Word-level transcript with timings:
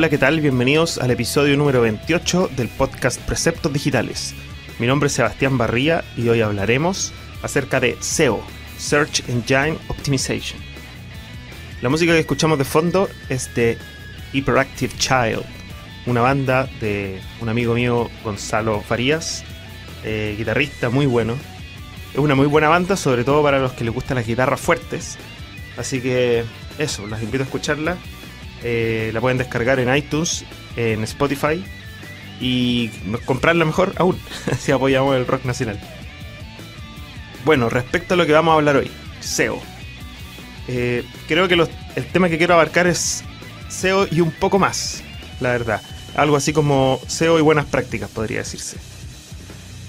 Hola, 0.00 0.08
¿qué 0.08 0.16
tal? 0.16 0.40
Bienvenidos 0.40 0.96
al 0.96 1.10
episodio 1.10 1.58
número 1.58 1.82
28 1.82 2.52
del 2.56 2.68
podcast 2.68 3.20
Preceptos 3.20 3.70
Digitales. 3.70 4.34
Mi 4.78 4.86
nombre 4.86 5.08
es 5.08 5.12
Sebastián 5.12 5.58
Barría 5.58 6.04
y 6.16 6.26
hoy 6.30 6.40
hablaremos 6.40 7.12
acerca 7.42 7.80
de 7.80 7.98
SEO, 8.00 8.40
Search 8.78 9.28
Engine 9.28 9.76
Optimization. 9.88 10.58
La 11.82 11.90
música 11.90 12.14
que 12.14 12.20
escuchamos 12.20 12.56
de 12.56 12.64
fondo 12.64 13.10
es 13.28 13.54
de 13.54 13.76
Hyperactive 14.32 14.94
Child, 14.96 15.44
una 16.06 16.22
banda 16.22 16.66
de 16.80 17.20
un 17.42 17.50
amigo 17.50 17.74
mío, 17.74 18.08
Gonzalo 18.24 18.80
Farías, 18.80 19.44
eh, 20.02 20.34
guitarrista 20.38 20.88
muy 20.88 21.04
bueno. 21.04 21.36
Es 22.14 22.20
una 22.20 22.34
muy 22.34 22.46
buena 22.46 22.70
banda, 22.70 22.96
sobre 22.96 23.22
todo 23.22 23.42
para 23.42 23.58
los 23.58 23.72
que 23.72 23.84
les 23.84 23.92
gustan 23.92 24.14
las 24.14 24.26
guitarras 24.26 24.62
fuertes. 24.62 25.18
Así 25.76 26.00
que 26.00 26.44
eso, 26.78 27.06
las 27.06 27.22
invito 27.22 27.42
a 27.42 27.46
escucharla. 27.46 27.98
Eh, 28.62 29.10
la 29.12 29.20
pueden 29.20 29.38
descargar 29.38 29.80
en 29.80 29.94
iTunes, 29.94 30.44
en 30.76 31.02
Spotify 31.04 31.64
y 32.40 32.88
comprarla 33.24 33.64
mejor 33.64 33.92
aún, 33.96 34.18
si 34.58 34.72
apoyamos 34.72 35.16
el 35.16 35.26
rock 35.26 35.44
nacional. 35.44 35.78
Bueno, 37.44 37.68
respecto 37.68 38.14
a 38.14 38.16
lo 38.16 38.26
que 38.26 38.32
vamos 38.32 38.52
a 38.52 38.56
hablar 38.56 38.76
hoy, 38.76 38.90
SEO. 39.20 39.60
Eh, 40.68 41.04
creo 41.26 41.48
que 41.48 41.54
el 41.54 42.06
tema 42.06 42.28
que 42.28 42.38
quiero 42.38 42.54
abarcar 42.54 42.86
es 42.86 43.24
SEO 43.68 44.06
y 44.10 44.20
un 44.20 44.30
poco 44.30 44.58
más, 44.58 45.02
la 45.40 45.50
verdad. 45.50 45.80
Algo 46.16 46.36
así 46.36 46.52
como 46.52 47.00
SEO 47.06 47.38
y 47.38 47.42
buenas 47.42 47.66
prácticas, 47.66 48.10
podría 48.10 48.38
decirse. 48.38 48.76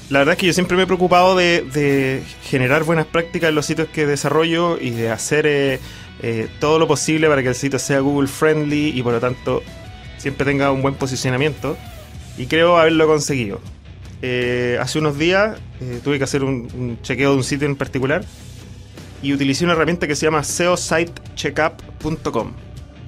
La 0.10 0.20
verdad 0.20 0.34
es 0.34 0.40
que 0.40 0.48
yo 0.48 0.54
siempre 0.54 0.76
me 0.76 0.84
he 0.84 0.88
preocupado 0.88 1.36
de, 1.36 2.24
generar 2.44 2.84
buenas 2.84 3.06
prácticas 3.06 3.50
en 3.50 3.56
los 3.56 3.66
sitios 3.66 3.88
que 3.88 4.06
desarrollo 4.06 4.78
y 4.78 4.90
de 4.90 5.10
hacer 5.10 5.46
eh, 5.48 5.80
eh, 6.22 6.48
todo 6.60 6.80
lo 6.80 6.88
posible 6.88 7.28
para 7.28 7.42
que 7.42 7.50
el 7.50 7.56
sitio 7.56 7.80
sea 7.80 8.00
Google 8.00 8.28
friendly 8.28 8.90
y 8.90 9.02
por 9.02 9.14
lo 9.14 9.20
tanto 9.20 9.64
siempre 10.18 10.46
tenga 10.46 10.72
un 10.72 10.82
buen 10.82 10.96
posicionamiento. 10.96 11.78
Y 12.38 12.46
creo 12.46 12.78
haberlo 12.78 13.08
conseguido. 13.08 13.60
Eh, 14.22 14.78
hace 14.80 15.00
unos 15.00 15.18
días 15.18 15.60
tuve 16.04 16.20
que 16.20 16.24
hacer 16.24 16.44
un, 16.44 17.00
chequeo 17.02 17.32
de 17.32 17.38
un 17.38 17.44
sitio 17.44 17.68
en 17.68 17.76
particular 17.76 18.24
y 19.24 19.34
utilicé 19.34 19.64
una 19.64 19.74
herramienta 19.74 20.08
que 20.08 20.16
se 20.16 20.28
llama 20.28 20.44
seositecheckup.com. 20.44 22.52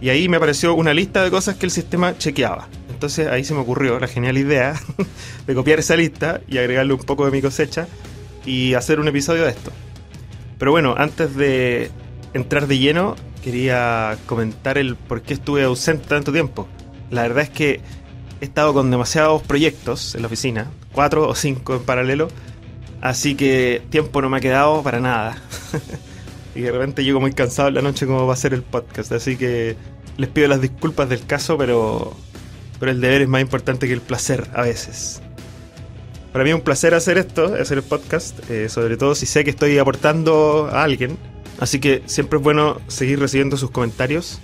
Y 0.01 0.09
ahí 0.09 0.27
me 0.27 0.37
apareció 0.37 0.73
una 0.73 0.93
lista 0.93 1.23
de 1.23 1.31
cosas 1.31 1.55
que 1.55 1.65
el 1.65 1.71
sistema 1.71 2.17
chequeaba. 2.17 2.67
Entonces 2.89 3.27
ahí 3.27 3.43
se 3.43 3.53
me 3.53 3.61
ocurrió 3.61 3.99
la 3.99 4.07
genial 4.07 4.37
idea 4.37 4.79
de 5.47 5.55
copiar 5.55 5.79
esa 5.79 5.95
lista 5.95 6.41
y 6.47 6.57
agregarle 6.57 6.93
un 6.93 6.99
poco 6.99 7.25
de 7.25 7.31
mi 7.31 7.41
cosecha 7.41 7.87
y 8.45 8.73
hacer 8.73 8.99
un 8.99 9.07
episodio 9.07 9.43
de 9.43 9.51
esto. 9.51 9.71
Pero 10.57 10.71
bueno, 10.71 10.95
antes 10.97 11.35
de 11.35 11.91
entrar 12.33 12.67
de 12.67 12.79
lleno, 12.79 13.15
quería 13.43 14.17
comentar 14.25 14.77
el 14.77 14.95
por 14.95 15.21
qué 15.21 15.33
estuve 15.33 15.63
ausente 15.63 16.07
tanto 16.07 16.31
tiempo. 16.31 16.67
La 17.11 17.23
verdad 17.23 17.43
es 17.43 17.49
que 17.49 17.81
he 18.41 18.45
estado 18.45 18.73
con 18.73 18.89
demasiados 18.91 19.41
proyectos 19.43 20.15
en 20.15 20.21
la 20.21 20.27
oficina, 20.27 20.71
cuatro 20.91 21.27
o 21.27 21.35
cinco 21.35 21.75
en 21.75 21.83
paralelo, 21.83 22.27
así 23.01 23.35
que 23.35 23.81
tiempo 23.89 24.21
no 24.21 24.29
me 24.29 24.37
ha 24.37 24.41
quedado 24.41 24.81
para 24.83 24.99
nada. 24.99 25.37
y 26.55 26.61
de 26.61 26.71
repente 26.71 27.03
llego 27.03 27.19
muy 27.19 27.33
cansado 27.33 27.69
en 27.69 27.75
la 27.75 27.81
noche 27.81 28.05
como 28.05 28.25
va 28.25 28.33
a 28.33 28.37
ser 28.37 28.53
el 28.53 28.63
podcast, 28.63 29.11
así 29.11 29.37
que 29.37 29.75
les 30.17 30.29
pido 30.29 30.47
las 30.47 30.61
disculpas 30.61 31.09
del 31.09 31.25
caso, 31.25 31.57
pero 31.57 32.15
pero 32.79 32.91
el 32.91 32.99
deber 32.99 33.21
es 33.21 33.29
más 33.29 33.41
importante 33.41 33.87
que 33.87 33.93
el 33.93 34.01
placer 34.01 34.45
a 34.53 34.63
veces. 34.63 35.21
Para 36.33 36.43
mí 36.43 36.49
es 36.49 36.55
un 36.55 36.63
placer 36.63 36.93
hacer 36.93 37.17
esto, 37.17 37.55
hacer 37.55 37.77
el 37.77 37.83
podcast, 37.83 38.37
eh, 38.49 38.67
sobre 38.67 38.97
todo 38.97 39.15
si 39.15 39.25
sé 39.25 39.45
que 39.45 39.51
estoy 39.51 39.77
aportando 39.77 40.67
a 40.69 40.83
alguien. 40.83 41.17
Así 41.63 41.79
que 41.79 42.03
siempre 42.07 42.39
es 42.39 42.43
bueno 42.43 42.81
seguir 42.89 43.21
recibiendo 43.21 43.55
sus 43.55 43.71
comentarios. 43.71 44.39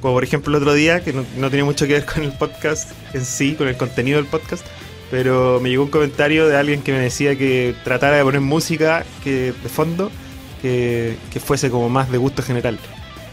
Como 0.00 0.14
por 0.14 0.22
ejemplo 0.22 0.56
el 0.56 0.62
otro 0.62 0.74
día, 0.74 1.00
que 1.00 1.12
no, 1.12 1.24
tiene 1.50 1.64
mucho 1.64 1.88
que 1.88 1.94
ver 1.94 2.06
con 2.06 2.22
el 2.22 2.30
podcast 2.34 2.92
en 3.12 3.24
sí, 3.24 3.56
con 3.56 3.66
el 3.66 3.76
contenido 3.76 4.18
del 4.18 4.30
podcast, 4.30 4.64
pero 5.10 5.58
me 5.60 5.70
llegó 5.70 5.82
un 5.82 5.90
comentario 5.90 6.46
de 6.46 6.56
alguien 6.56 6.80
que 6.80 6.92
me 6.92 7.00
decía 7.00 7.36
que 7.36 7.74
tratara 7.82 8.18
de 8.18 8.22
poner 8.22 8.42
música 8.42 9.04
que 9.24 9.52
de 9.60 9.68
fondo 9.68 10.12
que, 10.60 11.16
que 11.32 11.40
fuese 11.40 11.68
como 11.68 11.88
más 11.88 12.12
de 12.12 12.18
gusto 12.18 12.44
general. 12.44 12.78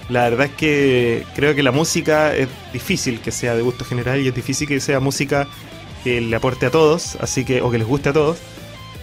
La 0.10 0.24
verdad 0.24 0.48
es 0.48 0.54
que 0.54 1.24
creo 1.36 1.54
que 1.54 1.62
la 1.62 1.72
música 1.72 2.36
es 2.36 2.48
difícil 2.74 3.22
que 3.22 3.30
sea 3.30 3.54
de 3.54 3.62
gusto 3.62 3.86
general 3.86 4.22
y 4.22 4.28
es 4.28 4.34
difícil 4.34 4.68
que 4.68 4.80
sea 4.80 5.00
música 5.00 5.48
que 6.04 6.20
le 6.20 6.36
aporte 6.36 6.66
a 6.66 6.72
todos, 6.72 7.16
así 7.18 7.46
que 7.46 7.62
o 7.62 7.70
que 7.70 7.78
les 7.78 7.86
guste 7.86 8.10
a 8.10 8.14
todos. 8.14 8.40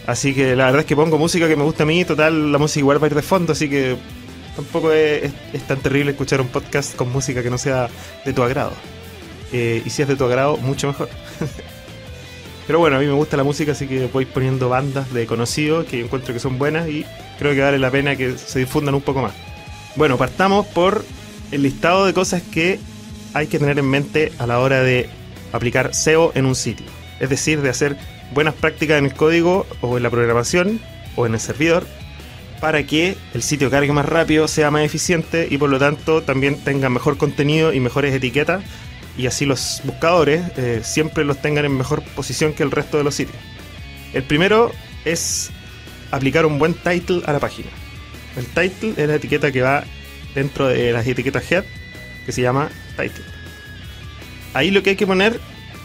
Así 0.07 0.35
que 0.35 0.55
la 0.55 0.67
verdad 0.67 0.81
es 0.81 0.87
que 0.87 0.95
pongo 0.95 1.19
música 1.19 1.49
que 1.49 1.57
me 1.57 1.65
gusta 1.65 1.83
a 1.83 1.87
mí, 1.87 2.05
total 2.05 2.53
la 2.53 2.59
música 2.59 2.81
igual 2.81 3.03
va 3.03 3.07
a 3.07 3.11
ir 3.11 3.15
de 3.15 3.23
fondo, 3.23 3.53
así 3.53 3.69
que 3.69 3.97
tampoco 4.55 4.93
es, 4.93 5.33
tan 5.67 5.79
terrible 5.81 6.13
escuchar 6.13 6.41
un 6.41 6.49
podcast 6.49 6.95
con 6.95 7.11
música 7.11 7.43
que 7.43 7.51
no 7.51 7.59
sea 7.59 7.89
de 8.25 8.33
tu 8.33 8.43
agrado. 8.43 8.73
Eh, 9.53 9.83
y 9.85 9.91
si 9.91 10.03
es 10.03 10.09
de 10.09 10.17
tu 10.17 10.25
agrado, 10.25 10.57
mucho 10.59 10.87
mejor. 10.87 11.09
Pero 12.67 12.79
bueno, 12.79 12.97
a 12.97 12.99
mí 12.99 13.07
me 13.07 13.13
gusta 13.13 13.37
la 13.37 13.45
música, 13.45 13.73
así 13.73 13.87
que 13.87 14.09
voy 14.13 14.27
poniendo 14.27 14.69
bandas 14.69 15.13
de 15.13 15.27
conocidos 15.27 15.87
que 15.87 16.01
encuentro 16.01 16.35
que 16.35 16.41
son 16.41 16.59
buenas 16.59 16.89
y 16.89 17.05
creo 17.39 17.55
que 17.55 17.61
vale 17.61 17.79
la 17.79 17.91
pena 17.91 18.17
que 18.17 18.37
se 18.39 18.59
difundan 18.59 18.95
un 18.95 19.03
poco 19.03 19.23
más. 19.23 19.35
Bueno, 19.95 20.17
partamos 20.17 20.67
por 20.67 21.05
el 21.53 21.63
listado 21.63 22.07
de 22.07 22.13
cosas 22.13 22.43
que 22.43 22.81
hay 23.35 23.47
que 23.47 23.59
tener 23.59 23.79
en 23.79 23.89
mente 23.89 24.33
a 24.39 24.47
la 24.47 24.59
hora 24.59 24.83
de 24.83 25.09
aplicar 25.53 25.95
SEO 25.95 26.33
en 26.35 26.47
un 26.47 26.55
sitio. 26.55 26.87
Es 27.21 27.31
decir, 27.31 27.63
de 27.63 27.71
hacer 27.71 27.97
buenas 28.33 28.55
prácticas 28.55 28.99
en 28.99 29.07
el 29.07 29.15
código 29.15 29.67
o 29.81 29.97
en 29.97 30.03
la 30.03 30.11
programación 30.11 30.81
o 31.17 31.27
en 31.27 31.35
el 31.35 31.41
servidor 31.41 31.87
para 32.61 32.85
que 32.85 33.17
el 33.35 33.43
sitio 33.43 33.71
cargue 33.71 33.93
más 33.93 34.07
rápido, 34.07 34.49
sea 34.49 34.71
más 34.71 34.83
eficiente 34.83 35.47
y 35.51 35.59
por 35.59 35.71
lo 35.71 35.79
tanto 35.79 36.23
también 36.23 36.59
tenga 36.63 36.89
mejor 36.89 37.17
contenido 37.17 37.73
y 37.73 37.81
mejores 37.81 38.15
etiquetas 38.15 38.65
y 39.17 39.27
así 39.27 39.47
los 39.47 39.81
buscadores 39.85 40.43
eh, 40.57 40.81
siempre 40.83 41.25
los 41.25 41.41
tengan 41.41 41.65
en 41.65 41.77
mejor 41.77 42.03
posición 42.03 42.53
que 42.53 42.63
el 42.63 42.71
resto 42.71 42.99
de 42.99 43.05
los 43.05 43.15
sitios. 43.15 43.39
El 44.13 44.23
primero 44.23 44.73
es 45.05 45.51
aplicar 46.11 46.47
un 46.47 46.59
buen 46.59 46.75
title 46.75 47.23
a 47.27 47.33
la 47.33 47.41
página. 47.41 47.69
El 48.37 48.47
title 48.47 48.95
es 48.97 49.09
la 49.09 49.15
etiqueta 49.15 49.51
que 49.51 49.63
va 49.63 49.85
dentro 50.35 50.69
de 50.69 50.93
las 50.93 51.07
etiquetas 51.07 51.51
head, 51.51 51.65
que 52.25 52.33
se 52.33 52.43
llama 52.43 52.71
title. 52.97 53.25
Ahí 54.53 54.71
lo 54.71 54.83
que 54.83 54.91
hay 54.91 54.97
que 54.97 55.07
poner, 55.07 55.41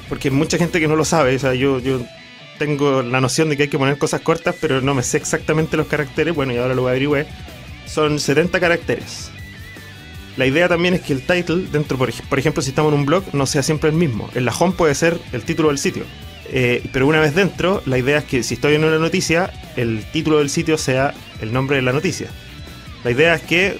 porque 0.09 0.29
mucha 0.31 0.57
gente 0.57 0.79
que 0.79 0.87
no 0.87 0.95
lo 0.95 1.05
sabe, 1.05 1.35
o 1.35 1.39
sea, 1.39 1.53
yo, 1.53 1.79
yo 1.79 2.01
tengo 2.61 3.01
la 3.01 3.19
noción 3.19 3.49
de 3.49 3.57
que 3.57 3.63
hay 3.63 3.69
que 3.69 3.79
poner 3.79 3.97
cosas 3.97 4.21
cortas, 4.21 4.53
pero 4.61 4.81
no 4.81 4.93
me 4.93 5.01
sé 5.01 5.17
exactamente 5.17 5.77
los 5.77 5.87
caracteres, 5.87 6.35
bueno, 6.35 6.53
y 6.53 6.57
ahora 6.57 6.75
lo 6.75 6.83
voy 6.83 6.89
a 6.89 6.91
averiguar. 6.91 7.25
Son 7.87 8.19
70 8.19 8.59
caracteres. 8.59 9.31
La 10.37 10.45
idea 10.45 10.69
también 10.69 10.93
es 10.93 11.01
que 11.01 11.13
el 11.13 11.25
title, 11.25 11.65
dentro, 11.71 11.97
por, 11.97 12.37
ejemplo, 12.37 12.61
si 12.61 12.69
estamos 12.69 12.93
en 12.93 12.99
un 12.99 13.05
blog, 13.07 13.23
no 13.33 13.47
sea 13.47 13.63
siempre 13.63 13.89
el 13.89 13.95
mismo. 13.95 14.29
En 14.35 14.45
la 14.45 14.53
home 14.53 14.73
puede 14.73 14.93
ser 14.93 15.19
el 15.31 15.41
título 15.41 15.69
del 15.69 15.79
sitio. 15.79 16.03
Eh, 16.51 16.83
pero 16.93 17.07
una 17.07 17.19
vez 17.19 17.33
dentro, 17.33 17.81
la 17.87 17.97
idea 17.97 18.19
es 18.19 18.25
que 18.25 18.43
si 18.43 18.53
estoy 18.53 18.75
en 18.75 18.83
una 18.83 18.99
noticia, 18.99 19.51
el 19.75 20.05
título 20.11 20.37
del 20.37 20.51
sitio 20.51 20.77
sea 20.77 21.15
el 21.41 21.51
nombre 21.51 21.77
de 21.77 21.81
la 21.81 21.93
noticia. 21.93 22.27
La 23.03 23.09
idea 23.09 23.33
es 23.33 23.41
que 23.41 23.79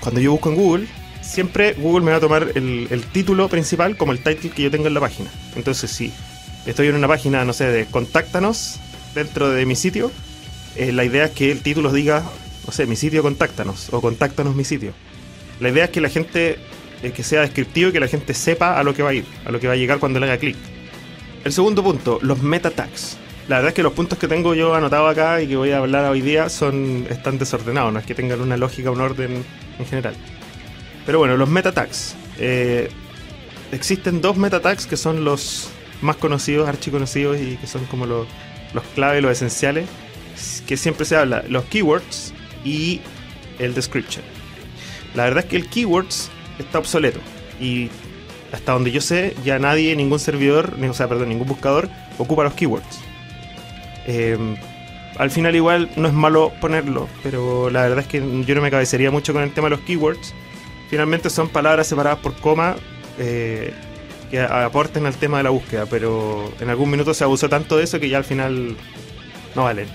cuando 0.00 0.22
yo 0.22 0.32
busco 0.32 0.48
en 0.48 0.56
Google, 0.56 0.86
siempre 1.20 1.74
Google 1.74 2.06
me 2.06 2.12
va 2.12 2.16
a 2.16 2.20
tomar 2.20 2.52
el, 2.54 3.04
título 3.12 3.50
principal 3.50 3.98
como 3.98 4.12
el 4.12 4.20
title 4.20 4.48
que 4.48 4.62
yo 4.62 4.70
tengo 4.70 4.86
en 4.86 4.94
la 4.94 5.00
página. 5.00 5.30
Entonces, 5.56 5.90
si 5.90 6.10
estoy 6.66 6.88
en 6.88 6.96
una 6.96 7.08
página, 7.08 7.44
no 7.44 7.52
sé, 7.52 7.66
de 7.66 7.86
contáctanos 7.86 8.80
dentro 9.14 9.50
de 9.50 9.66
mi 9.66 9.76
sitio, 9.76 10.10
eh, 10.76 10.92
la 10.92 11.04
idea 11.04 11.26
es 11.26 11.30
que 11.30 11.52
el 11.52 11.60
título 11.60 11.92
diga, 11.92 12.24
no 12.66 12.72
sé, 12.72 12.86
mi 12.86 12.96
sitio 12.96 13.22
contáctanos 13.22 13.88
o 13.92 14.00
contáctanos 14.00 14.54
mi 14.54 14.64
sitio. 14.64 14.92
La 15.60 15.68
idea 15.68 15.84
es 15.84 15.90
que 15.90 16.00
la 16.00 16.08
gente, 16.08 16.58
eh, 17.02 17.12
que 17.12 17.22
sea 17.22 17.42
descriptivo 17.42 17.90
y 17.90 17.92
que 17.92 18.00
la 18.00 18.08
gente 18.08 18.34
sepa 18.34 18.78
a 18.78 18.82
lo 18.82 18.94
que 18.94 19.02
va 19.02 19.10
a 19.10 19.14
ir, 19.14 19.24
a 19.44 19.52
lo 19.52 19.60
que 19.60 19.68
va 19.68 19.74
a 19.74 19.76
llegar 19.76 19.98
cuando 20.00 20.18
le 20.18 20.26
haga 20.26 20.38
clic. 20.38 20.56
El 21.44 21.52
segundo 21.52 21.82
punto, 21.82 22.18
los 22.22 22.42
meta 22.42 22.70
tags. 22.70 23.18
La 23.48 23.56
verdad 23.56 23.68
es 23.68 23.74
que 23.74 23.82
los 23.82 23.92
puntos 23.92 24.18
que 24.18 24.26
tengo 24.26 24.54
yo 24.54 24.74
anotado 24.74 25.06
acá 25.06 25.42
y 25.42 25.46
que 25.46 25.56
voy 25.56 25.70
a 25.70 25.78
hablar 25.78 26.06
hoy 26.06 26.22
día 26.22 26.48
son 26.48 27.06
están 27.10 27.38
desordenados, 27.38 27.92
no 27.92 27.98
es 27.98 28.06
que 28.06 28.14
tengan 28.14 28.40
una 28.40 28.56
lógica 28.56 28.90
un 28.90 29.02
orden 29.02 29.44
en 29.78 29.86
general. 29.86 30.14
Pero 31.04 31.18
bueno, 31.18 31.36
los 31.36 31.48
meta 31.48 31.72
tags. 31.72 32.16
Eh, 32.38 32.88
existen 33.70 34.22
dos 34.22 34.38
meta 34.38 34.60
tags 34.60 34.86
que 34.86 34.96
son 34.96 35.24
los 35.24 35.68
más 36.00 36.16
conocidos, 36.16 36.68
archiconocidos 36.68 37.40
y 37.40 37.56
que 37.56 37.66
son 37.66 37.84
como 37.86 38.06
los, 38.06 38.26
los 38.72 38.84
claves, 38.94 39.22
los 39.22 39.32
esenciales, 39.32 39.88
que 40.66 40.76
siempre 40.76 41.04
se 41.04 41.16
habla, 41.16 41.44
los 41.48 41.64
keywords 41.64 42.32
y 42.64 43.00
el 43.58 43.74
description. 43.74 44.24
La 45.14 45.24
verdad 45.24 45.44
es 45.44 45.50
que 45.50 45.56
el 45.56 45.68
keywords 45.68 46.30
está 46.58 46.78
obsoleto 46.78 47.20
y 47.60 47.88
hasta 48.52 48.72
donde 48.72 48.92
yo 48.92 49.00
sé, 49.00 49.34
ya 49.44 49.58
nadie, 49.58 49.96
ningún 49.96 50.18
servidor, 50.18 50.74
o 50.88 50.94
sea, 50.94 51.08
perdón, 51.08 51.28
ningún 51.28 51.48
buscador 51.48 51.88
ocupa 52.18 52.44
los 52.44 52.54
keywords. 52.54 53.00
Eh, 54.06 54.38
al 55.18 55.30
final 55.30 55.54
igual 55.54 55.90
no 55.96 56.08
es 56.08 56.14
malo 56.14 56.52
ponerlo, 56.60 57.08
pero 57.22 57.70
la 57.70 57.82
verdad 57.82 58.00
es 58.00 58.06
que 58.06 58.18
yo 58.18 58.54
no 58.54 58.60
me 58.60 58.70
cabecería 58.70 59.10
mucho 59.10 59.32
con 59.32 59.42
el 59.42 59.52
tema 59.52 59.66
de 59.68 59.76
los 59.76 59.80
keywords. 59.80 60.34
Finalmente 60.90 61.30
son 61.30 61.48
palabras 61.48 61.86
separadas 61.86 62.18
por 62.18 62.34
coma 62.34 62.76
eh, 63.18 63.72
que 64.34 64.40
aporten 64.40 65.06
al 65.06 65.14
tema 65.14 65.38
de 65.38 65.44
la 65.44 65.50
búsqueda, 65.50 65.86
pero 65.86 66.52
en 66.58 66.68
algún 66.68 66.90
minuto 66.90 67.14
se 67.14 67.22
abusó 67.22 67.48
tanto 67.48 67.76
de 67.76 67.84
eso 67.84 68.00
que 68.00 68.08
ya 68.08 68.18
al 68.18 68.24
final 68.24 68.76
no 69.54 69.62
valen. 69.62 69.86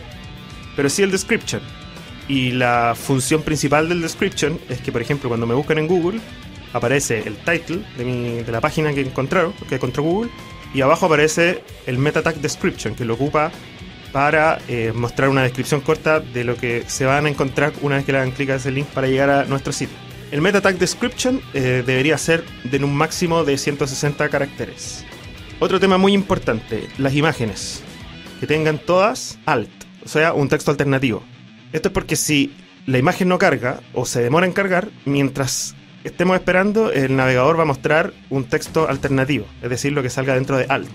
pero 0.76 0.88
sí 0.88 1.04
el 1.04 1.12
description. 1.12 1.62
Y 2.26 2.50
la 2.50 2.96
función 2.96 3.42
principal 3.42 3.88
del 3.88 4.02
description 4.02 4.58
es 4.68 4.80
que, 4.80 4.90
por 4.90 5.00
ejemplo, 5.00 5.28
cuando 5.28 5.46
me 5.46 5.54
buscan 5.54 5.78
en 5.78 5.86
Google, 5.86 6.18
aparece 6.72 7.22
el 7.24 7.36
title 7.36 7.82
de, 7.96 8.04
mi, 8.04 8.42
de 8.42 8.50
la 8.50 8.60
página 8.60 8.92
que 8.92 9.02
encontraron, 9.02 9.52
que 9.68 9.76
encontró 9.76 10.02
Google, 10.02 10.30
y 10.74 10.80
abajo 10.80 11.06
aparece 11.06 11.62
el 11.86 11.98
meta 11.98 12.20
tag 12.22 12.34
description, 12.40 12.96
que 12.96 13.04
lo 13.04 13.14
ocupa 13.14 13.52
para 14.10 14.58
eh, 14.66 14.92
mostrar 14.92 15.28
una 15.28 15.42
descripción 15.42 15.82
corta 15.82 16.18
de 16.18 16.42
lo 16.42 16.56
que 16.56 16.82
se 16.88 17.04
van 17.04 17.26
a 17.26 17.28
encontrar 17.28 17.72
una 17.82 17.94
vez 17.96 18.04
que 18.04 18.10
le 18.10 18.18
hagan 18.18 18.32
clic 18.32 18.50
a 18.50 18.56
ese 18.56 18.72
link 18.72 18.88
para 18.88 19.06
llegar 19.06 19.30
a 19.30 19.44
nuestro 19.44 19.72
sitio. 19.72 20.07
El 20.30 20.42
meta 20.42 20.60
tag 20.60 20.76
description 20.78 21.40
eh, 21.54 21.82
debería 21.86 22.18
ser 22.18 22.44
de 22.64 22.84
un 22.84 22.94
máximo 22.94 23.44
de 23.44 23.56
160 23.56 24.28
caracteres. 24.28 25.02
Otro 25.58 25.80
tema 25.80 25.96
muy 25.96 26.12
importante, 26.12 26.86
las 26.98 27.14
imágenes. 27.14 27.82
Que 28.38 28.46
tengan 28.46 28.78
todas 28.78 29.38
alt, 29.46 29.70
o 30.04 30.08
sea, 30.08 30.34
un 30.34 30.50
texto 30.50 30.70
alternativo. 30.70 31.22
Esto 31.72 31.88
es 31.88 31.94
porque 31.94 32.14
si 32.14 32.52
la 32.84 32.98
imagen 32.98 33.28
no 33.28 33.38
carga 33.38 33.80
o 33.94 34.04
se 34.04 34.22
demora 34.22 34.44
en 34.44 34.52
cargar, 34.52 34.90
mientras 35.06 35.74
estemos 36.04 36.36
esperando, 36.36 36.92
el 36.92 37.16
navegador 37.16 37.58
va 37.58 37.62
a 37.62 37.66
mostrar 37.66 38.12
un 38.28 38.44
texto 38.44 38.86
alternativo, 38.86 39.46
es 39.62 39.70
decir, 39.70 39.92
lo 39.92 40.02
que 40.02 40.10
salga 40.10 40.34
dentro 40.34 40.58
de 40.58 40.66
alt. 40.68 40.90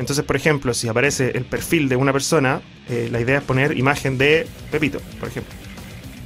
Entonces, 0.00 0.24
por 0.24 0.34
ejemplo, 0.34 0.74
si 0.74 0.88
aparece 0.88 1.30
el 1.36 1.44
perfil 1.44 1.88
de 1.88 1.94
una 1.94 2.12
persona, 2.12 2.60
eh, 2.88 3.08
la 3.10 3.20
idea 3.20 3.38
es 3.38 3.44
poner 3.44 3.78
imagen 3.78 4.18
de 4.18 4.48
Pepito, 4.72 5.00
por 5.20 5.28
ejemplo. 5.28 5.67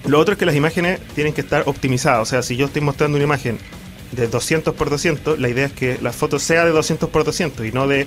Lo 0.04 0.18
otro 0.18 0.32
es 0.32 0.38
que 0.38 0.46
las 0.46 0.56
imágenes 0.56 1.00
tienen 1.14 1.32
que 1.32 1.42
estar 1.42 1.62
optimizadas, 1.66 2.20
o 2.20 2.26
sea, 2.26 2.42
si 2.42 2.56
yo 2.56 2.66
estoy 2.66 2.82
mostrando 2.82 3.16
una 3.16 3.24
imagen 3.24 3.58
de 4.10 4.26
200 4.26 4.74
por 4.74 4.90
200, 4.90 5.38
la 5.38 5.48
idea 5.48 5.66
es 5.66 5.72
que 5.72 5.98
la 6.02 6.12
foto 6.12 6.38
sea 6.38 6.64
de 6.64 6.72
200 6.72 7.08
por 7.08 7.24
200 7.24 7.66
y 7.66 7.72
no 7.72 7.86
de 7.86 8.06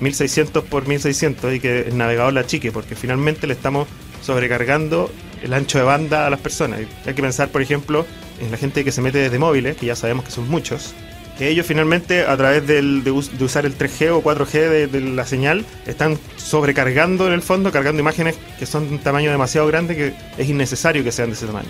1600 0.00 0.64
por 0.64 0.86
1600 0.86 1.54
y 1.54 1.60
que 1.60 1.80
el 1.80 1.96
navegador 1.96 2.32
la 2.32 2.46
chique, 2.46 2.72
porque 2.72 2.96
finalmente 2.96 3.46
le 3.46 3.54
estamos 3.54 3.86
sobrecargando 4.22 5.10
el 5.42 5.52
ancho 5.52 5.78
de 5.78 5.84
banda 5.84 6.26
a 6.26 6.30
las 6.30 6.40
personas. 6.40 6.80
Hay 7.06 7.14
que 7.14 7.22
pensar, 7.22 7.50
por 7.50 7.62
ejemplo, 7.62 8.06
en 8.40 8.50
la 8.50 8.56
gente 8.56 8.84
que 8.84 8.92
se 8.92 9.00
mete 9.00 9.18
desde 9.18 9.38
móviles, 9.38 9.76
que 9.76 9.86
ya 9.86 9.96
sabemos 9.96 10.24
que 10.24 10.30
son 10.30 10.48
muchos, 10.48 10.94
que 11.38 11.48
ellos 11.48 11.66
finalmente 11.66 12.22
a 12.22 12.36
través 12.36 12.66
de, 12.66 13.10
usar 13.10 13.66
el 13.66 13.76
3G 13.76 14.10
o 14.10 14.22
4G 14.22 14.88
de, 14.88 15.00
la 15.00 15.26
señal 15.26 15.64
están 15.86 16.18
sobrecargando 16.36 17.26
en 17.26 17.34
el 17.34 17.42
fondo, 17.42 17.70
cargando 17.70 18.00
imágenes 18.00 18.36
que 18.58 18.66
son 18.66 18.88
de 18.88 18.94
un 18.94 19.00
tamaño 19.00 19.30
demasiado 19.30 19.66
grande 19.66 19.96
que 19.96 20.14
es 20.38 20.48
innecesario 20.48 21.04
que 21.04 21.12
sean 21.12 21.28
de 21.28 21.34
ese 21.34 21.46
tamaño. 21.46 21.68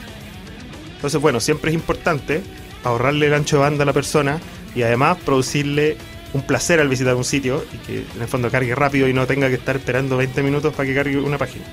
Entonces, 0.95 1.21
bueno, 1.21 1.41
siempre 1.41 1.71
es 1.71 1.75
importante 1.75 2.43
ahorrarle 2.85 3.27
el 3.27 3.35
ancho 3.35 3.57
de 3.57 3.63
banda 3.63 3.83
a 3.83 3.87
la 3.87 3.93
persona 3.93 4.41
y 4.75 4.83
además 4.83 5.19
producirle 5.25 5.97
un 6.33 6.43
placer 6.43 6.81
al 6.81 6.89
visitar 6.89 7.15
un 7.15 7.25
sitio 7.25 7.65
y 7.73 7.79
que 7.79 7.99
en 8.15 8.23
el 8.23 8.29
fondo 8.29 8.51
cargue 8.51 8.75
rápido 8.75 9.09
y 9.09 9.13
no 9.13 9.27
tenga 9.27 9.49
que 9.49 9.55
estar 9.55 9.77
esperando 9.77 10.17
20 10.17 10.43
minutos 10.43 10.75
para 10.75 10.89
que 10.89 10.95
cargue 10.95 11.19
una 11.19 11.39
página. 11.39 11.65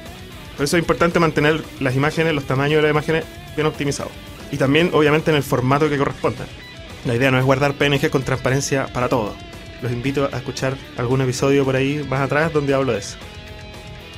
Por 0.55 0.65
eso 0.65 0.77
es 0.77 0.81
importante 0.81 1.19
mantener 1.19 1.63
las 1.79 1.95
imágenes, 1.95 2.33
los 2.33 2.45
tamaños 2.45 2.77
de 2.77 2.83
las 2.83 2.91
imágenes 2.91 3.25
bien 3.55 3.67
optimizados. 3.67 4.11
Y 4.51 4.57
también, 4.57 4.91
obviamente, 4.93 5.31
en 5.31 5.37
el 5.37 5.43
formato 5.43 5.89
que 5.89 5.97
corresponda. 5.97 6.45
La 7.05 7.15
idea 7.15 7.31
no 7.31 7.37
es 7.37 7.45
guardar 7.45 7.73
PNG 7.73 8.09
con 8.09 8.23
transparencia 8.23 8.87
para 8.87 9.09
todo. 9.09 9.35
Los 9.81 9.91
invito 9.91 10.29
a 10.31 10.37
escuchar 10.37 10.77
algún 10.97 11.21
episodio 11.21 11.65
por 11.65 11.75
ahí 11.75 12.05
más 12.07 12.21
atrás 12.21 12.53
donde 12.53 12.73
hablo 12.73 12.93
de 12.93 12.99
eso. 12.99 13.17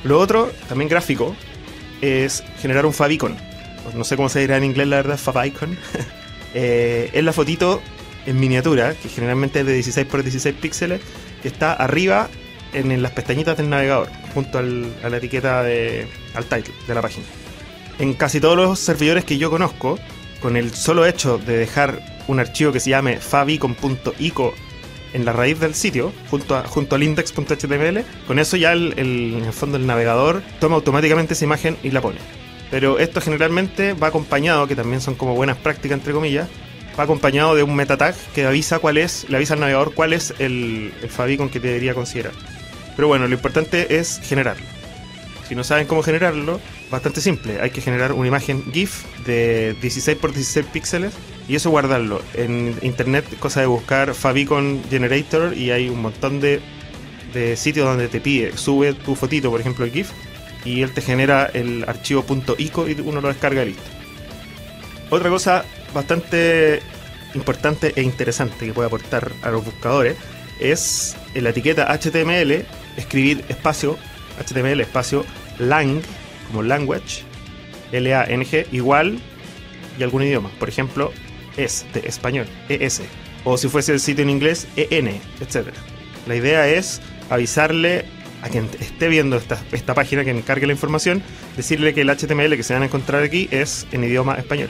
Lo 0.04 0.20
otro, 0.20 0.52
también 0.68 0.88
gráfico, 0.88 1.34
es 2.00 2.44
generar 2.60 2.86
un 2.86 2.92
favicon. 2.92 3.36
No 3.94 4.04
sé 4.04 4.16
cómo 4.16 4.28
se 4.28 4.40
dirá 4.40 4.56
en 4.56 4.64
inglés, 4.64 4.86
la 4.86 4.96
verdad, 4.96 5.16
favicon. 5.16 5.76
eh, 6.54 7.10
es 7.12 7.24
la 7.24 7.32
fotito 7.32 7.82
en 8.26 8.38
miniatura, 8.38 8.94
que 8.94 9.08
generalmente 9.08 9.60
es 9.60 9.66
de 9.66 9.72
16 9.74 10.06
x 10.06 10.22
16 10.22 10.54
píxeles, 10.60 11.00
que 11.42 11.48
está 11.48 11.72
arriba 11.72 12.28
en, 12.72 13.02
las 13.02 13.12
pestañitas 13.12 13.56
del 13.56 13.68
navegador, 13.68 14.08
junto 14.34 14.58
a 14.58 14.62
la 14.62 15.16
etiqueta 15.16 15.62
de, 15.62 16.06
al 16.34 16.44
title 16.44 16.74
de 16.86 16.94
la 16.94 17.02
página. 17.02 17.26
En 17.98 18.14
casi 18.14 18.40
todos 18.40 18.56
los 18.56 18.78
servidores 18.78 19.24
que 19.24 19.38
yo 19.38 19.50
conozco, 19.50 19.98
con 20.40 20.56
el 20.56 20.72
solo 20.74 21.06
hecho 21.06 21.38
de 21.38 21.56
dejar 21.56 22.15
un 22.28 22.40
archivo 22.40 22.72
que 22.72 22.80
se 22.80 22.90
llame 22.90 23.18
favicon.ico 23.18 24.54
en 25.12 25.24
la 25.24 25.32
raíz 25.32 25.58
del 25.60 25.74
sitio, 25.74 26.12
junto, 26.30 26.56
a, 26.56 26.64
junto 26.64 26.96
al 26.96 27.02
index.html, 27.02 28.04
con 28.26 28.38
eso 28.38 28.56
ya 28.56 28.72
el, 28.72 28.94
en 28.96 29.44
el 29.44 29.52
fondo 29.52 29.78
el 29.78 29.86
navegador 29.86 30.42
toma 30.60 30.76
automáticamente 30.76 31.34
esa 31.34 31.44
imagen 31.44 31.76
y 31.82 31.90
la 31.90 32.00
pone. 32.00 32.18
Pero 32.70 32.98
esto 32.98 33.20
generalmente 33.20 33.94
va 33.94 34.08
acompañado, 34.08 34.66
que 34.66 34.76
también 34.76 35.00
son 35.00 35.14
como 35.14 35.34
buenas 35.34 35.56
prácticas 35.56 35.98
entre 35.98 36.12
comillas, 36.12 36.48
va 36.98 37.04
acompañado 37.04 37.54
de 37.54 37.62
un 37.62 37.74
meta 37.74 37.96
tag 37.96 38.14
que 38.34 38.44
avisa 38.44 38.78
cuál 38.78 38.98
es, 38.98 39.28
le 39.28 39.36
avisa 39.36 39.54
al 39.54 39.60
navegador 39.60 39.94
cuál 39.94 40.12
es 40.12 40.34
el, 40.38 40.92
el 41.02 41.08
favicon 41.08 41.48
que 41.48 41.60
debería 41.60 41.94
considerar. 41.94 42.32
Pero 42.96 43.08
bueno, 43.08 43.28
lo 43.28 43.34
importante 43.34 43.98
es 43.98 44.20
generarlo. 44.22 44.66
Si 45.48 45.54
no 45.54 45.62
saben 45.62 45.86
cómo 45.86 46.02
generarlo, 46.02 46.60
bastante 46.90 47.20
simple. 47.20 47.60
Hay 47.60 47.70
que 47.70 47.80
generar 47.80 48.12
una 48.12 48.26
imagen 48.26 48.64
GIF 48.72 49.04
de 49.24 49.76
16 49.80 50.18
x 50.18 50.34
16 50.34 50.66
píxeles 50.72 51.12
y 51.48 51.56
eso 51.56 51.70
guardarlo. 51.70 52.22
En 52.34 52.76
internet, 52.82 53.24
cosa 53.38 53.60
de 53.60 53.66
buscar 53.66 54.14
Favicon 54.14 54.82
Generator 54.90 55.56
y 55.56 55.70
hay 55.70 55.88
un 55.88 56.02
montón 56.02 56.40
de, 56.40 56.60
de 57.32 57.56
sitios 57.56 57.86
donde 57.86 58.08
te 58.08 58.20
pide, 58.20 58.56
sube 58.56 58.94
tu 58.94 59.14
fotito, 59.14 59.50
por 59.50 59.60
ejemplo, 59.60 59.84
el 59.84 59.92
GIF, 59.92 60.10
y 60.64 60.82
él 60.82 60.92
te 60.92 61.00
genera 61.00 61.46
el 61.46 61.84
archivo 61.86 62.24
.ico 62.58 62.88
y 62.88 63.00
uno 63.00 63.20
lo 63.20 63.28
descarga 63.28 63.64
listo. 63.64 63.82
Otra 65.10 65.30
cosa 65.30 65.64
bastante 65.94 66.82
importante 67.34 67.92
e 67.94 68.02
interesante 68.02 68.66
que 68.66 68.72
puede 68.72 68.88
aportar 68.88 69.30
a 69.42 69.50
los 69.50 69.64
buscadores 69.64 70.16
es 70.58 71.16
en 71.34 71.44
la 71.44 71.50
etiqueta 71.50 71.96
HTML 71.96 72.64
escribir 72.96 73.44
espacio 73.48 73.96
HTML 74.44 74.80
espacio 74.80 75.24
lang 75.58 76.00
como 76.48 76.62
language 76.62 77.22
L-A-N-G 77.92 78.66
igual 78.72 79.20
y 79.98 80.02
algún 80.02 80.22
idioma. 80.22 80.50
Por 80.58 80.68
ejemplo, 80.68 81.12
es 81.56 81.86
de 81.92 82.00
español, 82.00 82.46
ES. 82.68 83.02
O 83.44 83.56
si 83.56 83.68
fuese 83.68 83.92
el 83.92 84.00
sitio 84.00 84.22
en 84.24 84.30
inglés, 84.30 84.66
EN, 84.76 85.08
etc. 85.40 85.68
La 86.26 86.36
idea 86.36 86.68
es 86.68 87.00
avisarle 87.30 88.04
a 88.42 88.48
quien 88.48 88.68
esté 88.80 89.08
viendo 89.08 89.36
esta, 89.36 89.60
esta 89.72 89.94
página, 89.94 90.24
que 90.24 90.30
encargue 90.30 90.66
la 90.66 90.72
información, 90.72 91.22
decirle 91.56 91.94
que 91.94 92.02
el 92.02 92.10
HTML 92.10 92.56
que 92.56 92.62
se 92.62 92.74
van 92.74 92.82
a 92.82 92.86
encontrar 92.86 93.22
aquí 93.22 93.48
es 93.50 93.86
en 93.92 94.04
idioma 94.04 94.34
español. 94.34 94.68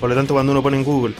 Por 0.00 0.10
lo 0.10 0.14
tanto, 0.16 0.34
cuando 0.34 0.52
uno 0.52 0.62
pone 0.62 0.76
en 0.76 0.84
Google 0.84 1.14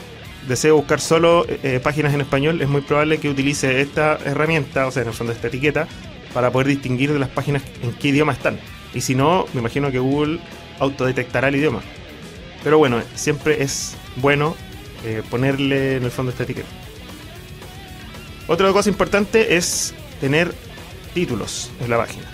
deseo 0.47 0.77
buscar 0.77 1.01
solo 1.01 1.45
eh, 1.47 1.79
páginas 1.83 2.13
en 2.13 2.21
español, 2.21 2.61
es 2.61 2.67
muy 2.67 2.81
probable 2.81 3.17
que 3.17 3.29
utilice 3.29 3.81
esta 3.81 4.17
herramienta, 4.25 4.87
o 4.87 4.91
sea, 4.91 5.01
en 5.01 5.09
el 5.09 5.13
fondo 5.13 5.33
esta 5.33 5.47
etiqueta, 5.47 5.87
para 6.33 6.51
poder 6.51 6.67
distinguir 6.67 7.11
de 7.11 7.19
las 7.19 7.29
páginas 7.29 7.63
en 7.81 7.91
qué 7.93 8.09
idioma 8.09 8.33
están. 8.33 8.59
Y 8.93 9.01
si 9.01 9.15
no, 9.15 9.45
me 9.53 9.59
imagino 9.59 9.91
que 9.91 9.99
Google 9.99 10.39
autodetectará 10.79 11.49
el 11.49 11.57
idioma. 11.57 11.81
Pero 12.63 12.77
bueno, 12.77 13.01
siempre 13.15 13.61
es 13.61 13.95
bueno 14.17 14.55
eh, 15.05 15.21
ponerle 15.29 15.97
en 15.97 16.03
el 16.03 16.11
fondo 16.11 16.31
esta 16.31 16.43
etiqueta. 16.43 16.67
Otra 18.47 18.71
cosa 18.71 18.89
importante 18.89 19.57
es 19.57 19.93
tener 20.21 20.53
títulos 21.13 21.71
en 21.81 21.89
la 21.89 21.97
página. 21.97 22.25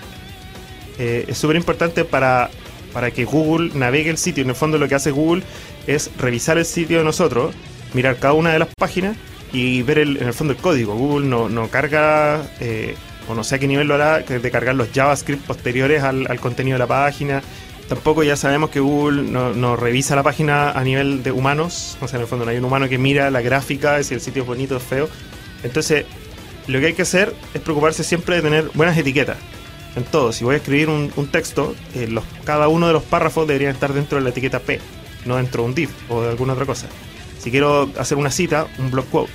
Eh, 0.98 1.24
es 1.26 1.38
súper 1.38 1.56
importante 1.56 2.04
para, 2.04 2.50
para 2.92 3.10
que 3.10 3.24
Google 3.24 3.72
navegue 3.74 4.10
el 4.10 4.18
sitio. 4.18 4.44
En 4.44 4.50
el 4.50 4.56
fondo 4.56 4.78
lo 4.78 4.88
que 4.88 4.94
hace 4.94 5.10
Google 5.10 5.42
es 5.86 6.10
revisar 6.18 6.56
el 6.56 6.64
sitio 6.64 6.98
de 6.98 7.04
nosotros, 7.04 7.54
mirar 7.94 8.16
cada 8.16 8.34
una 8.34 8.52
de 8.52 8.58
las 8.60 8.68
páginas 8.78 9.16
y 9.52 9.82
ver 9.82 9.98
el, 9.98 10.16
en 10.18 10.28
el 10.28 10.34
fondo 10.34 10.52
el 10.52 10.58
código. 10.58 10.94
Google 10.94 11.26
no, 11.26 11.48
no 11.48 11.68
carga, 11.68 12.42
eh, 12.60 12.94
o 13.28 13.34
no 13.34 13.42
sé 13.42 13.56
a 13.56 13.58
qué 13.58 13.66
nivel 13.66 13.88
lo 13.88 13.94
hará, 13.94 14.20
de 14.20 14.50
cargar 14.50 14.74
los 14.76 14.88
JavaScript 14.92 15.44
posteriores 15.46 16.02
al, 16.02 16.26
al 16.30 16.38
contenido 16.38 16.76
de 16.76 16.80
la 16.80 16.86
página. 16.86 17.42
Tampoco 17.88 18.22
ya 18.22 18.36
sabemos 18.36 18.70
que 18.70 18.80
Google 18.80 19.22
no, 19.22 19.76
revisa 19.76 20.16
la 20.16 20.22
página 20.22 20.70
a 20.70 20.82
nivel 20.82 21.22
de 21.22 21.32
humanos. 21.32 21.98
O 22.00 22.08
sea, 22.08 22.16
en 22.16 22.22
el 22.22 22.28
fondo 22.28 22.44
no 22.44 22.50
hay 22.50 22.56
un 22.56 22.64
humano 22.64 22.88
que 22.88 22.98
mira 22.98 23.30
la 23.30 23.42
gráfica, 23.42 24.02
si 24.02 24.14
el 24.14 24.20
sitio 24.20 24.42
es 24.42 24.48
bonito 24.48 24.76
o 24.76 24.80
feo. 24.80 25.08
Entonces, 25.62 26.06
lo 26.66 26.80
que 26.80 26.86
hay 26.86 26.92
que 26.94 27.02
hacer 27.02 27.34
es 27.52 27.60
preocuparse 27.60 28.02
siempre 28.02 28.36
de 28.36 28.42
tener 28.42 28.70
buenas 28.74 28.96
etiquetas 28.96 29.36
en 29.96 30.04
todo. 30.04 30.32
Si 30.32 30.44
voy 30.44 30.54
a 30.54 30.58
escribir 30.58 30.88
un, 30.88 31.10
texto, 31.30 31.74
eh, 31.94 32.08
cada 32.44 32.68
uno 32.68 32.86
de 32.86 32.94
los 32.94 33.02
párrafos 33.02 33.46
deberían 33.46 33.72
estar 33.72 33.92
dentro 33.92 34.18
de 34.18 34.24
la 34.24 34.30
etiqueta 34.30 34.60
P, 34.60 34.80
no 35.26 35.36
dentro 35.36 35.62
de 35.62 35.68
un 35.68 35.74
div 35.74 35.90
o 36.08 36.22
de 36.22 36.30
alguna 36.30 36.54
otra 36.54 36.66
cosa. 36.66 36.86
Si 37.38 37.50
quiero 37.50 37.90
hacer 37.98 38.16
una 38.16 38.30
cita, 38.30 38.66
un 38.78 38.90
block 38.90 39.10
quote. 39.10 39.32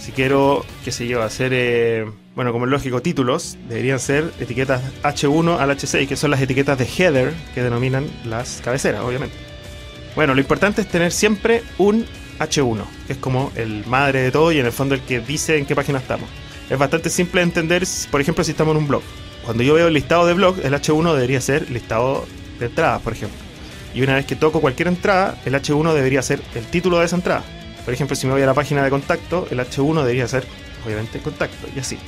Si 0.00 0.12
quiero, 0.12 0.64
qué 0.84 0.90
sé 0.90 1.06
yo, 1.06 1.22
hacer, 1.22 1.52
eh, 1.54 2.06
bueno, 2.34 2.52
como 2.52 2.64
es 2.64 2.70
lógico, 2.70 3.00
títulos, 3.00 3.56
deberían 3.68 4.00
ser 4.00 4.32
etiquetas 4.40 4.82
H1 5.02 5.58
al 5.58 5.70
H6, 5.70 6.08
que 6.08 6.16
son 6.16 6.30
las 6.32 6.40
etiquetas 6.40 6.76
de 6.78 6.84
header 6.84 7.32
que 7.54 7.62
denominan 7.62 8.06
las 8.24 8.60
cabeceras, 8.64 9.02
obviamente. 9.02 9.36
Bueno, 10.16 10.34
lo 10.34 10.40
importante 10.40 10.80
es 10.80 10.88
tener 10.88 11.12
siempre 11.12 11.62
un 11.78 12.06
H1, 12.40 12.84
que 13.06 13.12
es 13.12 13.18
como 13.18 13.52
el 13.54 13.86
madre 13.86 14.22
de 14.22 14.32
todo 14.32 14.50
y 14.50 14.58
en 14.58 14.66
el 14.66 14.72
fondo 14.72 14.94
el 14.94 15.00
que 15.02 15.20
dice 15.20 15.58
en 15.58 15.66
qué 15.66 15.76
página 15.76 15.98
estamos. 15.98 16.28
Es 16.68 16.78
bastante 16.78 17.08
simple 17.10 17.40
de 17.40 17.44
entender, 17.44 17.84
por 18.10 18.20
ejemplo, 18.20 18.42
si 18.42 18.50
estamos 18.50 18.74
en 18.74 18.82
un 18.82 18.88
blog. 18.88 19.02
Cuando 19.44 19.62
yo 19.62 19.74
veo 19.74 19.88
el 19.88 19.94
listado 19.94 20.26
de 20.26 20.34
blog, 20.34 20.58
el 20.64 20.72
H1 20.72 21.14
debería 21.14 21.40
ser 21.40 21.70
listado 21.70 22.26
de 22.58 22.66
entradas, 22.66 23.00
por 23.02 23.12
ejemplo. 23.12 23.38
Y 23.94 24.02
una 24.02 24.14
vez 24.14 24.26
que 24.26 24.34
toco 24.34 24.60
cualquier 24.60 24.88
entrada, 24.88 25.38
el 25.44 25.54
H1 25.54 25.92
debería 25.92 26.22
ser 26.22 26.40
el 26.54 26.64
título 26.66 26.98
de 26.98 27.06
esa 27.06 27.16
entrada. 27.16 27.44
Por 27.84 27.94
ejemplo, 27.94 28.16
si 28.16 28.26
me 28.26 28.32
voy 28.32 28.42
a 28.42 28.46
la 28.46 28.54
página 28.54 28.82
de 28.82 28.90
contacto, 28.90 29.46
el 29.50 29.60
H1 29.60 30.00
debería 30.00 30.26
ser, 30.26 30.44
obviamente, 30.84 31.20
contacto, 31.20 31.68
y 31.76 31.78
así. 31.78 31.98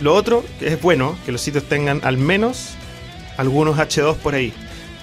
Lo 0.00 0.14
otro 0.14 0.44
que 0.58 0.68
es 0.68 0.80
bueno 0.80 1.16
que 1.24 1.32
los 1.32 1.40
sitios 1.40 1.64
tengan 1.64 2.00
al 2.04 2.18
menos 2.18 2.74
algunos 3.36 3.76
H2 3.76 4.16
por 4.16 4.34
ahí. 4.34 4.52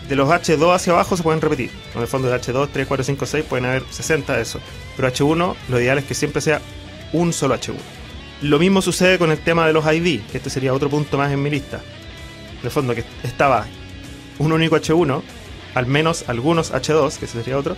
de 0.08 0.18
los 0.18 0.28
H2 0.28 0.76
hacia 0.76 0.94
abajo 0.94 1.16
se 1.16 1.24
pueden 1.24 1.42
repetir. 1.42 1.72
En 1.96 2.02
el 2.02 2.08
fondo 2.08 2.30
de 2.30 2.36
H2, 2.36 2.70
3, 2.74 2.88
4, 2.88 3.04
5, 3.06 3.26
6 3.26 3.46
pueden 3.48 3.66
haber 3.66 3.84
60 3.90 4.36
de 4.36 4.42
eso. 4.42 4.60
Pero 4.96 5.08
H1, 5.08 5.56
lo 5.70 5.80
ideal 5.80 5.98
es 5.98 6.04
que 6.04 6.14
siempre 6.14 6.42
sea 6.42 6.62
un 7.14 7.32
solo 7.32 7.56
H1. 7.56 7.76
Lo 8.42 8.60
mismo 8.60 8.82
sucede 8.82 9.18
con 9.18 9.32
el 9.32 9.38
tema 9.38 9.66
de 9.66 9.72
los 9.72 9.86
ID, 9.86 10.22
que 10.30 10.38
este 10.38 10.50
sería 10.50 10.74
otro 10.74 10.90
punto 10.90 11.18
más 11.18 11.32
en 11.32 11.42
mi 11.42 11.50
lista. 11.50 11.78
En 12.60 12.66
el 12.66 12.72
fondo, 12.72 12.94
que 12.94 13.06
estaba 13.24 13.66
un 14.40 14.52
único 14.52 14.76
H1, 14.76 15.22
al 15.74 15.88
menos 15.88 16.26
algunos 16.28 16.74
H2, 16.74 17.18
que 17.18 17.26
ese 17.26 17.40
sería 17.40 17.58
otro, 17.58 17.78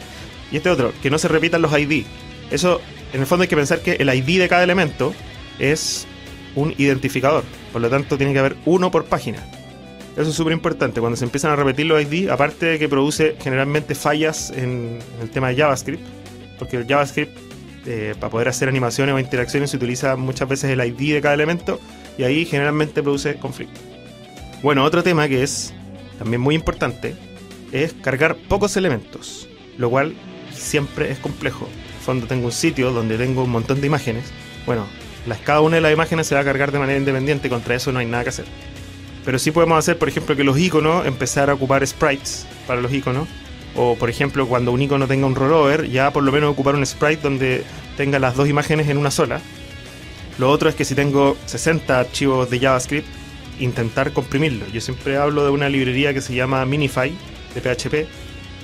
y 0.52 0.58
este 0.58 0.72
otro, 0.72 0.92
que 1.04 1.12
no 1.12 1.20
se 1.20 1.28
repitan 1.28 1.62
los 1.62 1.78
ID. 1.78 2.06
Eso, 2.50 2.82
en 3.14 3.22
el 3.22 3.28
fondo 3.28 3.44
hay 3.44 3.48
que 3.48 3.56
pensar 3.56 3.82
que 3.82 3.94
el 3.94 4.10
ID 4.10 4.40
de 4.40 4.50
cada 4.50 4.64
elemento 4.64 5.14
es 5.60 6.08
un 6.56 6.74
identificador, 6.78 7.44
por 7.72 7.82
lo 7.82 7.90
tanto 7.90 8.18
tiene 8.18 8.34
que 8.34 8.40
haber 8.40 8.56
uno 8.66 8.92
por 8.92 9.06
página. 9.06 9.40
Eso 10.16 10.30
es 10.30 10.36
súper 10.36 10.54
importante. 10.54 11.02
Cuando 11.02 11.18
se 11.18 11.26
empiezan 11.26 11.52
a 11.52 11.56
repetir 11.58 11.86
los 11.86 12.02
ID, 12.02 12.30
aparte 12.30 12.66
de 12.66 12.80
que 12.80 12.88
produce 12.88 13.36
generalmente 13.42 13.96
fallas 13.96 14.52
en, 14.52 15.00
el 15.22 15.30
tema 15.30 15.50
de 15.50 15.58
JavaScript, 15.58 16.02
porque 16.58 16.78
el 16.78 16.88
JavaScript, 16.88 17.38
eh, 17.86 18.16
para 18.18 18.32
poder 18.32 18.48
hacer 18.48 18.70
animaciones 18.70 19.14
o 19.14 19.20
interacciones, 19.20 19.72
se 19.72 19.78
utiliza 19.78 20.16
muchas 20.16 20.48
veces 20.48 20.72
el 20.72 20.80
ID 20.80 21.16
de 21.16 21.22
cada 21.22 21.34
elemento 21.34 21.82
y 22.18 22.24
ahí 22.24 22.46
generalmente 22.46 23.04
produce 23.04 23.36
conflicto. 23.36 23.80
Bueno, 24.64 24.86
otro 24.86 25.04
tema 25.04 25.28
que 25.28 25.44
es 25.44 25.74
también 26.18 26.42
muy 26.42 26.56
importante 26.56 27.14
es 27.74 27.94
cargar 27.94 28.38
pocos 28.48 28.78
elementos, 28.78 29.50
lo 29.78 29.90
cual 29.90 30.16
siempre 30.54 31.12
es 31.12 31.20
complejo. 31.20 31.68
En 31.98 32.02
fondo 32.02 32.28
tengo 32.28 32.46
un 32.46 32.52
sitio 32.54 32.92
donde 32.92 33.18
tengo 33.18 33.44
un 33.44 33.50
montón 33.50 33.82
de 33.82 33.88
imágenes. 33.88 34.32
Bueno, 34.66 34.86
las, 35.26 35.40
cada 35.40 35.62
una 35.62 35.76
de 35.76 35.82
las 35.82 35.94
imágenes 35.94 36.28
se 36.28 36.36
va 36.36 36.42
a 36.42 36.44
cargar 36.44 36.72
de 36.72 36.80
manera 36.80 37.00
independiente, 37.00 37.50
contra 37.50 37.76
eso 37.76 37.92
no 37.92 38.00
hay 38.00 38.06
nada 38.06 38.24
que 38.24 38.30
hacer. 38.30 38.46
Pero 39.26 39.40
sí 39.40 39.52
podemos 39.52 39.78
hacer, 39.80 39.98
por 39.98 40.08
ejemplo, 40.08 40.36
que 40.36 40.44
los 40.44 40.58
iconos 40.58 41.06
empezar 41.06 41.50
a 41.50 41.56
ocupar 41.56 41.86
sprites 41.86 42.46
para 42.68 42.80
los 42.80 42.94
iconos. 42.94 43.28
O, 43.76 43.96
por 43.96 44.10
ejemplo, 44.10 44.48
cuando 44.48 44.72
un 44.72 44.82
icono 44.82 45.08
tenga 45.08 45.26
un 45.26 45.36
rollover, 45.36 45.90
ya 45.90 46.14
por 46.14 46.24
lo 46.24 46.32
menos 46.32 46.52
ocupar 46.52 46.76
un 46.76 46.86
sprite 46.86 47.22
donde 47.24 47.64
tenga 47.98 48.20
las 48.20 48.36
dos 48.36 48.48
imágenes 48.48 48.88
en 48.88 48.98
una 48.98 49.12
sola. 49.12 49.42
Lo 50.38 50.50
otro 50.50 50.70
es 50.70 50.76
que 50.76 50.86
si 50.86 50.96
tengo 50.96 51.36
60 51.46 52.00
archivos 52.00 52.50
de 52.50 52.60
JavaScript, 52.60 53.08
intentar 53.60 54.14
comprimirlo. 54.14 54.66
Yo 54.68 54.80
siempre 54.80 55.18
hablo 55.18 55.44
de 55.44 55.50
una 55.50 55.70
librería 55.70 56.14
que 56.14 56.22
se 56.22 56.36
llama 56.36 56.66
Minify 56.66 57.14
de 57.54 57.62
PHP, 57.62 58.08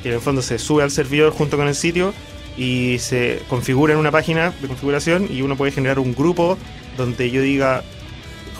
que 0.03 0.09
en 0.09 0.15
el 0.15 0.21
fondo 0.21 0.41
se 0.41 0.59
sube 0.59 0.83
al 0.83 0.91
servidor 0.91 1.31
junto 1.33 1.57
con 1.57 1.67
el 1.67 1.75
sitio 1.75 2.13
y 2.57 2.97
se 2.99 3.41
configura 3.47 3.93
en 3.93 3.99
una 3.99 4.11
página 4.11 4.51
de 4.61 4.67
configuración 4.67 5.27
y 5.29 5.41
uno 5.41 5.55
puede 5.55 5.71
generar 5.71 5.99
un 5.99 6.13
grupo 6.13 6.57
donde 6.97 7.31
yo 7.31 7.41
diga 7.41 7.83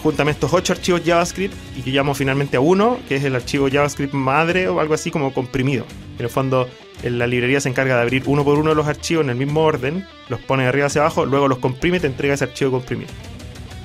júntame 0.01 0.31
estos 0.31 0.53
ocho 0.53 0.73
archivos 0.73 1.01
JavaScript 1.05 1.53
y 1.77 1.81
que 1.81 1.91
llamo 1.91 2.13
finalmente 2.13 2.57
a 2.57 2.59
uno, 2.59 2.97
que 3.07 3.15
es 3.15 3.23
el 3.23 3.35
archivo 3.35 3.69
JavaScript 3.69 4.13
madre 4.13 4.67
o 4.67 4.79
algo 4.79 4.93
así 4.93 5.11
como 5.11 5.33
comprimido. 5.33 5.85
En 6.17 6.25
el 6.25 6.29
fondo, 6.31 6.67
la 7.03 7.27
librería 7.27 7.61
se 7.61 7.69
encarga 7.69 7.95
de 7.95 8.01
abrir 8.01 8.23
uno 8.25 8.43
por 8.43 8.57
uno 8.57 8.73
los 8.73 8.87
archivos 8.87 9.23
en 9.23 9.29
el 9.29 9.35
mismo 9.35 9.61
orden, 9.61 10.05
los 10.29 10.39
pone 10.39 10.63
de 10.63 10.69
arriba 10.69 10.87
hacia 10.87 11.01
abajo, 11.01 11.25
luego 11.25 11.47
los 11.47 11.59
comprime 11.59 11.97
y 11.97 11.99
te 11.99 12.07
entrega 12.07 12.33
ese 12.33 12.45
archivo 12.45 12.71
comprimido. 12.71 13.11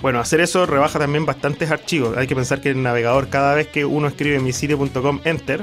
Bueno, 0.03 0.21
hacer 0.21 0.41
eso 0.41 0.67
rebaja 0.67 0.99
también 0.99 1.27
bastantes 1.27 1.71
archivos. 1.71 2.17
Hay 2.17 2.27
que 2.27 2.37
pensar 2.37 2.61
que 2.61 2.71
el 2.71 2.83
navegador, 2.83 3.29
cada 3.29 3.55
vez 3.55 3.67
que 3.69 3.85
uno 3.85 4.09
escribe 4.09 4.39
mi 4.39 4.53
sitio.com 4.53 5.21
enter, 5.25 5.63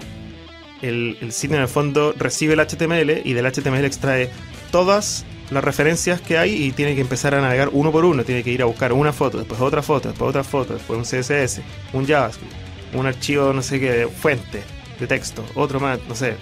el, 0.83 1.31
sitio 1.31 1.55
en 1.55 1.63
el 1.63 1.67
fondo 1.67 2.13
recibe 2.17 2.53
el 2.53 2.59
HTML 2.59 3.21
y 3.23 3.33
del 3.33 3.45
HTML 3.45 3.85
extrae 3.85 4.29
todas 4.71 5.25
las 5.49 5.63
referencias 5.63 6.19
que 6.19 6.37
hay 6.37 6.63
y 6.63 6.71
tiene 6.71 6.95
que 6.95 7.01
empezar 7.01 7.33
a 7.35 7.41
navegar 7.41 7.69
uno 7.71 7.91
por 7.91 8.05
uno. 8.05 8.23
Tiene 8.23 8.43
que 8.43 8.51
ir 8.51 8.61
a 8.61 8.65
buscar 8.65 8.91
una 8.93 9.13
foto, 9.13 9.37
después 9.37 9.61
otra 9.61 9.81
foto, 9.81 10.09
después 10.09 10.29
otra 10.29 10.43
foto, 10.43 10.73
después 10.73 10.97
un 10.97 11.05
CSS, 11.05 11.61
un 11.93 12.05
JavaScript, 12.05 12.53
un 12.93 13.05
archivo, 13.05 13.53
no 13.53 13.61
sé 13.61 13.79
qué, 13.79 14.07
fuente 14.07 14.61
de 14.99 15.07
texto, 15.07 15.43
otro 15.55 15.79
más, 15.79 15.99
no 16.07 16.15
sé. 16.15 16.35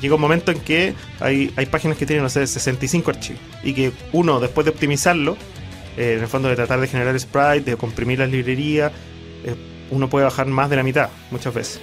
Llega 0.00 0.14
un 0.14 0.20
momento 0.20 0.52
en 0.52 0.60
que 0.60 0.94
hay, 1.18 1.52
hay 1.56 1.66
páginas 1.66 1.96
que 1.96 2.06
tienen, 2.06 2.22
no 2.22 2.28
sé, 2.28 2.46
65 2.46 3.10
archivos 3.10 3.40
y 3.64 3.72
que 3.72 3.92
uno, 4.12 4.38
después 4.38 4.64
de 4.64 4.70
optimizarlo, 4.70 5.36
eh, 5.96 6.14
en 6.14 6.20
el 6.20 6.28
fondo 6.28 6.48
de 6.48 6.56
tratar 6.56 6.80
de 6.80 6.86
generar 6.86 7.18
sprite, 7.18 7.70
de 7.70 7.76
comprimir 7.76 8.20
las 8.20 8.30
librerías, 8.30 8.92
eh, 9.44 9.56
uno 9.90 10.08
puede 10.08 10.24
bajar 10.24 10.46
más 10.46 10.70
de 10.70 10.76
la 10.76 10.82
mitad 10.82 11.08
muchas 11.30 11.52
veces. 11.54 11.80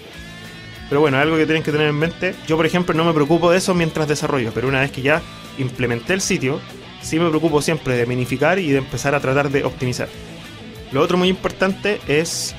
Pero 0.89 1.01
bueno, 1.01 1.17
algo 1.17 1.37
que 1.37 1.45
tienen 1.45 1.63
que 1.63 1.71
tener 1.71 1.87
en 1.87 1.95
mente. 1.95 2.35
Yo, 2.47 2.57
por 2.57 2.65
ejemplo, 2.65 2.93
no 2.93 3.05
me 3.05 3.13
preocupo 3.13 3.51
de 3.51 3.57
eso 3.57 3.73
mientras 3.73 4.07
desarrollo, 4.07 4.51
pero 4.53 4.67
una 4.67 4.81
vez 4.81 4.91
que 4.91 5.01
ya 5.01 5.21
implementé 5.57 6.13
el 6.13 6.21
sitio, 6.21 6.59
sí 7.01 7.19
me 7.19 7.29
preocupo 7.29 7.61
siempre 7.61 7.95
de 7.97 8.05
minificar 8.05 8.59
y 8.59 8.71
de 8.71 8.77
empezar 8.77 9.15
a 9.15 9.19
tratar 9.19 9.49
de 9.49 9.63
optimizar. 9.63 10.07
Lo 10.91 11.01
otro 11.01 11.17
muy 11.17 11.29
importante 11.29 11.99
es 12.07 12.55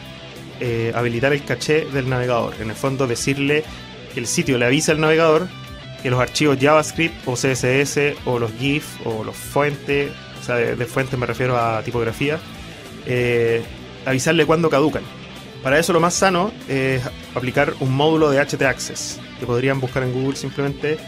eh, 0.60 0.92
habilitar 0.94 1.32
el 1.32 1.44
caché 1.44 1.84
del 1.86 2.08
navegador. 2.08 2.54
En 2.60 2.70
el 2.70 2.76
fondo, 2.76 3.06
decirle 3.06 3.64
que 4.12 4.20
el 4.20 4.26
sitio 4.26 4.58
le 4.58 4.66
avisa 4.66 4.92
al 4.92 5.00
navegador 5.00 5.48
que 6.02 6.10
los 6.10 6.20
archivos 6.20 6.58
JavaScript 6.60 7.26
o 7.26 7.34
CSS 7.34 8.14
o 8.26 8.38
los 8.38 8.52
GIF 8.52 8.84
o 9.04 9.24
los 9.24 9.34
fuentes, 9.34 10.10
o 10.40 10.44
sea, 10.44 10.56
de, 10.56 10.86
fuentes 10.86 11.18
me 11.18 11.26
refiero 11.26 11.56
a 11.58 11.82
tipografía, 11.82 12.38
eh, 13.06 13.62
avisarle 14.04 14.46
cuando 14.46 14.70
caducan. 14.70 15.02
Para 15.62 15.78
eso 15.78 15.92
lo 15.92 16.00
más 16.00 16.14
sano 16.14 16.52
es 16.68 17.02
aplicar 17.36 17.74
un 17.80 17.94
módulo 17.94 18.30
de 18.30 18.44
htaccess, 18.44 19.20
que 19.38 19.46
podrían 19.46 19.80
buscar 19.80 20.02
en 20.02 20.12
Google 20.12 20.36
simplemente 20.36 20.98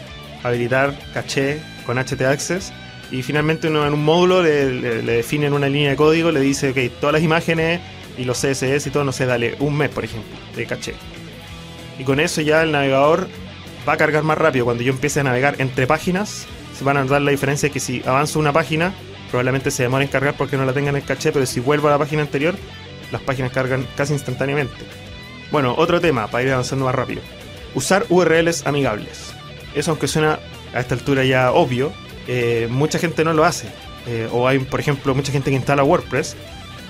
habilitar 0.43 0.97
caché 1.13 1.59
con 1.85 1.97
htaccess 1.97 2.71
y 3.11 3.23
finalmente 3.23 3.67
uno 3.67 3.85
en 3.85 3.93
un 3.93 4.05
módulo 4.05 4.43
le, 4.43 4.71
le, 4.71 5.13
definen 5.13 5.53
una 5.53 5.67
línea 5.67 5.91
de 5.91 5.95
código, 5.95 6.31
le 6.31 6.39
dice, 6.39 6.69
ok, 6.69 6.99
todas 6.99 7.13
las 7.13 7.23
imágenes 7.23 7.81
y 8.17 8.23
los 8.23 8.37
CSS 8.37 8.85
y 8.85 8.89
todo, 8.91 9.03
no 9.03 9.11
sé, 9.11 9.25
dale 9.25 9.55
un 9.59 9.75
mes, 9.75 9.89
por 9.89 10.05
ejemplo, 10.05 10.37
de 10.55 10.65
caché. 10.65 10.93
Y 11.97 12.03
con 12.03 12.19
eso 12.19 12.41
ya 12.41 12.61
el 12.61 12.71
navegador 12.71 13.27
va 13.87 13.93
a 13.93 13.97
cargar 13.97 14.23
más 14.23 14.37
rápido. 14.37 14.65
Cuando 14.65 14.83
yo 14.83 14.91
empiece 14.91 15.21
a 15.21 15.23
navegar 15.23 15.55
entre 15.57 15.87
páginas, 15.87 16.45
se 16.77 16.83
van 16.83 16.97
a 16.97 17.03
notar 17.03 17.21
la 17.21 17.31
diferencia 17.31 17.69
que 17.69 17.79
si 17.79 18.03
avanzo 18.05 18.39
una 18.39 18.53
página, 18.53 18.93
probablemente 19.31 19.71
se 19.71 19.83
demore 19.83 20.05
en 20.05 20.11
cargar 20.11 20.35
porque 20.37 20.57
no 20.57 20.65
la 20.65 20.73
tengan 20.73 20.95
en 20.95 21.01
caché, 21.01 21.31
pero 21.31 21.45
si 21.47 21.59
vuelvo 21.59 21.87
a 21.87 21.91
la 21.91 21.97
página 21.97 22.21
anterior, 22.21 22.55
las 23.11 23.21
páginas 23.21 23.51
cargan 23.51 23.87
casi 23.95 24.13
instantáneamente. 24.13 24.75
Bueno, 25.51 25.73
otro 25.77 25.99
tema 25.99 26.27
para 26.27 26.43
ir 26.43 26.51
avanzando 26.51 26.85
más 26.85 26.95
rápido. 26.95 27.21
Usar 27.73 28.05
URLs 28.09 28.67
amigables. 28.67 29.33
Eso 29.75 29.91
aunque 29.91 30.07
suena 30.07 30.39
a 30.73 30.79
esta 30.79 30.95
altura 30.95 31.23
ya 31.23 31.51
obvio, 31.51 31.91
eh, 32.27 32.67
mucha 32.69 32.99
gente 32.99 33.23
no 33.23 33.33
lo 33.33 33.45
hace. 33.45 33.67
Eh, 34.07 34.27
o 34.31 34.47
hay, 34.47 34.59
por 34.59 34.79
ejemplo, 34.79 35.13
mucha 35.15 35.31
gente 35.31 35.49
que 35.49 35.55
instala 35.55 35.83
WordPress 35.83 36.35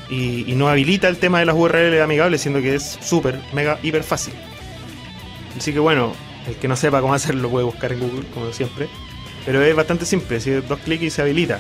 y, 0.09 0.53
no 0.55 0.67
habilita 0.67 1.07
el 1.07 1.17
tema 1.17 1.39
de 1.39 1.45
las 1.45 1.55
URLs 1.55 2.01
amigables, 2.01 2.41
siendo 2.41 2.61
que 2.61 2.75
es 2.75 2.97
súper, 3.01 3.39
mega, 3.53 3.79
hiper 3.83 4.03
fácil. 4.03 4.33
Así 5.57 5.71
que 5.71 5.79
bueno, 5.79 6.13
el 6.47 6.55
que 6.55 6.67
no 6.67 6.75
sepa 6.75 7.01
cómo 7.01 7.13
hacerlo 7.13 7.49
puede 7.49 7.65
buscar 7.65 7.93
en 7.93 7.99
Google, 7.99 8.25
como 8.33 8.51
siempre. 8.51 8.89
Pero 9.45 9.61
es 9.63 9.75
bastante 9.75 10.05
simple, 10.05 10.39
si 10.39 10.51
dos 10.51 10.79
clics 10.79 11.03
y 11.03 11.09
se 11.09 11.21
habilita. 11.21 11.59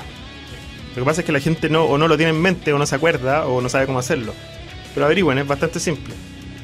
Lo 0.95 1.03
que 1.03 1.05
pasa 1.05 1.21
es 1.21 1.25
que 1.25 1.31
la 1.31 1.39
gente 1.39 1.69
no, 1.69 1.85
o 1.85 1.97
no 1.97 2.07
lo 2.07 2.17
tiene 2.17 2.31
en 2.31 2.41
mente, 2.41 2.73
o 2.73 2.77
no 2.77 2.85
se 2.85 2.95
acuerda, 2.95 3.45
o 3.45 3.61
no 3.61 3.69
sabe 3.69 3.85
cómo 3.85 3.99
hacerlo. 3.99 4.33
Pero 4.93 5.05
averigüen, 5.05 5.37
es 5.37 5.47
bastante 5.47 5.79
simple. 5.79 6.13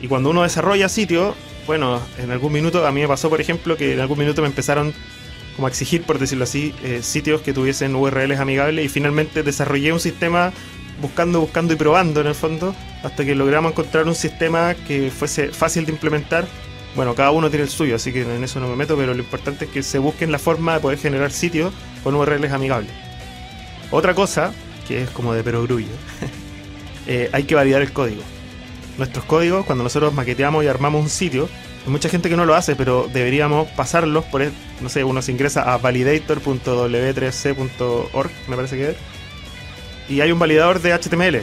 Y 0.06 0.08
cuando 0.08 0.30
uno 0.30 0.44
desarrolla 0.44 0.88
sitio, 0.88 1.34
bueno, 1.66 2.00
en 2.20 2.30
algún 2.30 2.54
minuto, 2.54 2.86
a 2.86 2.92
mí 2.92 3.02
me 3.02 3.08
pasó, 3.08 3.28
por 3.28 3.42
ejemplo, 3.42 3.76
que 3.76 3.94
en 3.94 4.00
algún 4.00 4.20
minuto 4.20 4.44
me 4.44 4.48
empezaron 4.48 4.94
como 5.56 5.66
a 5.66 5.70
exigir, 5.72 6.04
por 6.04 6.20
decirlo 6.20 6.44
así, 6.44 6.76
eh, 6.84 7.00
sitios 7.02 7.42
que 7.42 7.54
tuviesen 7.54 7.96
URLs 7.96 8.40
amigables 8.40 8.86
y 8.86 8.88
finalmente 8.88 9.42
desarrollé 9.42 9.92
un 9.92 10.00
sistema 10.00 10.54
buscando, 11.02 11.42
buscando 11.42 11.74
y 11.74 11.76
probando 11.76 12.22
en 12.22 12.28
el 12.28 12.36
fondo, 12.36 12.76
hasta 13.02 13.26
que 13.26 13.34
logramos 13.34 13.72
encontrar 13.72 14.06
un 14.06 14.14
sistema 14.14 14.76
que 14.76 15.10
fuese 15.10 15.48
fácil 15.48 15.88
de 15.88 15.94
implementar. 15.94 16.46
Bueno, 16.96 17.16
cada 17.16 17.32
uno 17.32 17.50
tiene 17.50 17.64
el 17.64 17.72
suyo, 17.72 17.96
así 17.96 18.14
que 18.14 18.22
en 18.22 18.44
eso 18.44 18.60
no 18.60 18.68
me 18.68 18.76
meto, 18.76 18.96
pero 18.96 19.16
lo 19.16 19.24
importante 19.24 19.66
es 19.66 19.72
que 19.72 19.82
se 19.82 19.98
busquen 19.98 20.32
la 20.32 20.38
forma 20.38 20.76
de 20.76 20.82
poder 20.82 21.00
generar 21.00 21.32
sitios 21.32 21.74
con 22.04 22.14
URLs 22.14 22.52
amigables. 22.52 22.92
Otra 23.90 24.14
cosa, 24.14 24.54
que 24.88 25.02
es 25.02 25.10
como 25.10 25.34
de 25.34 25.44
perogrullo, 25.44 25.88
eh, 27.08 27.28
hay 27.34 27.46
que 27.46 27.56
validar 27.56 27.82
el 27.82 27.92
código. 27.92 28.22
Nuestros 28.98 29.26
códigos, 29.26 29.66
cuando 29.66 29.84
nosotros 29.84 30.14
maqueteamos 30.14 30.64
y 30.64 30.68
armamos 30.68 31.02
un 31.02 31.10
sitio, 31.10 31.50
hay 31.86 31.92
mucha 31.92 32.08
gente 32.10 32.30
que 32.30 32.38
no 32.38 32.46
lo 32.46 32.56
hace, 32.56 32.76
pero 32.76 33.10
deberíamos 33.12 33.68
pasarlos 33.70 34.24
por, 34.26 34.44
no 34.82 34.90
sé, 34.90 35.04
uno 35.04 35.22
se 35.22 35.32
ingresa 35.32 35.74
a 35.74 35.78
validator.w3c.org, 35.78 38.32
me 38.48 38.56
parece 38.56 38.78
que 38.78 38.92
es, 38.92 38.96
y 40.08 40.22
hay 40.22 40.32
un 40.32 40.40
validador 40.40 40.82
de 40.82 40.94
HTML. 40.94 41.42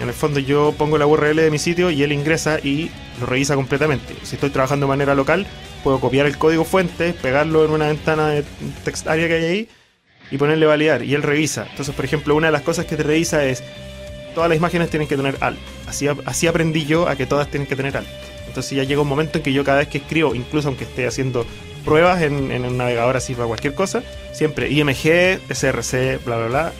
En 0.00 0.08
el 0.08 0.14
fondo 0.14 0.40
yo 0.40 0.74
pongo 0.78 0.96
la 0.96 1.06
URL 1.06 1.36
de 1.36 1.50
mi 1.50 1.58
sitio 1.58 1.90
y 1.90 2.02
él 2.02 2.12
ingresa 2.12 2.58
y 2.58 2.90
lo 3.18 3.26
revisa 3.26 3.54
completamente. 3.54 4.14
Si 4.22 4.36
estoy 4.36 4.50
trabajando 4.50 4.86
de 4.86 4.88
manera 4.88 5.14
local, 5.14 5.46
puedo 5.84 6.00
copiar 6.00 6.26
el 6.26 6.38
código 6.38 6.64
fuente, 6.64 7.12
pegarlo 7.12 7.64
en 7.64 7.70
una 7.70 7.88
ventana 7.88 8.28
de 8.28 8.44
text 8.84 9.06
area 9.06 9.28
que 9.28 9.34
hay 9.34 9.44
ahí 9.44 9.68
y 10.30 10.38
ponerle 10.38 10.66
validar 10.66 11.02
y 11.02 11.14
él 11.14 11.22
revisa. 11.22 11.66
Entonces, 11.68 11.94
por 11.94 12.04
ejemplo, 12.04 12.34
una 12.34 12.46
de 12.46 12.52
las 12.52 12.62
cosas 12.62 12.86
que 12.86 12.96
te 12.96 13.02
revisa 13.02 13.44
es 13.44 13.62
todas 14.34 14.48
las 14.48 14.58
imágenes 14.58 14.90
tienen 14.90 15.08
que 15.08 15.16
tener 15.16 15.36
alt. 15.40 15.58
Así, 15.86 16.06
así 16.24 16.46
aprendí 16.46 16.84
yo 16.86 17.08
a 17.08 17.16
que 17.16 17.26
todas 17.26 17.48
tienen 17.48 17.66
que 17.66 17.76
tener 17.76 17.96
alt. 17.96 18.08
Entonces 18.46 18.76
ya 18.76 18.84
llega 18.84 19.00
un 19.00 19.08
momento 19.08 19.38
en 19.38 19.44
que 19.44 19.52
yo 19.52 19.64
cada 19.64 19.78
vez 19.78 19.88
que 19.88 19.98
escribo, 19.98 20.34
incluso 20.34 20.68
aunque 20.68 20.84
esté 20.84 21.06
haciendo 21.06 21.46
pruebas 21.84 22.22
en, 22.22 22.50
en 22.50 22.64
un 22.64 22.76
navegador 22.76 23.16
así 23.16 23.34
para 23.34 23.46
cualquier 23.46 23.74
cosa, 23.74 24.02
siempre 24.32 24.70
IMG, 24.70 25.40
SRC, 25.48 26.24
bla 26.24 26.36
bla 26.36 26.46
bla, 26.46 26.72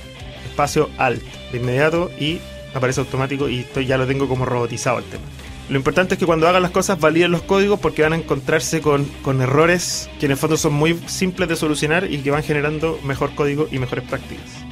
espacio 0.44 0.90
alt 0.98 1.22
de 1.52 1.58
inmediato 1.58 2.10
y 2.18 2.40
aparece 2.74 3.00
automático 3.00 3.48
y 3.48 3.60
esto 3.60 3.80
ya 3.80 3.96
lo 3.96 4.06
tengo 4.06 4.28
como 4.28 4.44
robotizado 4.44 4.98
el 4.98 5.04
tema. 5.04 5.24
Lo 5.68 5.76
importante 5.76 6.14
es 6.14 6.18
que 6.18 6.26
cuando 6.26 6.48
hagan 6.48 6.62
las 6.62 6.72
cosas 6.72 6.98
validen 6.98 7.30
los 7.30 7.42
códigos 7.42 7.78
porque 7.78 8.02
van 8.02 8.12
a 8.12 8.16
encontrarse 8.16 8.80
con, 8.80 9.04
con 9.22 9.40
errores 9.40 10.10
que 10.18 10.26
en 10.26 10.32
el 10.32 10.36
fondo 10.36 10.56
son 10.56 10.72
muy 10.72 10.98
simples 11.06 11.48
de 11.48 11.54
solucionar 11.54 12.10
y 12.10 12.18
que 12.18 12.32
van 12.32 12.42
generando 12.42 12.98
mejor 13.04 13.34
código 13.36 13.68
y 13.70 13.78
mejores 13.78 14.04
prácticas. 14.04 14.69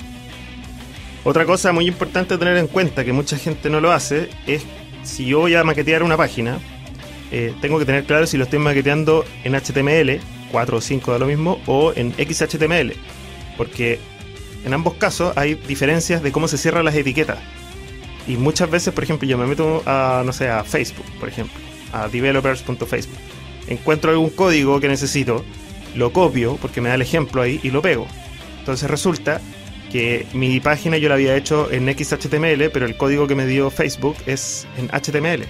Otra 1.28 1.44
cosa 1.44 1.72
muy 1.72 1.86
importante 1.86 2.38
tener 2.38 2.56
en 2.56 2.68
cuenta 2.68 3.04
que 3.04 3.12
mucha 3.12 3.36
gente 3.36 3.68
no 3.68 3.82
lo 3.82 3.92
hace 3.92 4.30
es 4.46 4.64
si 5.02 5.26
yo 5.26 5.40
voy 5.40 5.54
a 5.56 5.62
maquetear 5.62 6.02
una 6.02 6.16
página, 6.16 6.58
eh, 7.30 7.52
tengo 7.60 7.78
que 7.78 7.84
tener 7.84 8.04
claro 8.04 8.26
si 8.26 8.38
lo 8.38 8.44
estoy 8.44 8.58
maqueteando 8.60 9.26
en 9.44 9.54
HTML, 9.54 10.22
4 10.50 10.78
o 10.78 10.80
5 10.80 11.12
de 11.12 11.18
lo 11.18 11.26
mismo, 11.26 11.60
o 11.66 11.92
en 11.94 12.14
XHTML. 12.14 12.94
Porque 13.58 14.00
en 14.64 14.72
ambos 14.72 14.94
casos 14.94 15.36
hay 15.36 15.56
diferencias 15.56 16.22
de 16.22 16.32
cómo 16.32 16.48
se 16.48 16.56
cierran 16.56 16.86
las 16.86 16.94
etiquetas. 16.94 17.40
Y 18.26 18.38
muchas 18.38 18.70
veces, 18.70 18.94
por 18.94 19.04
ejemplo, 19.04 19.28
yo 19.28 19.36
me 19.36 19.44
meto 19.44 19.82
a, 19.84 20.22
no 20.24 20.32
sé, 20.32 20.48
a 20.48 20.64
Facebook, 20.64 21.04
por 21.20 21.28
ejemplo, 21.28 21.60
a 21.92 22.08
developers.facebook. 22.08 23.18
Encuentro 23.66 24.12
algún 24.12 24.30
código 24.30 24.80
que 24.80 24.88
necesito, 24.88 25.44
lo 25.94 26.10
copio, 26.10 26.56
porque 26.56 26.80
me 26.80 26.88
da 26.88 26.94
el 26.94 27.02
ejemplo 27.02 27.42
ahí, 27.42 27.60
y 27.62 27.70
lo 27.70 27.82
pego. 27.82 28.06
Entonces 28.60 28.88
resulta 28.90 29.42
que 29.90 30.26
mi 30.32 30.60
página 30.60 30.98
yo 30.98 31.08
la 31.08 31.14
había 31.14 31.36
hecho 31.36 31.70
en 31.70 31.88
XHTML, 31.88 32.70
pero 32.72 32.86
el 32.86 32.96
código 32.96 33.26
que 33.26 33.34
me 33.34 33.46
dio 33.46 33.70
Facebook 33.70 34.16
es 34.26 34.66
en 34.76 34.88
HTML. 34.88 35.46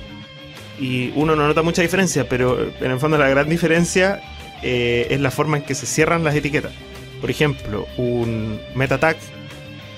Y 0.81 1.13
uno 1.17 1.35
no 1.35 1.47
nota 1.47 1.63
mucha 1.63 1.83
diferencia, 1.83 2.29
pero 2.29 2.71
en 2.81 2.91
el 2.91 3.01
fondo 3.01 3.19
la 3.19 3.29
gran 3.29 3.49
diferencia 3.49 4.21
eh, 4.63 5.09
es 5.11 5.21
la 5.21 5.31
forma 5.31 5.57
en 5.57 5.65
que 5.65 5.75
se 5.75 5.87
cierran 5.87 6.23
las 6.23 6.35
etiquetas. 6.37 6.73
Por 7.21 7.31
ejemplo, 7.31 7.87
un 7.97 8.61
meta 8.75 8.99
tag, 8.99 9.17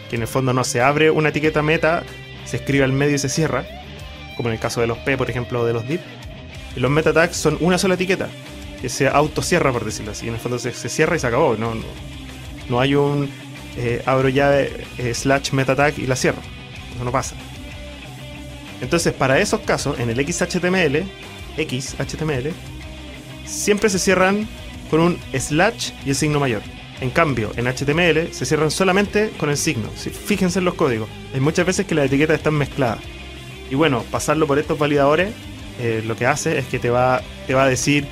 que 0.09 0.17
en 0.17 0.23
el 0.23 0.29
fondo 0.29 0.55
no 0.55 0.65
se 0.65 0.81
abre 0.81 1.11
una 1.11 1.29
etiqueta 1.29 1.63
meta, 1.63 2.03
se 2.47 2.57
escribe 2.57 2.85
al 2.85 2.93
medio 2.93 3.17
y 3.17 3.19
se 3.19 3.29
cierra, 3.29 3.65
como 4.37 4.49
en 4.49 4.55
el 4.55 4.61
caso 4.61 4.81
de 4.81 4.87
los 4.87 4.97
P, 4.99 5.19
por 5.19 5.29
ejemplo, 5.29 5.61
o 5.61 5.67
de 5.67 5.75
los 5.75 5.87
div. 5.87 6.01
Los 6.77 6.91
meta 6.91 7.13
tags 7.13 7.37
son 7.37 7.59
una 7.61 7.77
sola 7.77 7.95
etiqueta, 7.95 8.29
que 8.81 8.89
se 8.89 9.07
autocierra, 9.07 9.71
por 9.73 9.85
decirlo 9.85 10.13
así. 10.13 10.29
En 10.29 10.35
el 10.35 10.41
fondo 10.41 10.59
se, 10.59 10.73
cierra 10.73 11.17
y 11.17 11.19
se 11.19 11.27
acabó. 11.27 11.57
No, 11.57 11.75
no 12.71 12.81
hay 12.81 12.95
un 12.95 13.29
eh, 13.77 14.03
abro 14.07 14.29
ya 14.29 14.61
eh, 14.61 15.15
slash 15.15 15.53
meta 15.53 15.77
tag 15.77 15.99
y 15.99 16.07
la 16.07 16.17
cierro. 16.17 16.41
Eso 16.95 17.05
no 17.05 17.13
pasa. 17.13 17.37
Entonces, 18.81 19.13
para 19.13 19.39
esos 19.39 19.61
casos, 19.61 19.99
en 19.99 20.11
el 20.11 20.17
XHTML, 20.17 21.05
XHTML, 21.57 22.53
siempre 23.45 23.91
se 23.91 23.99
cierran 23.99 24.49
con 24.91 25.01
un 25.01 25.19
slash 25.39 25.91
y 26.05 26.11
el 26.11 26.17
signo 26.17 26.41
mayor. 26.41 26.63
En 27.01 27.11
cambio, 27.11 27.53
en 27.57 27.67
HTML 27.67 28.33
se 28.33 28.45
cierran 28.45 28.71
solamente 28.71 29.31
con 29.39 29.51
el 29.51 29.57
signo. 29.57 29.89
Fíjense 29.91 30.59
en 30.59 30.65
los 30.65 30.75
códigos. 30.75 31.09
Hay 31.33 31.41
muchas 31.41 31.67
veces 31.67 31.87
que 31.87 31.95
las 31.95 32.07
etiquetas 32.07 32.37
están 32.37 32.55
mezcladas. 32.55 32.99
Y 33.71 33.75
bueno, 33.75 34.05
pasarlo 34.11 34.47
por 34.47 34.59
estos 34.59 34.79
validadores 34.79 35.33
eh, 35.81 36.03
lo 36.07 36.15
que 36.15 36.27
hace 36.27 36.59
es 36.59 36.67
que 36.67 36.79
te 36.79 36.91
va, 36.91 37.23
te 37.47 37.55
va 37.55 37.65
a 37.65 37.69
decir, 37.69 38.07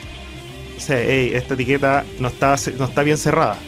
o 0.77 0.81
sea, 0.81 1.03
hey, 1.03 1.33
esta 1.35 1.53
etiqueta 1.55 2.05
no 2.19 2.29
está, 2.29 2.57
no 2.79 2.87
está 2.87 3.03
bien 3.03 3.19
cerrada. 3.19 3.59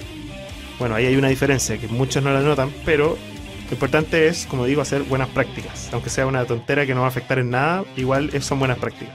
Bueno, 0.80 0.94
ahí 0.94 1.04
hay 1.04 1.16
una 1.16 1.28
diferencia 1.28 1.76
que 1.76 1.88
muchos 1.88 2.24
no 2.24 2.32
la 2.32 2.40
notan, 2.40 2.72
pero 2.86 3.18
lo 3.66 3.70
importante 3.70 4.28
es, 4.28 4.46
como 4.46 4.64
digo, 4.64 4.80
hacer 4.80 5.02
buenas 5.02 5.28
prácticas. 5.28 5.90
Aunque 5.92 6.08
sea 6.08 6.26
una 6.26 6.46
tontera 6.46 6.86
que 6.86 6.94
no 6.94 7.02
va 7.02 7.06
a 7.06 7.10
afectar 7.10 7.38
en 7.38 7.50
nada, 7.50 7.84
igual 7.98 8.30
son 8.42 8.58
buenas 8.58 8.78
prácticas. 8.78 9.14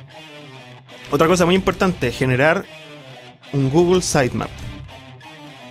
Otra 1.09 1.25
cosa 1.25 1.43
muy 1.47 1.55
importante, 1.55 2.11
generar 2.11 2.65
un 3.51 3.71
Google 3.71 4.03
Sitemap. 4.03 4.51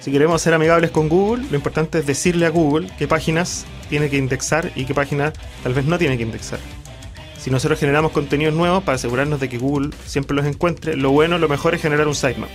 Si 0.00 0.10
queremos 0.10 0.42
ser 0.42 0.52
amigables 0.52 0.90
con 0.90 1.08
Google, 1.08 1.44
lo 1.48 1.56
importante 1.56 2.00
es 2.00 2.06
decirle 2.06 2.46
a 2.46 2.50
Google 2.50 2.88
qué 2.98 3.06
páginas 3.06 3.64
tiene 3.88 4.10
que 4.10 4.16
indexar 4.16 4.72
y 4.74 4.86
qué 4.86 4.94
páginas 4.94 5.32
tal 5.62 5.74
vez 5.74 5.84
no 5.84 5.96
tiene 5.96 6.16
que 6.16 6.24
indexar. 6.24 6.58
Si 7.38 7.52
nosotros 7.52 7.78
generamos 7.78 8.10
contenidos 8.10 8.54
nuevos 8.54 8.82
para 8.82 8.96
asegurarnos 8.96 9.38
de 9.38 9.48
que 9.48 9.58
Google 9.58 9.90
siempre 10.06 10.34
los 10.34 10.44
encuentre, 10.44 10.96
lo 10.96 11.12
bueno, 11.12 11.38
lo 11.38 11.48
mejor 11.48 11.72
es 11.72 11.82
generar 11.82 12.08
un 12.08 12.16
sitemap. 12.16 12.50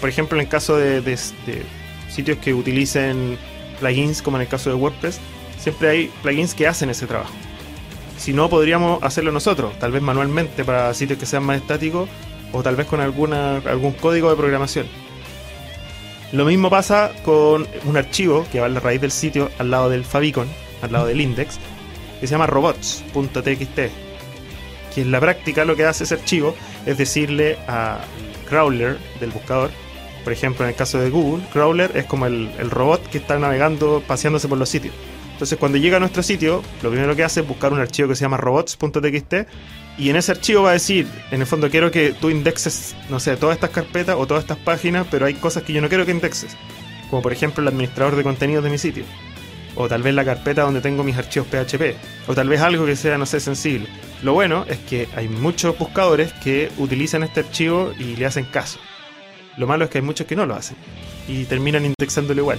por 0.00 0.08
ejemplo, 0.08 0.38
en 0.38 0.44
el 0.44 0.48
caso 0.48 0.78
de 0.78 1.02
sitios 2.10 2.38
que 2.38 2.52
utilicen 2.52 3.38
plugins, 3.78 4.22
como 4.22 4.36
en 4.36 4.42
el 4.42 4.48
caso 4.48 4.70
de 4.70 4.76
WordPress, 4.76 5.20
siempre 5.58 5.88
hay 5.88 6.10
plugins 6.22 6.54
que 6.54 6.66
hacen 6.66 6.90
ese 6.90 7.06
trabajo. 7.06 7.32
Si 8.18 8.32
no, 8.32 8.50
podríamos 8.50 9.02
hacerlo 9.02 9.32
nosotros, 9.32 9.78
tal 9.78 9.92
vez 9.92 10.02
manualmente 10.02 10.64
para 10.64 10.92
sitios 10.92 11.18
que 11.18 11.26
sean 11.26 11.42
más 11.42 11.56
estáticos 11.56 12.08
o 12.52 12.62
tal 12.62 12.76
vez 12.76 12.86
con 12.86 13.00
alguna, 13.00 13.56
algún 13.58 13.92
código 13.92 14.28
de 14.28 14.36
programación. 14.36 14.86
Lo 16.32 16.44
mismo 16.44 16.70
pasa 16.70 17.12
con 17.24 17.66
un 17.84 17.96
archivo 17.96 18.46
que 18.52 18.60
va 18.60 18.66
a 18.66 18.68
la 18.68 18.80
raíz 18.80 19.00
del 19.00 19.10
sitio 19.10 19.50
al 19.58 19.70
lado 19.70 19.88
del 19.88 20.04
favicon, 20.04 20.48
al 20.82 20.92
lado 20.92 21.06
del 21.06 21.20
index, 21.20 21.58
que 22.20 22.26
se 22.26 22.32
llama 22.32 22.46
robots.txt. 22.46 23.78
Que 24.94 25.00
en 25.00 25.10
la 25.10 25.20
práctica 25.20 25.64
lo 25.64 25.74
que 25.74 25.86
hace 25.86 26.04
ese 26.04 26.14
archivo 26.14 26.54
es 26.86 26.98
decirle 26.98 27.58
a 27.66 28.00
crawler 28.48 28.98
del 29.18 29.30
buscador, 29.30 29.70
por 30.22 30.32
ejemplo 30.32 30.64
en 30.64 30.70
el 30.70 30.76
caso 30.76 30.98
de 30.98 31.10
Google, 31.10 31.44
crawler 31.52 31.90
es 31.94 32.04
como 32.04 32.26
el, 32.26 32.50
robot 32.70 33.08
que 33.08 33.18
está 33.18 33.38
navegando, 33.38 34.02
paseándose 34.06 34.48
por 34.48 34.58
los 34.58 34.68
sitios. 34.68 34.94
Entonces 35.32 35.58
cuando 35.58 35.78
llega 35.78 35.96
a 35.96 36.00
nuestro 36.00 36.22
sitio, 36.22 36.62
lo 36.82 36.90
primero 36.90 37.16
que 37.16 37.24
hace 37.24 37.40
es 37.40 37.48
buscar 37.48 37.72
un 37.72 37.80
archivo 37.80 38.08
que 38.08 38.14
se 38.14 38.22
llama 38.22 38.36
robots.txt 38.36 39.34
y 39.98 40.10
en 40.10 40.16
ese 40.16 40.32
archivo 40.32 40.62
va 40.62 40.70
a 40.70 40.74
decir, 40.74 41.06
en 41.30 41.40
el 41.40 41.46
fondo 41.46 41.70
quiero 41.70 41.90
que 41.90 42.12
tú 42.12 42.30
indexes, 42.30 42.94
no 43.08 43.20
sé, 43.20 43.36
todas 43.36 43.56
estas 43.56 43.70
carpetas 43.70 44.16
o 44.18 44.26
todas 44.26 44.44
estas 44.44 44.58
páginas, 44.58 45.06
pero 45.10 45.26
hay 45.26 45.34
cosas 45.34 45.62
que 45.62 45.72
yo 45.72 45.80
no 45.80 45.88
quiero 45.88 46.06
que 46.06 46.12
indexes. 46.12 46.56
Como 47.08 47.22
por 47.22 47.32
ejemplo 47.32 47.62
el 47.62 47.68
administrador 47.68 48.16
de 48.16 48.22
contenidos 48.22 48.64
de 48.64 48.70
mi 48.70 48.78
sitio. 48.78 49.04
O 49.76 49.88
tal 49.88 50.02
vez 50.02 50.14
la 50.14 50.24
carpeta 50.24 50.62
donde 50.62 50.80
tengo 50.80 51.04
mis 51.04 51.16
archivos 51.16 51.48
PHP. 51.48 51.96
O 52.28 52.34
tal 52.34 52.48
vez 52.48 52.60
algo 52.60 52.86
que 52.86 52.96
sea, 52.96 53.18
no 53.18 53.26
sé, 53.26 53.40
sensible. 53.40 53.88
Lo 54.22 54.32
bueno 54.32 54.64
es 54.68 54.78
que 54.78 55.08
hay 55.16 55.28
muchos 55.28 55.78
buscadores 55.78 56.32
que 56.34 56.70
utilizan 56.78 57.22
este 57.22 57.40
archivo 57.40 57.92
y 57.98 58.16
le 58.16 58.26
hacen 58.26 58.44
caso. 58.44 58.78
Lo 59.56 59.66
malo 59.66 59.84
es 59.84 59.90
que 59.90 59.98
hay 59.98 60.02
muchos 60.02 60.26
que 60.26 60.36
no 60.36 60.46
lo 60.46 60.54
hacen. 60.54 60.76
Y 61.28 61.44
terminan 61.44 61.84
indexándolo 61.84 62.40
igual. 62.40 62.58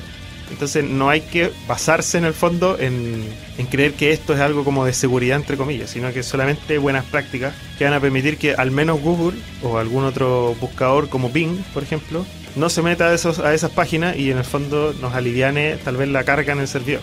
Entonces 0.52 0.84
no 0.84 1.10
hay 1.10 1.22
que 1.22 1.52
basarse 1.66 2.18
en 2.18 2.26
el 2.26 2.34
fondo 2.34 2.78
en, 2.78 3.26
creer 3.70 3.94
que 3.94 4.12
esto 4.12 4.34
es 4.34 4.42
algo 4.42 4.66
como 4.66 4.86
de 4.86 4.94
seguridad 4.94 5.38
entre 5.38 5.56
comillas, 5.56 5.92
sino 5.92 6.12
que 6.12 6.24
solamente 6.24 6.78
buenas 6.78 7.06
prácticas 7.06 7.54
que 7.78 7.86
van 7.86 7.94
a 7.94 8.00
permitir 8.02 8.38
que 8.38 8.54
al 8.54 8.70
menos 8.70 9.02
Google 9.02 9.40
o 9.64 9.78
algún 9.78 10.04
otro 10.04 10.56
buscador 10.60 11.08
como 11.08 11.30
Bing, 11.30 11.64
por 11.74 11.84
ejemplo, 11.84 12.26
no 12.58 12.70
se 12.70 12.82
meta 12.82 13.08
a, 13.08 13.12
a 13.12 13.54
esas 13.54 13.72
páginas 13.72 14.18
y 14.18 14.30
en 14.30 14.40
el 14.40 14.44
fondo 14.44 14.94
nos 15.00 15.14
aliviane 15.14 15.78
tal 15.78 15.96
vez 15.96 16.10
la 16.10 16.26
carga 16.26 16.52
en 16.52 16.60
el 16.60 16.68
servidor. 16.68 17.02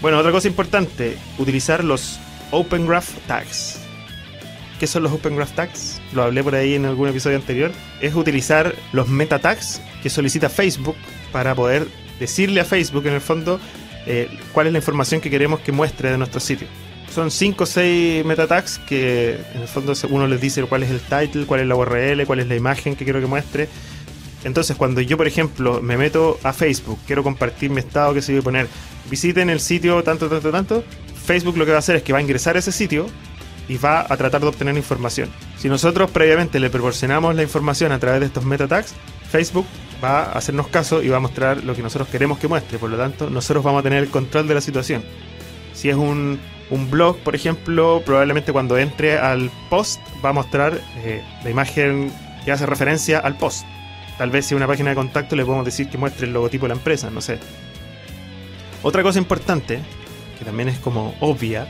Bueno, 0.00 0.18
otra 0.18 0.30
cosa 0.30 0.46
importante, 0.46 1.18
utilizar 1.38 1.82
los 1.82 2.20
Open 2.52 2.86
Graph 2.86 3.08
Tags. 3.26 3.87
¿Qué 4.78 4.86
son 4.86 5.02
los 5.02 5.12
Open 5.12 5.34
Graph 5.34 5.52
Tags? 5.52 6.00
Lo 6.12 6.22
hablé 6.22 6.44
por 6.44 6.54
ahí 6.54 6.74
en 6.74 6.84
algún 6.84 7.08
episodio 7.08 7.36
anterior. 7.36 7.72
Es 8.00 8.14
utilizar 8.14 8.76
los 8.92 9.08
meta 9.08 9.40
tags 9.40 9.80
que 10.02 10.08
solicita 10.08 10.48
Facebook 10.48 10.94
para 11.32 11.54
poder 11.56 11.88
decirle 12.20 12.60
a 12.60 12.64
Facebook 12.64 13.06
en 13.06 13.14
el 13.14 13.20
fondo 13.20 13.58
eh, 14.06 14.28
cuál 14.52 14.68
es 14.68 14.72
la 14.72 14.78
información 14.78 15.20
que 15.20 15.30
queremos 15.30 15.60
que 15.60 15.72
muestre 15.72 16.12
de 16.12 16.18
nuestro 16.18 16.38
sitio. 16.38 16.68
Son 17.12 17.32
5 17.32 17.64
o 17.64 17.66
6 17.66 18.24
meta 18.24 18.46
tags 18.46 18.78
que 18.78 19.40
en 19.52 19.62
el 19.62 19.68
fondo 19.68 19.94
uno 20.10 20.28
les 20.28 20.40
dice 20.40 20.62
cuál 20.62 20.84
es 20.84 20.90
el 20.90 21.00
title, 21.00 21.46
cuál 21.46 21.60
es 21.60 21.66
la 21.66 21.74
URL, 21.74 22.24
cuál 22.24 22.38
es 22.38 22.46
la 22.46 22.54
imagen 22.54 22.94
que 22.94 23.02
quiero 23.02 23.20
que 23.20 23.26
muestre. 23.26 23.68
Entonces, 24.44 24.76
cuando 24.76 25.00
yo, 25.00 25.16
por 25.16 25.26
ejemplo, 25.26 25.82
me 25.82 25.96
meto 25.96 26.38
a 26.44 26.52
Facebook, 26.52 27.00
quiero 27.04 27.24
compartir 27.24 27.70
mi 27.70 27.80
estado 27.80 28.14
que 28.14 28.22
se 28.22 28.30
voy 28.30 28.40
a 28.42 28.44
poner, 28.44 28.68
visiten 29.10 29.50
el 29.50 29.58
sitio 29.58 30.04
tanto, 30.04 30.28
tanto, 30.28 30.52
tanto, 30.52 30.84
Facebook 31.26 31.56
lo 31.56 31.64
que 31.64 31.72
va 31.72 31.78
a 31.78 31.80
hacer 31.80 31.96
es 31.96 32.02
que 32.04 32.12
va 32.12 32.20
a 32.20 32.22
ingresar 32.22 32.54
a 32.54 32.60
ese 32.60 32.70
sitio 32.70 33.06
y 33.68 33.76
va 33.76 34.00
a 34.00 34.16
tratar 34.16 34.40
de 34.40 34.48
obtener 34.48 34.76
información. 34.76 35.28
Si 35.58 35.68
nosotros 35.68 36.10
previamente 36.10 36.58
le 36.58 36.70
proporcionamos 36.70 37.34
la 37.34 37.42
información 37.42 37.92
a 37.92 37.98
través 37.98 38.20
de 38.20 38.26
estos 38.26 38.44
meta 38.44 38.66
tags, 38.66 38.94
Facebook 39.30 39.66
va 40.02 40.22
a 40.22 40.32
hacernos 40.32 40.68
caso 40.68 41.02
y 41.02 41.08
va 41.08 41.18
a 41.18 41.20
mostrar 41.20 41.64
lo 41.64 41.74
que 41.74 41.82
nosotros 41.82 42.08
queremos 42.08 42.38
que 42.38 42.48
muestre. 42.48 42.78
Por 42.78 42.90
lo 42.90 42.96
tanto, 42.96 43.28
nosotros 43.30 43.62
vamos 43.62 43.80
a 43.80 43.82
tener 43.82 44.02
el 44.02 44.10
control 44.10 44.48
de 44.48 44.54
la 44.54 44.60
situación. 44.60 45.02
Si 45.74 45.90
es 45.90 45.96
un, 45.96 46.40
blog, 46.90 47.18
por 47.18 47.34
ejemplo, 47.34 48.02
probablemente 48.04 48.52
cuando 48.52 48.78
entre 48.78 49.18
al 49.18 49.50
post 49.70 50.00
va 50.24 50.30
a 50.30 50.32
mostrar 50.32 50.80
eh, 50.96 51.22
la 51.44 51.50
imagen 51.50 52.12
que 52.44 52.52
hace 52.52 52.66
referencia 52.66 53.18
al 53.18 53.36
post. 53.36 53.64
Tal 54.16 54.30
vez 54.30 54.46
si 54.46 54.54
es 54.54 54.56
una 54.56 54.66
página 54.66 54.90
de 54.90 54.96
contacto 54.96 55.36
le 55.36 55.44
podemos 55.44 55.64
decir 55.64 55.88
que 55.88 55.98
muestre 55.98 56.26
el 56.26 56.32
logotipo 56.32 56.64
de 56.64 56.70
la 56.70 56.74
empresa, 56.74 57.10
no 57.10 57.20
sé. 57.20 57.38
Otra 58.82 59.02
cosa 59.02 59.18
importante, 59.18 59.80
que 60.38 60.44
también 60.44 60.68
es 60.68 60.78
como 60.78 61.14
obvia, 61.20 61.68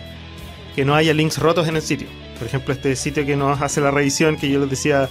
que 0.78 0.84
no 0.84 0.94
haya 0.94 1.12
links 1.12 1.38
rotos 1.38 1.66
en 1.66 1.74
el 1.74 1.82
sitio. 1.82 2.06
Por 2.38 2.46
ejemplo, 2.46 2.72
este 2.72 2.94
sitio 2.94 3.26
que 3.26 3.34
nos 3.34 3.60
hace 3.60 3.80
la 3.80 3.90
revisión 3.90 4.36
que 4.36 4.48
yo 4.48 4.60
les 4.60 4.70
decía 4.70 5.08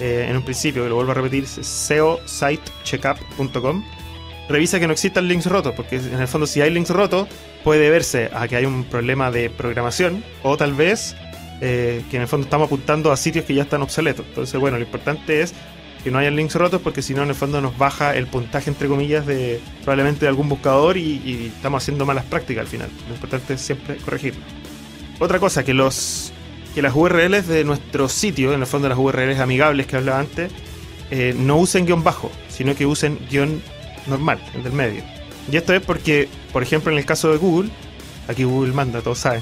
eh, 0.00 0.26
en 0.28 0.36
un 0.36 0.42
principio, 0.42 0.82
que 0.82 0.88
lo 0.88 0.96
vuelvo 0.96 1.12
a 1.12 1.14
repetir, 1.14 1.46
seositecheckup.com. 1.46 3.84
Revisa 4.48 4.80
que 4.80 4.88
no 4.88 4.92
existan 4.92 5.28
links 5.28 5.46
rotos, 5.46 5.74
porque 5.76 5.98
en 5.98 6.20
el 6.20 6.26
fondo 6.26 6.48
si 6.48 6.60
hay 6.60 6.70
links 6.70 6.90
rotos 6.90 7.28
puede 7.62 7.88
verse 7.88 8.30
a 8.34 8.48
que 8.48 8.56
hay 8.56 8.64
un 8.64 8.82
problema 8.82 9.30
de 9.30 9.48
programación 9.48 10.24
o 10.42 10.56
tal 10.56 10.74
vez 10.74 11.14
eh, 11.60 12.02
que 12.10 12.16
en 12.16 12.22
el 12.22 12.28
fondo 12.28 12.46
estamos 12.46 12.66
apuntando 12.66 13.12
a 13.12 13.16
sitios 13.16 13.44
que 13.44 13.54
ya 13.54 13.62
están 13.62 13.82
obsoletos. 13.82 14.26
Entonces, 14.26 14.58
bueno, 14.58 14.76
lo 14.76 14.82
importante 14.82 15.40
es 15.40 15.54
que 16.02 16.10
no 16.10 16.18
haya 16.18 16.32
links 16.32 16.56
rotos 16.56 16.82
porque 16.82 17.00
si 17.00 17.14
no 17.14 17.22
en 17.22 17.28
el 17.28 17.36
fondo 17.36 17.60
nos 17.60 17.78
baja 17.78 18.16
el 18.16 18.26
puntaje 18.26 18.70
entre 18.70 18.88
comillas 18.88 19.24
de 19.24 19.60
probablemente 19.84 20.22
de 20.22 20.28
algún 20.30 20.48
buscador 20.48 20.96
y, 20.96 21.22
y 21.24 21.52
estamos 21.54 21.84
haciendo 21.84 22.04
malas 22.06 22.24
prácticas 22.24 22.62
al 22.62 22.66
final. 22.66 22.88
Lo 23.06 23.14
importante 23.14 23.54
es 23.54 23.60
siempre 23.60 23.98
corregirlo. 23.98 24.42
Otra 25.18 25.38
cosa, 25.38 25.64
que 25.64 25.74
los 25.74 26.32
que 26.74 26.82
las 26.82 26.94
URLs 26.94 27.46
de 27.46 27.64
nuestro 27.64 28.06
sitio, 28.06 28.52
en 28.52 28.60
el 28.60 28.66
fondo 28.66 28.86
las 28.86 28.98
URLs 28.98 29.38
amigables 29.38 29.86
que 29.86 29.96
hablaba 29.96 30.20
antes, 30.20 30.52
eh, 31.10 31.34
no 31.34 31.56
usen 31.56 31.86
guion 31.86 32.04
bajo, 32.04 32.30
sino 32.48 32.74
que 32.74 32.84
usen 32.84 33.18
guion 33.30 33.62
normal, 34.06 34.38
el 34.54 34.62
del 34.62 34.74
medio. 34.74 35.02
Y 35.50 35.56
esto 35.56 35.72
es 35.72 35.80
porque, 35.80 36.28
por 36.52 36.62
ejemplo, 36.62 36.92
en 36.92 36.98
el 36.98 37.06
caso 37.06 37.30
de 37.32 37.38
Google, 37.38 37.70
aquí 38.28 38.44
Google 38.44 38.74
manda, 38.74 39.00
todos 39.00 39.20
saben, 39.20 39.40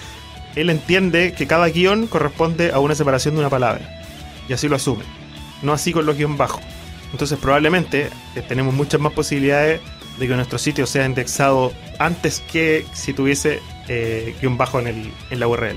él 0.56 0.70
entiende 0.70 1.34
que 1.36 1.46
cada 1.46 1.68
guion 1.68 2.06
corresponde 2.06 2.72
a 2.72 2.78
una 2.78 2.94
separación 2.94 3.34
de 3.34 3.40
una 3.40 3.50
palabra. 3.50 4.02
Y 4.48 4.54
así 4.54 4.66
lo 4.66 4.76
asume. 4.76 5.04
No 5.60 5.74
así 5.74 5.92
con 5.92 6.06
los 6.06 6.16
guion 6.16 6.38
bajos. 6.38 6.62
Entonces 7.12 7.38
probablemente 7.38 8.08
eh, 8.36 8.42
tenemos 8.48 8.72
muchas 8.72 9.02
más 9.02 9.12
posibilidades 9.12 9.82
de 10.18 10.28
que 10.28 10.34
nuestro 10.34 10.58
sitio 10.58 10.86
sea 10.86 11.04
indexado 11.04 11.72
antes 11.98 12.42
que 12.50 12.86
si 12.94 13.12
tuviese 13.12 13.60
eh, 13.92 14.36
guion 14.40 14.56
bajo 14.56 14.78
en, 14.78 14.86
el, 14.86 15.12
en 15.30 15.40
la 15.40 15.48
URL. 15.48 15.76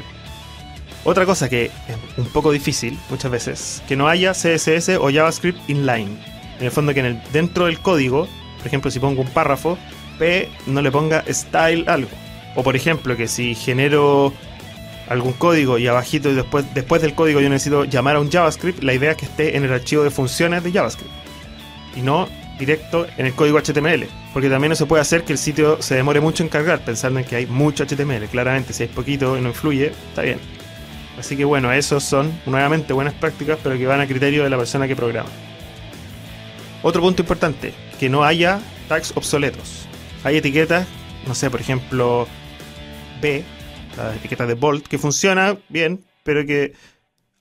Otra 1.03 1.25
cosa 1.25 1.49
que 1.49 1.65
es 1.65 1.97
un 2.17 2.27
poco 2.27 2.51
difícil 2.51 2.97
muchas 3.09 3.31
veces, 3.31 3.83
que 3.87 3.95
no 3.95 4.07
haya 4.07 4.33
CSS 4.33 4.89
o 4.99 5.11
JavaScript 5.11 5.59
inline. 5.67 6.17
En 6.59 6.65
el 6.65 6.71
fondo 6.71 6.93
que 6.93 7.17
dentro 7.33 7.65
del 7.65 7.79
código, 7.79 8.27
por 8.59 8.67
ejemplo 8.67 8.91
si 8.91 8.99
pongo 8.99 9.21
un 9.21 9.27
párrafo, 9.27 9.79
P 10.19 10.47
no 10.67 10.81
le 10.81 10.91
ponga 10.91 11.25
style 11.27 11.85
algo. 11.87 12.11
O 12.55 12.61
por 12.61 12.75
ejemplo 12.75 13.17
que 13.17 13.27
si 13.27 13.55
genero 13.55 14.31
algún 15.09 15.33
código 15.33 15.79
y 15.79 15.87
abajito 15.87 16.29
y 16.29 16.35
después, 16.35 16.65
después 16.75 17.01
del 17.01 17.15
código 17.15 17.41
yo 17.41 17.49
necesito 17.49 17.83
llamar 17.83 18.17
a 18.17 18.19
un 18.19 18.31
JavaScript, 18.31 18.83
la 18.83 18.93
idea 18.93 19.11
es 19.11 19.17
que 19.17 19.25
esté 19.25 19.57
en 19.57 19.63
el 19.63 19.73
archivo 19.73 20.03
de 20.03 20.11
funciones 20.11 20.63
de 20.63 20.71
JavaScript. 20.71 21.11
Y 21.95 22.01
no 22.01 22.29
directo 22.57 23.07
en 23.17 23.25
el 23.25 23.33
código 23.33 23.59
HTML. 23.59 24.07
Porque 24.33 24.49
también 24.49 24.69
no 24.69 24.75
se 24.75 24.85
puede 24.85 25.01
hacer 25.01 25.23
que 25.23 25.33
el 25.33 25.39
sitio 25.39 25.81
se 25.81 25.95
demore 25.95 26.19
mucho 26.19 26.43
en 26.43 26.49
cargar, 26.49 26.83
pensando 26.83 27.19
en 27.19 27.25
que 27.25 27.35
hay 27.35 27.45
mucho 27.45 27.85
HTML. 27.85 28.25
Claramente, 28.27 28.73
si 28.73 28.83
hay 28.83 28.89
poquito 28.89 29.37
y 29.37 29.41
no 29.41 29.49
influye, 29.49 29.93
está 30.09 30.21
bien. 30.21 30.39
Así 31.17 31.37
que 31.37 31.45
bueno, 31.45 31.71
esos 31.71 32.03
son 32.03 32.31
nuevamente 32.45 32.93
buenas 32.93 33.13
prácticas, 33.13 33.59
pero 33.61 33.77
que 33.77 33.85
van 33.85 34.01
a 34.01 34.07
criterio 34.07 34.43
de 34.43 34.49
la 34.49 34.57
persona 34.57 34.87
que 34.87 34.95
programa. 34.95 35.29
Otro 36.81 37.01
punto 37.01 37.21
importante, 37.21 37.73
que 37.99 38.09
no 38.09 38.23
haya 38.23 38.59
tags 38.89 39.13
obsoletos. 39.15 39.85
Hay 40.23 40.37
etiquetas, 40.37 40.87
no 41.27 41.35
sé, 41.35 41.49
por 41.49 41.61
ejemplo, 41.61 42.27
B, 43.21 43.43
la 43.95 44.15
etiqueta 44.15 44.45
de 44.45 44.55
bold, 44.55 44.83
que 44.83 44.97
funciona 44.97 45.55
bien, 45.69 46.03
pero 46.23 46.45
que 46.45 46.73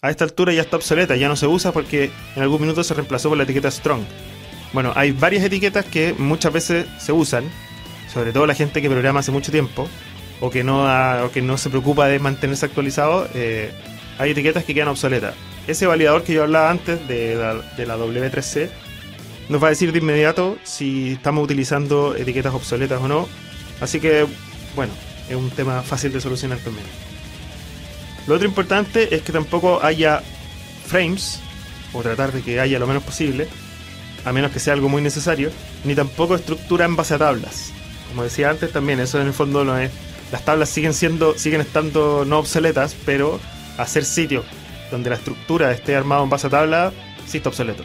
a 0.01 0.11
esta 0.11 0.25
altura 0.25 0.53
ya 0.53 0.63
está 0.63 0.77
obsoleta, 0.77 1.17
ya 1.17 1.29
no 1.29 1.37
se 1.37 1.47
usa 1.47 1.73
porque 1.73 2.11
en 2.37 2.43
algún 2.43 2.61
minuto 2.61 2.85
se 2.85 2.95
reemplazó 2.95 3.31
por 3.31 3.39
la 3.39 3.45
etiqueta 3.45 3.71
strong. 3.71 4.03
Bueno, 4.73 4.93
hay 4.95 5.13
varias 5.13 5.45
etiquetas 5.45 5.85
que 5.85 6.15
muchas 6.15 6.53
veces 6.53 6.87
se 6.99 7.13
usan, 7.13 7.45
sobre 8.13 8.33
todo 8.33 8.47
la 8.47 8.55
gente 8.55 8.81
que 8.81 8.89
programa 8.89 9.21
hace 9.21 9.31
mucho 9.31 9.53
tiempo, 9.53 9.89
o 10.41 10.51
que 10.51 10.65
no, 10.65 10.87
que 11.33 11.43
no 11.43 11.59
se 11.59 11.71
preocupa 11.71 12.07
de 12.07 12.19
mantenerse 12.19 12.67
actualizado, 12.67 13.29
eh, 13.35 13.71
hay 14.19 14.31
etiquetas 14.31 14.65
que 14.65 14.75
quedan 14.75 14.89
obsoletas. 14.89 15.35
Ese 15.67 15.87
validador 15.87 16.25
que 16.25 16.33
yo 16.33 16.43
hablaba 16.43 16.71
antes 16.71 17.07
de 17.07 17.37
la, 17.37 17.55
de 17.55 17.87
la 17.87 17.97
W3C 17.97 18.69
nos 19.49 19.63
va 19.63 19.69
a 19.69 19.71
decir 19.71 19.93
de 19.93 19.99
inmediato 19.99 20.59
si 20.65 21.13
estamos 21.13 21.45
utilizando 21.45 22.17
etiquetas 22.17 22.55
obsoletas 22.55 23.01
o 23.01 23.09
no. 23.09 23.29
Así 23.81 24.01
que, 24.01 24.27
bueno, 24.75 24.93
es 25.29 25.37
un 25.37 25.51
tema 25.51 25.83
fácil 25.83 26.13
de 26.13 26.21
solucionar 26.21 26.59
también. 26.59 26.87
Lo 28.27 28.35
otro 28.35 28.47
importante 28.47 29.15
es 29.15 29.23
que 29.23 29.33
tampoco 29.33 29.83
haya 29.83 30.23
frames, 30.87 31.41
o 31.93 32.03
tratar 32.03 32.33
de 32.33 32.43
que 32.43 32.61
haya 32.61 32.79
lo 32.79 32.87
menos 32.87 33.03
posible, 33.03 33.49
a 34.25 34.33
menos 34.33 34.53
que 34.53 34.61
sea 34.61 34.75
algo 34.75 34.89
muy 34.89 35.03
necesario, 35.03 35.51
ni 35.85 35.95
tampoco 35.95 36.35
estructura 36.35 36.85
en 36.85 36.97
base 36.97 37.15
a 37.15 37.19
tablas. 37.19 37.73
Como 38.09 38.25
decía 38.25 38.51
antes 38.51 38.73
también, 38.73 39.01
eso 39.01 39.21
en 39.21 39.27
el 39.27 39.33
fondo 39.33 39.65
no 39.65 39.79
es 39.79 39.91
las 40.33 40.45
tablas 40.47 40.71
siguen 40.71 40.95
siendo, 40.95 41.37
siguen 41.37 41.61
estando 41.61 42.25
no 42.25 42.39
obsoletas, 42.39 42.97
pero 43.05 43.39
hacer 43.77 44.05
sitios 44.05 44.47
donde 44.91 45.11
la 45.11 45.17
estructura 45.17 45.71
esté 45.73 45.95
armada 45.95 46.23
en 46.23 46.31
base 46.31 46.47
a 46.47 46.51
tabla, 46.51 46.93
sí 47.27 47.37
está 47.37 47.51
obsoleto. 47.51 47.85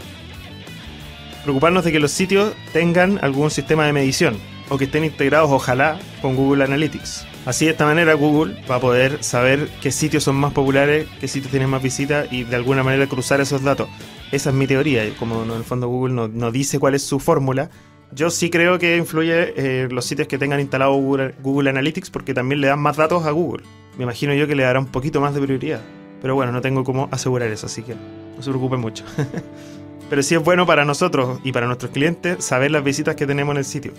Preocuparnos 1.43 1.84
de 1.84 1.91
que 1.91 2.00
los 2.00 2.12
sitios 2.12 2.54
tengan 2.71 3.19
algún 3.21 3.52
sistema 3.52 3.86
de 3.86 3.93
medición 3.93 4.38
o 4.69 4.78
que 4.78 4.86
estén 4.86 5.04
integrados, 5.04 5.52
ojalá, 5.52 6.00
con 6.21 6.36
Google 6.36 6.63
Analytics. 6.63 7.26
Así 7.45 7.65
de 7.65 7.71
esta 7.71 7.86
manera 7.86 8.13
Google 8.13 8.62
va 8.69 8.76
a 8.76 8.80
poder 8.82 9.23
saber 9.23 9.69
qué 9.82 9.91
sitios 9.91 10.23
son 10.23 10.36
más 10.36 10.54
populares, 10.54 11.08
qué 11.19 11.28
sitios 11.28 11.52
tienen 11.52 11.69
más 11.69 11.82
visitas 11.82 12.28
y 12.32 12.43
de 12.43 12.56
alguna 12.56 12.84
manera 12.84 13.08
cruzar 13.08 13.41
esos 13.41 13.62
datos. 13.62 13.89
Esa 14.31 14.49
es 14.49 14.55
mi 14.55 14.67
teoría, 14.67 15.03
como 15.17 15.43
en 15.43 15.51
el 15.51 15.63
fondo 15.63 15.87
Google 15.87 16.13
no, 16.13 16.27
no 16.27 16.51
dice 16.51 16.79
cuál 16.79 16.95
es 16.95 17.03
su 17.03 17.19
fórmula, 17.19 17.69
yo 18.11 18.29
sí 18.29 18.49
creo 18.49 18.79
que 18.79 18.97
influye 18.97 19.53
eh, 19.57 19.87
los 19.91 20.05
sitios 20.05 20.27
que 20.27 20.37
tengan 20.37 20.59
instalado 20.59 20.93
Google, 20.93 21.69
Analytics 21.69 22.09
porque 22.09 22.33
también 22.33 22.61
le 22.61 22.67
dan 22.67 22.79
más 22.79 22.97
datos 22.97 23.25
a 23.25 23.31
Google. 23.31 23.63
Me 23.97 24.03
imagino 24.03 24.33
yo 24.33 24.47
que 24.47 24.55
le 24.55 24.63
dará 24.63 24.79
un 24.79 24.87
poquito 24.87 25.19
más 25.19 25.33
de 25.33 25.41
prioridad. 25.41 25.81
Pero 26.21 26.33
bueno, 26.35 26.51
no 26.51 26.61
tengo 26.61 26.83
cómo 26.83 27.09
asegurar 27.11 27.49
eso, 27.51 27.65
así 27.67 27.83
que 27.83 27.95
no 27.95 28.41
se 28.41 28.49
preocupen 28.49 28.79
mucho. 28.79 29.03
Pero 30.09 30.23
sí 30.23 30.35
es 30.35 30.43
bueno 30.43 30.65
para 30.65 30.85
nosotros 30.85 31.39
y 31.43 31.51
para 31.51 31.67
nuestros 31.67 31.91
clientes 31.91 32.43
saber 32.43 32.71
las 32.71 32.83
visitas 32.83 33.15
que 33.15 33.27
tenemos 33.27 33.53
en 33.53 33.57
el 33.57 33.65
sitio. 33.65 33.91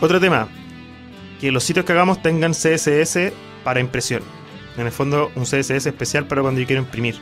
Otro 0.00 0.18
tema, 0.18 0.48
que 1.40 1.52
los 1.52 1.62
sitios 1.62 1.84
que 1.84 1.92
hagamos 1.92 2.22
tengan 2.22 2.52
CSS 2.52 3.32
para 3.64 3.80
impresión. 3.80 4.22
En 4.78 4.86
el 4.86 4.92
fondo, 4.92 5.30
un 5.36 5.44
CSS 5.44 5.86
especial 5.86 6.26
para 6.26 6.42
cuando 6.42 6.60
yo 6.60 6.66
quiero 6.66 6.82
imprimir. 6.82 7.16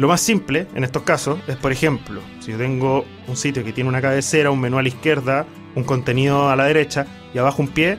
Lo 0.00 0.08
más 0.08 0.22
simple 0.22 0.66
en 0.74 0.82
estos 0.82 1.02
casos 1.02 1.40
es, 1.46 1.56
por 1.56 1.72
ejemplo, 1.72 2.22
si 2.40 2.52
yo 2.52 2.56
tengo 2.56 3.04
un 3.28 3.36
sitio 3.36 3.62
que 3.62 3.74
tiene 3.74 3.90
una 3.90 4.00
cabecera, 4.00 4.50
un 4.50 4.58
menú 4.58 4.78
a 4.78 4.82
la 4.82 4.88
izquierda, 4.88 5.44
un 5.74 5.84
contenido 5.84 6.48
a 6.48 6.56
la 6.56 6.64
derecha 6.64 7.04
y 7.34 7.38
abajo 7.38 7.60
un 7.60 7.68
pie, 7.68 7.98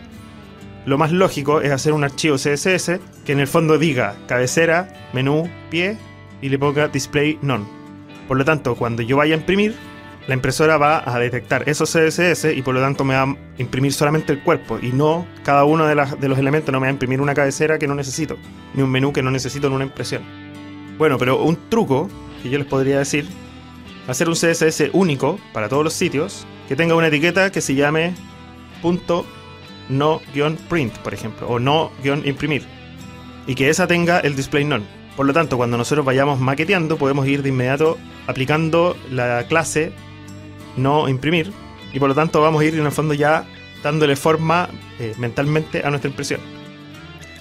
lo 0.87 0.97
más 0.97 1.11
lógico 1.11 1.61
es 1.61 1.71
hacer 1.71 1.93
un 1.93 2.03
archivo 2.03 2.37
CSS 2.37 2.99
que 3.23 3.33
en 3.33 3.39
el 3.39 3.45
fondo 3.45 3.77
diga 3.77 4.15
cabecera, 4.25 4.91
menú, 5.13 5.47
pie 5.69 5.95
y 6.41 6.49
le 6.49 6.57
ponga 6.57 6.87
display 6.87 7.37
none. 7.43 7.65
Por 8.27 8.35
lo 8.37 8.45
tanto, 8.45 8.73
cuando 8.73 9.03
yo 9.03 9.17
vaya 9.17 9.35
a 9.35 9.37
imprimir, 9.37 9.75
la 10.27 10.33
impresora 10.33 10.77
va 10.77 11.03
a 11.05 11.19
detectar 11.19 11.69
esos 11.69 11.91
CSS 11.91 12.45
y 12.45 12.63
por 12.63 12.73
lo 12.73 12.81
tanto 12.81 13.03
me 13.03 13.13
va 13.13 13.23
a 13.25 13.37
imprimir 13.59 13.93
solamente 13.93 14.33
el 14.33 14.41
cuerpo 14.41 14.79
y 14.81 14.91
no 14.91 15.27
cada 15.43 15.65
uno 15.65 15.85
de, 15.85 15.93
de 16.19 16.27
los 16.27 16.39
elementos, 16.39 16.73
no 16.73 16.79
me 16.79 16.85
va 16.85 16.89
a 16.89 16.93
imprimir 16.93 17.21
una 17.21 17.35
cabecera 17.35 17.77
que 17.77 17.85
no 17.85 17.93
necesito, 17.93 18.37
ni 18.73 18.81
un 18.81 18.89
menú 18.89 19.13
que 19.13 19.21
no 19.21 19.29
necesito 19.29 19.67
en 19.67 19.73
una 19.73 19.83
impresión. 19.83 20.40
Bueno, 20.97 21.17
pero 21.17 21.43
un 21.43 21.57
truco 21.69 22.09
que 22.41 22.49
yo 22.49 22.57
les 22.57 22.67
podría 22.67 22.99
decir, 22.99 23.25
hacer 24.07 24.27
un 24.27 24.35
CSS 24.35 24.89
único 24.93 25.39
para 25.53 25.69
todos 25.69 25.83
los 25.83 25.93
sitios 25.93 26.45
que 26.67 26.75
tenga 26.75 26.95
una 26.95 27.07
etiqueta 27.07 27.51
que 27.51 27.61
se 27.61 27.75
llame 27.75 28.13
punto 28.81 29.25
no-print, 29.89 30.93
por 30.99 31.13
ejemplo, 31.13 31.47
o 31.47 31.59
no-imprimir, 31.59 32.63
y 33.45 33.55
que 33.55 33.69
esa 33.69 33.87
tenga 33.87 34.19
el 34.19 34.35
display 34.35 34.63
none. 34.63 34.85
Por 35.15 35.25
lo 35.25 35.33
tanto, 35.33 35.57
cuando 35.57 35.77
nosotros 35.77 36.05
vayamos 36.05 36.39
maqueteando, 36.39 36.97
podemos 36.97 37.27
ir 37.27 37.43
de 37.43 37.49
inmediato 37.49 37.97
aplicando 38.27 38.95
la 39.09 39.45
clase 39.47 39.91
no 40.77 41.09
imprimir, 41.09 41.51
y 41.93 41.99
por 41.99 42.07
lo 42.09 42.15
tanto 42.15 42.41
vamos 42.41 42.61
a 42.61 42.65
ir 42.65 42.75
en 42.75 42.85
el 42.85 42.91
fondo 42.91 43.13
ya 43.13 43.45
dándole 43.83 44.15
forma 44.15 44.69
eh, 44.99 45.13
mentalmente 45.17 45.81
a 45.83 45.89
nuestra 45.89 46.09
impresión. 46.09 46.39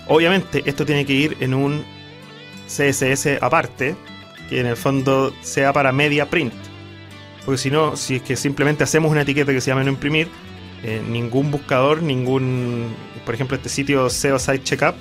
Obviamente, 0.09 0.63
esto 0.67 0.85
tiene 0.85 1.07
que 1.07 1.13
ir 1.13 1.37
en 1.41 1.55
un 1.55 1.85
CSS 2.71 3.43
aparte, 3.43 3.97
que 4.49 4.61
en 4.61 4.67
el 4.67 4.77
fondo 4.77 5.35
sea 5.43 5.73
para 5.73 5.93
media 5.93 6.31
print. 6.31 6.55
Porque 7.45 7.59
si 7.59 7.71
no, 7.71 7.97
si 7.97 8.17
es 8.17 8.23
que 8.23 8.37
simplemente 8.37 8.85
hacemos 8.85 9.11
una 9.11 9.23
etiqueta 9.23 9.53
que 9.53 9.61
se 9.61 9.71
llama 9.71 9.83
no 9.83 9.91
imprimir, 9.91 10.29
eh, 10.83 11.03
ningún 11.09 11.51
buscador, 11.51 12.03
ningún, 12.03 12.95
por 13.25 13.35
ejemplo, 13.35 13.57
este 13.57 13.69
sitio 13.69 14.09
SEO 14.09 14.39
Site 14.39 14.63
Checkup, 14.63 14.95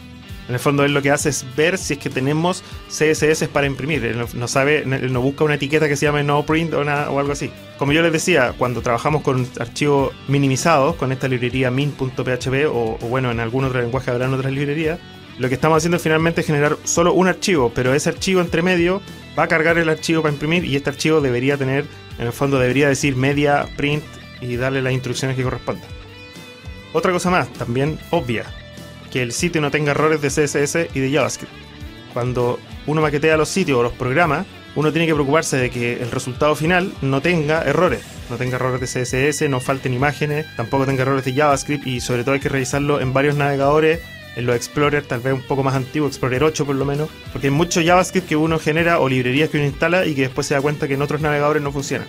en 0.49 0.55
el 0.55 0.60
fondo 0.60 0.84
él 0.84 0.95
lo 0.95 1.01
que 1.03 1.12
hace 1.12 1.29
es 1.29 1.45
ver 1.55 1.77
si 1.77 1.93
es 1.93 1.99
que 1.99 2.10
tenemos 2.10 2.63
CSS 2.88 3.47
para 3.49 3.67
imprimir. 3.67 4.03
Él 4.03 4.25
no 4.34 4.47
sabe, 4.47 4.84
no 4.84 5.21
busca 5.21 5.43
una 5.43 5.53
etiqueta 5.53 5.88
que 5.88 5.95
se 5.95 6.08
llame 6.08 6.23
no 6.23 6.43
print 6.43 6.73
o, 6.73 6.82
algo 6.82 7.32
así. 7.32 7.51
Como 7.77 7.91
yo 7.91 8.01
les 8.01 8.12
decía, 8.12 8.55
cuando 8.58 8.82
trabajamos 8.82 9.21
con 9.21 9.47
archivos 9.60 10.12
minimizados, 10.27 10.95
con 10.95 11.12
esta 11.12 11.27
librería 11.27 11.69
min.php 11.69 12.65
o, 12.67 12.97
o 12.99 13.08
bueno, 13.08 13.29
en 13.29 13.39
algún 13.39 13.65
otro 13.65 13.79
lenguaje 13.79 14.10
habrán 14.10 14.34
otras 14.34 14.51
librerías, 14.51 14.97
lo 15.39 15.47
que 15.47 15.56
estamos 15.56 15.78
haciendo 15.78 15.99
finalmente 15.99 16.41
es 16.41 16.47
generar 16.47 16.78
solo 16.84 17.13
un 17.13 17.30
archivo, 17.30 17.71
pero 17.73 17.93
ese 17.93 18.10
archivo 18.10 18.41
entre 18.41 18.62
medio 18.62 19.02
va 19.38 19.43
a 19.43 19.47
cargar 19.47 19.78
el 19.78 19.88
archivo 19.88 20.21
para 20.21 20.34
imprimir 20.34 20.65
y 20.65 20.75
este 20.75 20.89
archivo 20.89 21.21
debería 21.21 21.56
tener, 21.56 21.86
en 22.19 22.28
el 22.28 22.34
fondo 22.34 22.60
debería 22.60 22.89
decir 22.89 23.15
media, 23.15 23.65
print 23.78 24.04
y 24.41 24.58
darle 24.58 24.82
las 24.82 24.91
instrucciones 24.91 25.38
que 25.38 25.43
correspondan. 25.43 25.89
Otra 26.91 27.13
cosa 27.13 27.30
más, 27.30 27.52
también 27.54 27.97
obvia, 28.10 28.43
que 29.12 29.21
el 29.21 29.32
sitio 29.32 29.62
no 29.62 29.71
tenga 29.71 29.91
errores 29.91 30.21
de 30.21 30.28
CSS 30.28 30.93
y 30.93 30.99
de 30.99 31.12
JavaScript. 31.12 31.54
Cuando 32.13 32.60
uno 32.86 33.02
maquetea 33.02 33.38
los 33.38 33.47
sitios 33.47 33.78
o 33.78 33.84
los 33.84 33.93
programas, 33.93 34.45
uno 34.75 34.91
tiene 34.91 35.08
que 35.08 35.13
preocuparse 35.13 35.56
de 35.56 35.69
que 35.69 36.04
el 36.04 36.12
resultado 36.12 36.54
final 36.56 36.93
no 37.02 37.21
tenga 37.21 37.63
errores. 37.63 38.04
No 38.30 38.36
tenga 38.36 38.58
errores 38.58 38.82
de 38.82 39.04
CSS, 39.04 39.49
no 39.49 39.62
falten 39.62 39.93
imágenes, 39.93 40.45
tampoco 40.58 40.86
tenga 40.86 41.04
errores 41.04 41.23
de 41.23 41.34
JavaScript 41.34 41.88
y 41.88 42.02
sobre 42.02 42.23
todo 42.23 42.34
hay 42.34 42.41
que 42.41 42.49
revisarlo 42.49 42.99
en 42.99 43.13
varios 43.13 43.36
navegadores 43.36 44.02
en 44.35 44.45
los 44.45 44.55
Explorer, 44.55 45.03
tal 45.03 45.19
vez 45.21 45.33
un 45.33 45.41
poco 45.41 45.63
más 45.63 45.75
antiguo, 45.75 46.07
Explorer 46.07 46.43
8 46.43 46.65
por 46.65 46.75
lo 46.75 46.85
menos, 46.85 47.09
porque 47.31 47.47
hay 47.47 47.51
mucho 47.51 47.81
JavaScript 47.83 48.27
que 48.27 48.35
uno 48.35 48.59
genera 48.59 48.99
o 48.99 49.09
librerías 49.09 49.49
que 49.49 49.57
uno 49.57 49.65
instala 49.65 50.05
y 50.05 50.15
que 50.15 50.23
después 50.23 50.47
se 50.47 50.53
da 50.53 50.61
cuenta 50.61 50.87
que 50.87 50.93
en 50.93 51.01
otros 51.01 51.21
navegadores 51.21 51.61
no 51.61 51.71
funcionan. 51.71 52.07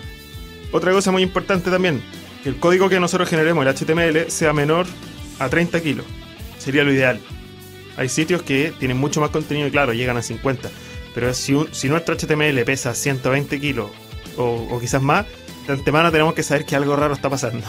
Otra 0.71 0.91
cosa 0.91 1.11
muy 1.11 1.23
importante 1.23 1.69
también, 1.69 2.01
que 2.43 2.49
el 2.49 2.57
código 2.57 2.89
que 2.89 2.99
nosotros 2.99 3.29
generemos, 3.29 3.65
el 3.65 3.73
HTML, 3.73 4.31
sea 4.31 4.53
menor 4.53 4.85
a 5.39 5.49
30 5.49 5.81
kilos. 5.81 6.05
Sería 6.57 6.83
lo 6.83 6.93
ideal. 6.93 7.19
Hay 7.97 8.07
sitios 8.07 8.41
que 8.43 8.71
tienen 8.79 8.97
mucho 8.97 9.19
más 9.19 9.31
contenido 9.31 9.67
y 9.67 9.71
claro, 9.71 9.93
llegan 9.93 10.17
a 10.17 10.21
50. 10.21 10.69
Pero 11.13 11.33
si, 11.33 11.55
si 11.71 11.89
nuestro 11.89 12.15
HTML 12.15 12.63
pesa 12.63 12.93
120 12.93 13.59
kilos 13.59 13.91
o, 14.37 14.67
o 14.71 14.79
quizás 14.79 15.01
más, 15.01 15.25
de 15.67 15.73
antemano 15.73 16.11
tenemos 16.11 16.33
que 16.33 16.43
saber 16.43 16.65
que 16.65 16.75
algo 16.75 16.95
raro 16.95 17.13
está 17.13 17.29
pasando. 17.29 17.65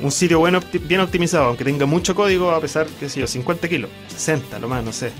Un 0.00 0.12
sitio 0.12 0.38
bueno, 0.38 0.60
bien 0.82 1.00
optimizado, 1.00 1.46
aunque 1.46 1.64
tenga 1.64 1.86
mucho 1.86 2.14
código, 2.14 2.50
a 2.50 2.60
pesar, 2.60 2.86
qué 3.00 3.08
sé 3.08 3.20
yo, 3.20 3.26
50 3.26 3.68
kilos, 3.68 3.90
60, 4.08 4.58
lo 4.58 4.68
más, 4.68 4.84
no 4.84 4.92
sé. 4.92 5.10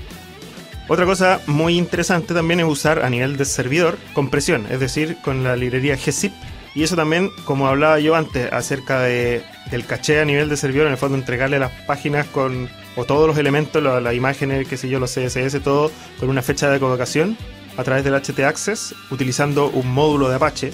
Otra 0.88 1.04
cosa 1.04 1.40
muy 1.46 1.76
interesante 1.76 2.32
también 2.32 2.60
es 2.60 2.66
usar 2.66 3.04
a 3.04 3.10
nivel 3.10 3.36
de 3.36 3.44
servidor 3.44 3.98
compresión, 4.12 4.66
es 4.70 4.78
decir, 4.78 5.16
con 5.24 5.42
la 5.42 5.56
librería 5.56 5.96
gzip. 5.96 6.32
Y 6.76 6.82
eso 6.82 6.94
también, 6.94 7.30
como 7.44 7.66
hablaba 7.66 7.98
yo 7.98 8.14
antes, 8.14 8.52
acerca 8.52 9.00
de, 9.00 9.42
del 9.70 9.86
caché 9.86 10.20
a 10.20 10.24
nivel 10.26 10.48
de 10.50 10.58
servidor, 10.58 10.86
en 10.86 10.92
el 10.92 10.98
fondo 10.98 11.16
entregarle 11.16 11.58
las 11.58 11.72
páginas 11.86 12.26
con, 12.26 12.68
o 12.96 13.04
todos 13.04 13.26
los 13.26 13.38
elementos, 13.38 13.82
las 13.82 14.14
imágenes, 14.14 14.68
qué 14.68 14.76
sé 14.76 14.88
yo, 14.88 15.00
los 15.00 15.10
CSS, 15.10 15.60
todo 15.62 15.90
con 16.20 16.28
una 16.28 16.42
fecha 16.42 16.70
de 16.70 16.78
colocación 16.78 17.36
a 17.76 17.82
través 17.82 18.04
del 18.04 18.14
htaccess, 18.14 18.94
utilizando 19.10 19.68
un 19.68 19.90
módulo 19.90 20.28
de 20.28 20.36
Apache. 20.36 20.72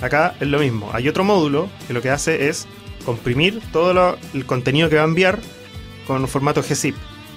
Acá 0.00 0.34
es 0.40 0.48
lo 0.48 0.58
mismo. 0.58 0.90
Hay 0.92 1.08
otro 1.08 1.24
módulo 1.24 1.68
que 1.86 1.92
lo 1.92 2.02
que 2.02 2.10
hace 2.10 2.48
es 2.48 2.66
comprimir 3.02 3.60
todo 3.72 4.16
el 4.34 4.46
contenido 4.46 4.88
que 4.88 4.96
va 4.96 5.02
a 5.02 5.06
enviar 5.06 5.38
con 6.06 6.20
un 6.20 6.28
formato 6.28 6.62
gzip. 6.62 6.94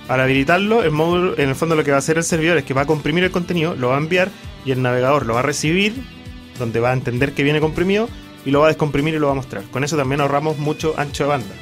Al 0.07 0.21
habilitarlo, 0.21 0.83
el 0.83 0.91
módulo, 0.91 1.37
en 1.37 1.49
el 1.49 1.55
fondo 1.55 1.75
lo 1.75 1.83
que 1.83 1.91
va 1.91 1.97
a 1.97 1.99
hacer 1.99 2.17
el 2.17 2.23
servidor 2.23 2.57
es 2.57 2.63
que 2.63 2.73
va 2.73 2.81
a 2.81 2.85
comprimir 2.85 3.23
el 3.23 3.31
contenido, 3.31 3.75
lo 3.75 3.89
va 3.89 3.95
a 3.95 3.99
enviar 3.99 4.29
y 4.63 4.71
el 4.71 4.81
navegador 4.81 5.25
lo 5.25 5.33
va 5.33 5.39
a 5.39 5.43
recibir, 5.43 5.95
donde 6.59 6.79
va 6.79 6.91
a 6.91 6.93
entender 6.93 7.33
que 7.33 7.43
viene 7.43 7.59
comprimido 7.59 8.07
y 8.45 8.51
lo 8.51 8.59
va 8.59 8.65
a 8.65 8.69
descomprimir 8.69 9.15
y 9.15 9.19
lo 9.19 9.27
va 9.27 9.33
a 9.33 9.35
mostrar. 9.35 9.63
Con 9.71 9.83
eso 9.83 9.97
también 9.97 10.21
ahorramos 10.21 10.57
mucho 10.57 10.93
ancho 10.97 11.23
de 11.23 11.29
banda. 11.29 11.55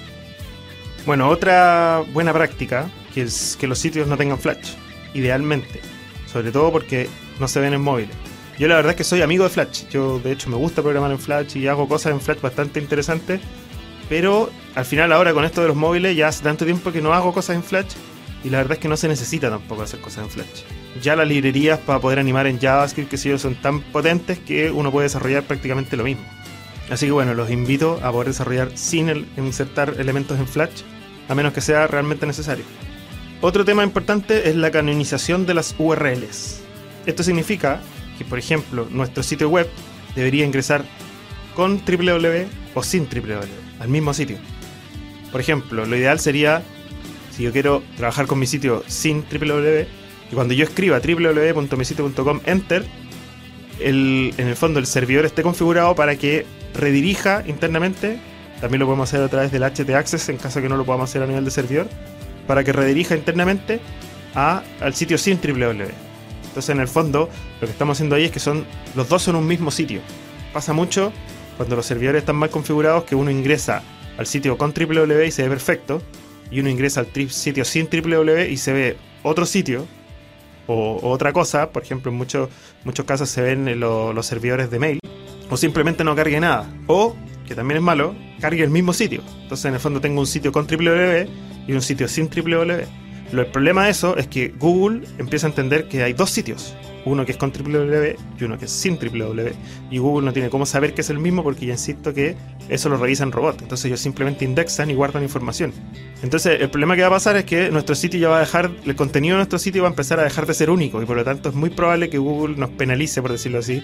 Bueno, 1.06 1.30
otra 1.30 2.04
buena 2.12 2.34
práctica 2.34 2.90
que 3.14 3.22
es 3.24 3.58
que 3.60 3.68
los 3.68 3.80
sitios 3.80 4.08
no 4.08 4.18
tengan 4.18 4.40
flash, 4.40 4.74
idealmente, 5.14 5.80
sobre 6.32 6.52
todo 6.52 6.72
porque 6.72 7.08
no 7.40 7.48
se 7.48 7.60
ven 7.60 7.74
en 7.74 7.82
móviles. 7.82 8.16
Yo 8.60 8.68
la 8.68 8.76
verdad 8.76 8.92
es 8.92 8.98
que 8.98 9.04
soy 9.04 9.22
amigo 9.22 9.44
de 9.44 9.50
Flash. 9.50 9.86
Yo 9.90 10.20
de 10.20 10.32
hecho 10.32 10.50
me 10.50 10.58
gusta 10.58 10.82
programar 10.82 11.12
en 11.12 11.20
Flash 11.20 11.58
y 11.58 11.68
hago 11.68 11.88
cosas 11.88 12.12
en 12.12 12.22
Flash 12.22 12.40
bastante 12.40 12.80
interesantes. 12.80 13.42
Pero 14.14 14.52
al 14.76 14.86
final 14.86 15.12
ahora 15.12 15.34
con 15.34 15.44
esto 15.44 15.64
de 15.64 15.70
los 15.70 15.76
móviles 15.76 16.16
ya 16.16 16.28
hace 16.28 16.44
tanto 16.44 16.66
tiempo 16.66 16.92
que 16.92 17.02
no 17.02 17.16
hago 17.16 17.34
cosas 17.34 17.56
en 17.56 17.64
Flash 17.64 17.94
y 18.44 18.52
la 18.52 18.60
verdad 18.60 18.74
es 18.74 18.78
que 18.78 18.88
no 18.88 18.96
se 18.96 19.08
necesita 19.08 19.50
tampoco 19.50 19.82
hacer 19.82 20.02
cosas 20.02 20.26
en 20.26 20.30
Flash. 20.30 20.62
Ya 21.02 21.16
las 21.16 21.28
librerías 21.28 21.80
para 21.80 22.00
poder 22.00 22.20
animar 22.20 22.46
en 22.46 22.60
JavaScript, 22.60 23.10
que 23.10 23.18
si 23.18 23.36
son 23.40 23.56
tan 23.56 23.82
potentes 23.82 24.38
que 24.38 24.70
uno 24.70 24.92
puede 24.92 25.06
desarrollar 25.06 25.42
prácticamente 25.46 25.98
lo 25.98 26.04
mismo. 26.04 26.24
Así 26.92 27.08
que 27.08 27.12
bueno, 27.12 27.34
los 27.34 27.50
invito 27.50 28.00
a 28.04 28.12
poder 28.12 28.28
desarrollar 28.28 28.70
sin 28.76 29.26
insertar 29.36 29.96
elementos 29.98 30.38
en 30.38 30.48
Flash, 30.48 30.84
a 31.28 31.34
menos 31.34 31.52
que 31.52 31.62
sea 31.62 31.88
realmente 31.88 32.28
necesario. 32.28 32.66
Otro 33.42 33.66
tema 33.66 33.84
importante 33.84 34.48
es 34.48 34.56
la 34.56 34.70
canonización 34.70 35.48
de 35.48 35.56
las 35.56 35.74
URLs. 35.80 36.62
Esto 37.08 37.24
significa 37.24 37.82
que, 38.20 38.26
por 38.26 38.38
ejemplo, 38.38 38.88
nuestro 38.92 39.24
sitio 39.24 39.50
web 39.50 39.68
debería 40.16 40.46
ingresar 40.46 40.86
con 41.56 41.82
www 41.84 42.46
o 42.76 42.84
sin 42.84 43.08
www 43.10 43.64
al 43.80 43.90
mismo 43.90 44.14
sitio. 44.14 44.38
Por 45.32 45.42
ejemplo, 45.42 45.86
lo 45.86 45.96
ideal 45.96 46.20
sería 46.20 46.64
si 47.32 47.44
yo 47.44 47.52
quiero 47.52 47.84
trabajar 47.98 48.28
con 48.28 48.40
mi 48.40 48.46
sitio 48.46 48.84
sin 48.88 49.24
www, 49.24 49.88
y 50.32 50.36
cuando 50.36 50.54
yo 50.54 50.64
escriba 50.64 51.00
www.misitio.com 51.00 52.42
enter, 52.46 52.86
el, 53.80 54.34
en 54.38 54.48
el 54.48 54.56
fondo 54.56 54.80
el 54.80 54.86
servidor 54.86 55.26
esté 55.26 55.42
configurado 55.42 55.96
para 55.96 56.16
que 56.16 56.46
redirija 56.74 57.44
internamente, 57.48 58.20
también 58.62 58.80
lo 58.80 58.86
podemos 58.86 59.10
hacer 59.10 59.22
a 59.24 59.28
través 59.30 59.52
del 59.52 59.64
htaccess 59.64 60.30
en 60.30 60.38
caso 60.38 60.62
que 60.62 60.70
no 60.70 60.78
lo 60.78 60.86
podamos 60.86 61.10
hacer 61.10 61.24
a 61.24 61.28
nivel 61.28 61.44
de 61.46 61.52
servidor, 61.52 61.88
para 62.48 62.64
que 62.64 62.72
redirija 62.72 63.16
internamente 63.16 63.80
a, 64.36 64.64
al 64.80 64.94
sitio 64.94 65.18
sin 65.18 65.40
www. 65.42 65.88
Entonces 66.46 66.70
en 66.70 66.80
el 66.80 66.88
fondo 66.88 67.30
lo 67.60 67.68
que 67.68 67.72
estamos 67.72 67.98
haciendo 67.98 68.16
ahí 68.16 68.26
es 68.26 68.32
que 68.32 68.40
son 68.40 68.66
los 68.96 69.10
dos 69.10 69.24
son 69.24 69.36
un 69.36 69.48
mismo 69.48 69.72
sitio. 69.72 70.02
Pasa 70.54 70.72
mucho 70.72 71.12
cuando 71.58 71.76
los 71.76 71.86
servidores 71.86 72.22
están 72.22 72.36
mal 72.36 72.50
configurados 72.50 73.04
que 73.04 73.16
uno 73.16 73.32
ingresa 73.32 73.84
al 74.18 74.26
sitio 74.28 74.58
con 74.58 74.74
www 74.74 75.26
y 75.26 75.32
se 75.32 75.44
ve 75.44 75.50
perfecto, 75.50 76.02
y 76.52 76.60
uno 76.60 76.70
ingresa 76.70 77.02
al 77.02 77.30
sitio 77.30 77.66
sin 77.66 77.88
www 77.92 78.50
y 78.50 78.58
se 78.58 78.74
ve 78.74 78.98
otro 79.24 79.46
sitio 79.46 79.88
o, 80.68 81.00
otra 81.10 81.34
cosa, 81.34 81.72
por 81.72 81.84
ejemplo, 81.84 82.12
en 82.12 82.18
muchos, 82.18 82.50
muchos 82.84 83.06
casos 83.06 83.30
se 83.30 83.42
ven 83.42 83.80
los 83.80 84.26
servidores 84.26 84.70
de 84.70 84.80
mail, 84.80 85.00
o 85.50 85.58
simplemente 85.58 86.04
no 86.04 86.16
cargue 86.16 86.40
nada, 86.40 86.70
o, 86.88 87.16
que 87.46 87.56
también 87.56 87.78
es 87.78 87.84
malo, 87.84 88.16
cargue 88.40 88.64
el 88.64 88.70
mismo 88.70 88.94
sitio. 88.94 89.22
Entonces, 89.42 89.66
en 89.66 89.74
el 89.74 89.80
fondo, 89.80 90.00
tengo 90.00 90.22
un 90.22 90.28
sitio 90.28 90.52
con 90.52 90.66
www 90.66 91.28
y 91.68 91.74
un 91.74 91.82
sitio 91.82 92.08
sin 92.08 92.30
www. 92.30 92.86
El 93.32 93.46
problema 93.48 93.86
de 93.86 93.92
eso 93.92 94.16
es 94.16 94.28
que 94.28 94.54
Google 94.60 95.06
empieza 95.18 95.48
a 95.48 95.50
entender 95.50 95.88
que 95.88 96.04
hay 96.04 96.14
dos 96.14 96.30
sitios 96.30 96.76
uno 97.06 97.26
que 97.26 97.34
es 97.34 97.38
con 97.38 97.52
www 97.52 98.16
y 98.40 98.44
uno 98.44 98.58
que 98.58 98.66
es 98.66 98.72
sin 98.72 98.98
www. 98.98 99.52
Y 99.92 99.98
Google 99.98 100.26
no 100.26 100.34
tiene 100.34 100.50
cómo 100.50 100.66
saber 100.66 100.94
que 100.94 101.02
es 101.02 101.10
el 101.10 101.20
mismo 101.20 101.44
porque 101.44 101.66
ya 101.66 101.74
insisto 101.74 102.14
que 102.14 102.36
eso 102.70 102.90
lo 102.90 102.98
revisan 102.98 103.32
robot. 103.32 103.62
Entonces 103.62 103.86
ellos 103.86 104.00
simplemente 104.00 104.46
indexan 104.46 104.90
y 104.90 104.94
guardan 104.94 105.24
información. 105.24 105.74
Entonces 106.22 106.62
el 106.62 106.70
problema 106.70 106.96
que 106.96 107.02
va 107.02 107.08
a 107.08 107.12
pasar 107.12 107.36
es 107.36 107.46
que 107.46 107.70
nuestro 107.70 107.96
sitio 107.96 108.20
ya 108.20 108.30
va 108.30 108.38
a 108.38 108.42
dejar, 108.42 108.72
el 108.86 108.96
contenido 108.96 109.36
de 109.36 109.40
nuestro 109.40 109.60
sitio 109.60 109.84
va 109.84 109.90
a 109.90 109.92
empezar 109.92 110.20
a 110.20 110.24
dejar 110.24 110.46
de 110.46 110.54
ser 110.54 110.70
único 110.70 111.02
y 111.02 111.06
por 111.06 111.18
lo 111.18 111.24
tanto 111.24 111.50
es 111.50 111.56
muy 111.56 111.70
probable 111.70 112.10
que 112.10 112.18
Google 112.18 112.56
nos 112.58 112.70
penalice, 112.72 113.22
por 113.22 113.32
decirlo 113.32 113.60
así, 113.60 113.84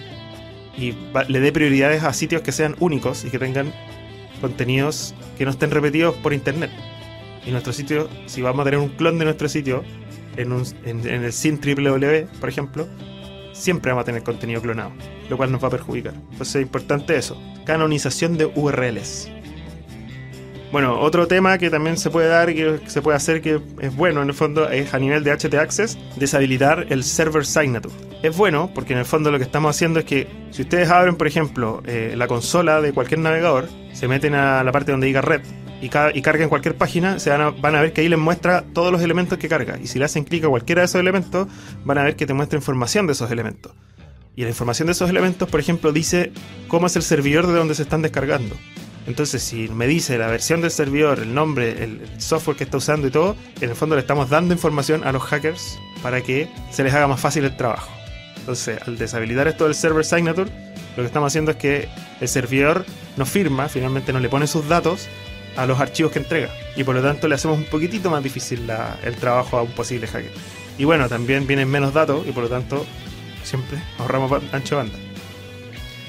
y 0.76 0.94
le 1.28 1.40
dé 1.40 1.52
prioridades 1.52 2.02
a 2.02 2.12
sitios 2.12 2.42
que 2.42 2.52
sean 2.52 2.76
únicos 2.80 3.24
y 3.24 3.30
que 3.30 3.38
tengan 3.38 3.72
contenidos 4.40 5.14
que 5.36 5.44
no 5.44 5.50
estén 5.50 5.70
repetidos 5.70 6.14
por 6.16 6.32
internet. 6.32 6.70
Y 7.46 7.50
nuestro 7.50 7.72
sitio, 7.72 8.08
si 8.26 8.42
vamos 8.42 8.60
a 8.60 8.64
tener 8.64 8.80
un 8.80 8.90
clon 8.90 9.18
de 9.18 9.24
nuestro 9.24 9.48
sitio, 9.48 9.82
en, 10.36 11.06
el 11.06 11.32
sin 11.32 11.60
www, 11.60 12.26
por 12.40 12.48
ejemplo, 12.48 12.88
siempre 13.52 13.90
vamos 13.90 14.02
a 14.02 14.06
tener 14.06 14.22
contenido 14.22 14.60
clonado, 14.62 14.92
lo 15.28 15.36
cual 15.36 15.52
nos 15.52 15.62
va 15.62 15.68
a 15.68 15.70
perjudicar. 15.70 16.14
Entonces 16.32 16.56
es 16.56 16.62
importante 16.62 17.16
eso, 17.16 17.40
canonización 17.64 18.36
de 18.36 18.46
URLs. 18.46 19.30
Bueno, 20.72 21.00
otro 21.00 21.26
tema 21.26 21.58
que 21.58 21.68
también 21.68 21.96
se 21.96 22.10
puede 22.10 22.28
dar 22.28 22.54
que 22.54 22.78
se 22.86 23.02
puede 23.02 23.16
hacer 23.16 23.42
que 23.42 23.60
es 23.80 23.96
bueno 23.96 24.22
en 24.22 24.28
el 24.28 24.34
fondo 24.34 24.70
es 24.70 24.94
a 24.94 25.00
nivel 25.00 25.24
de 25.24 25.32
htaccess 25.36 25.98
deshabilitar 26.14 26.86
el 26.90 27.02
server 27.02 27.44
signature. 27.44 27.92
Es 28.22 28.36
bueno 28.36 28.70
porque 28.72 28.92
en 28.92 29.00
el 29.00 29.04
fondo 29.04 29.32
lo 29.32 29.38
que 29.38 29.44
estamos 29.44 29.74
haciendo 29.74 29.98
es 29.98 30.04
que 30.04 30.28
si 30.52 30.62
ustedes 30.62 30.88
abren, 30.88 31.16
por 31.16 31.26
ejemplo, 31.26 31.82
eh, 31.86 32.14
la 32.16 32.28
consola 32.28 32.80
de 32.80 32.92
cualquier 32.92 33.18
navegador, 33.18 33.68
se 33.94 34.06
meten 34.06 34.34
a 34.34 34.62
la 34.62 34.70
parte 34.70 34.92
donde 34.92 35.08
diga 35.08 35.22
red 35.22 35.42
y, 35.80 35.88
carguen 35.88 36.48
cualquier 36.48 36.76
página, 36.76 37.18
se 37.18 37.30
van 37.30 37.40
a, 37.40 37.50
van 37.50 37.74
a 37.74 37.80
ver 37.80 37.92
que 37.92 38.02
ahí 38.02 38.08
les 38.08 38.18
muestra 38.18 38.64
todos 38.72 38.92
los 38.92 39.00
elementos 39.02 39.38
que 39.38 39.48
carga. 39.48 39.78
Y 39.82 39.86
si 39.86 39.98
le 39.98 40.04
hacen 40.04 40.24
clic 40.24 40.44
a 40.44 40.48
cualquiera 40.48 40.82
de 40.82 40.86
esos 40.86 41.00
elementos, 41.00 41.48
van 41.84 41.98
a 41.98 42.04
ver 42.04 42.16
que 42.16 42.26
te 42.26 42.34
muestra 42.34 42.58
información 42.58 43.06
de 43.06 43.14
esos 43.14 43.30
elementos. 43.30 43.72
Y 44.36 44.42
la 44.42 44.48
información 44.48 44.86
de 44.86 44.92
esos 44.92 45.10
elementos, 45.10 45.48
por 45.48 45.60
ejemplo, 45.60 45.92
dice 45.92 46.32
cómo 46.68 46.86
es 46.86 46.96
el 46.96 47.02
servidor 47.02 47.46
de 47.46 47.54
donde 47.54 47.74
se 47.74 47.82
están 47.82 48.02
descargando. 48.02 48.56
Entonces, 49.06 49.42
si 49.42 49.68
me 49.68 49.86
dice 49.86 50.18
la 50.18 50.28
versión 50.28 50.60
del 50.60 50.70
servidor, 50.70 51.18
el 51.20 51.34
nombre, 51.34 51.82
el, 51.82 52.00
software 52.18 52.56
que 52.56 52.64
está 52.64 52.76
usando 52.76 53.06
y 53.06 53.10
todo, 53.10 53.34
en 53.60 53.70
el 53.70 53.76
fondo 53.76 53.96
le 53.96 54.02
estamos 54.02 54.28
dando 54.28 54.54
información 54.54 55.04
a 55.04 55.12
los 55.12 55.22
hackers 55.22 55.78
para 56.02 56.20
que 56.20 56.48
se 56.70 56.84
les 56.84 56.92
haga 56.94 57.08
más 57.08 57.20
fácil 57.20 57.44
el 57.44 57.56
trabajo. 57.56 57.90
Entonces, 58.36 58.78
al 58.86 58.98
deshabilitar 58.98 59.48
esto 59.48 59.64
del 59.64 59.74
server 59.74 60.04
signature, 60.04 60.50
lo 60.96 61.02
que 61.02 61.06
estamos 61.06 61.28
haciendo 61.28 61.52
es 61.52 61.56
que 61.56 61.88
el 62.20 62.28
servidor 62.28 62.84
no 63.16 63.26
firma, 63.26 63.68
finalmente 63.68 64.12
no 64.12 64.20
le 64.20 64.28
pone 64.28 64.46
sus 64.46 64.68
datos 64.68 65.08
a 65.56 65.66
los 65.66 65.80
archivos 65.80 66.12
que 66.12 66.18
entrega. 66.18 66.50
Y 66.76 66.84
por 66.84 66.94
lo 66.94 67.02
tanto 67.02 67.28
le 67.28 67.34
hacemos 67.34 67.58
un 67.58 67.64
poquitito 67.64 68.10
más 68.10 68.22
difícil 68.22 68.70
el 69.02 69.16
trabajo 69.16 69.58
a 69.58 69.62
un 69.62 69.72
posible 69.72 70.06
hacker. 70.06 70.32
Y 70.78 70.84
bueno, 70.84 71.08
también 71.08 71.46
vienen 71.46 71.68
menos 71.68 71.92
datos 71.92 72.26
y 72.26 72.32
por 72.32 72.44
lo 72.44 72.48
tanto 72.48 72.86
siempre 73.44 73.78
ahorramos 73.98 74.42
ancho 74.52 74.76
banda. 74.76 74.98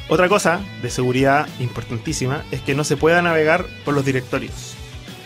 Otra 0.10 0.28
cosa 0.28 0.60
de 0.82 0.90
seguridad 0.90 1.48
importantísima 1.60 2.44
es 2.52 2.62
que 2.62 2.76
no 2.76 2.84
se 2.84 2.98
pueda 2.98 3.22
navegar 3.22 3.66
por 3.86 3.94
los 3.94 4.04
directorios. 4.04 4.76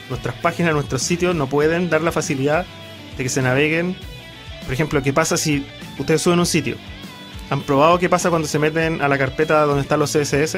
Nuestras 0.10 0.36
páginas, 0.36 0.74
nuestros 0.74 1.02
sitios 1.02 1.36
no 1.36 1.48
pueden 1.48 1.90
dar 1.90 2.02
la 2.02 2.12
facilidad 2.12 2.66
de 3.18 3.24
que 3.24 3.30
se 3.30 3.42
naveguen. 3.42 3.96
Por 4.64 4.74
ejemplo, 4.74 5.02
¿qué 5.02 5.14
pasa 5.14 5.38
si 5.38 5.66
ustedes 5.98 6.22
suben 6.22 6.40
un 6.40 6.46
sitio? 6.46 6.78
¿Han 7.50 7.62
probado 7.62 8.00
qué 8.00 8.10
pasa 8.10 8.30
cuando 8.30 8.48
se 8.48 8.60
meten 8.60 9.02
a 9.02 9.08
la 9.08 9.18
carpeta 9.18 9.64
donde 9.66 9.82
están 9.82 10.00
los 10.00 10.12
CSS? 10.12 10.58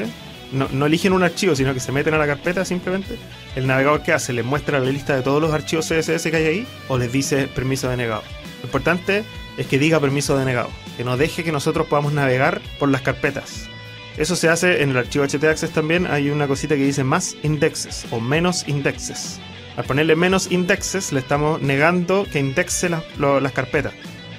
No, 0.52 0.86
eligen 0.86 1.12
un 1.12 1.22
archivo, 1.22 1.54
sino 1.54 1.74
que 1.74 1.80
se 1.80 1.92
meten 1.92 2.14
a 2.14 2.18
la 2.18 2.26
carpeta 2.26 2.64
simplemente, 2.64 3.16
el 3.56 3.66
navegador 3.66 4.02
que 4.02 4.12
hace 4.12 4.32
les 4.32 4.44
muestra 4.44 4.78
la 4.78 4.90
lista 4.90 5.14
de 5.16 5.22
todos 5.22 5.40
los 5.40 5.52
archivos 5.52 5.86
CSS 5.86 6.30
que 6.30 6.36
hay 6.36 6.46
ahí 6.46 6.66
o 6.88 6.98
les 6.98 7.12
dice 7.12 7.48
permiso 7.48 7.88
denegado. 7.88 8.22
Lo 8.60 8.66
importante 8.66 9.24
es 9.56 9.66
que 9.66 9.78
diga 9.78 10.00
permiso 10.00 10.36
denegado, 10.36 10.70
que 10.96 11.04
no 11.04 11.16
deje 11.16 11.44
que 11.44 11.52
nosotros 11.52 11.86
podamos 11.86 12.12
navegar 12.12 12.60
por 12.78 12.88
las 12.88 13.02
carpetas. 13.02 13.68
Eso 14.16 14.34
se 14.34 14.48
hace 14.48 14.82
en 14.82 14.90
el 14.90 14.96
archivo 14.96 15.24
htaccess 15.26 15.70
también, 15.70 16.06
hay 16.06 16.30
una 16.30 16.48
cosita 16.48 16.74
que 16.74 16.84
dice 16.84 17.04
más 17.04 17.36
indexes 17.42 18.06
o 18.10 18.20
menos 18.20 18.66
indexes. 18.66 19.40
Al 19.76 19.84
ponerle 19.84 20.16
menos 20.16 20.50
indexes 20.50 21.12
le 21.12 21.20
estamos 21.20 21.62
negando 21.62 22.26
que 22.32 22.40
indexe 22.40 22.88
las 22.88 23.52
carpetas. 23.52 23.92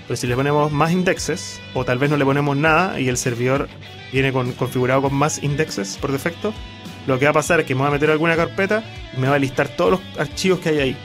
Pero 0.06 0.17
si 0.17 0.28
le 0.28 0.36
ponemos 0.36 0.69
más 0.72 0.91
indexes, 0.91 1.62
o 1.74 1.86
tal 1.86 1.98
vez 1.98 2.10
no 2.10 2.17
le 2.17 2.26
ponemos 2.26 2.58
nada 2.58 3.00
y 3.00 3.08
el 3.08 3.15
servidor 3.15 3.69
viene 4.12 4.32
configurado 4.32 5.04
con 5.04 5.13
más 5.13 5.43
indexes 5.43 5.98
por 5.98 6.12
defecto, 6.12 6.54
lo 7.08 7.17
que 7.17 7.26
va 7.26 7.32
a 7.32 7.34
pasar 7.34 7.62
es 7.62 7.65
que 7.65 7.76
me 7.76 7.82
voy 7.82 7.89
a 7.89 7.91
meter 7.91 8.12
alguna 8.12 8.36
carpeta 8.36 8.84
y 9.15 9.19
me 9.19 9.28
va 9.28 9.36
a 9.36 9.39
listar 9.39 9.67
todos 9.69 9.91
los 9.91 10.02
archivos 10.17 10.60
que 10.60 10.69
hay 10.69 10.80
ahí 10.80 10.98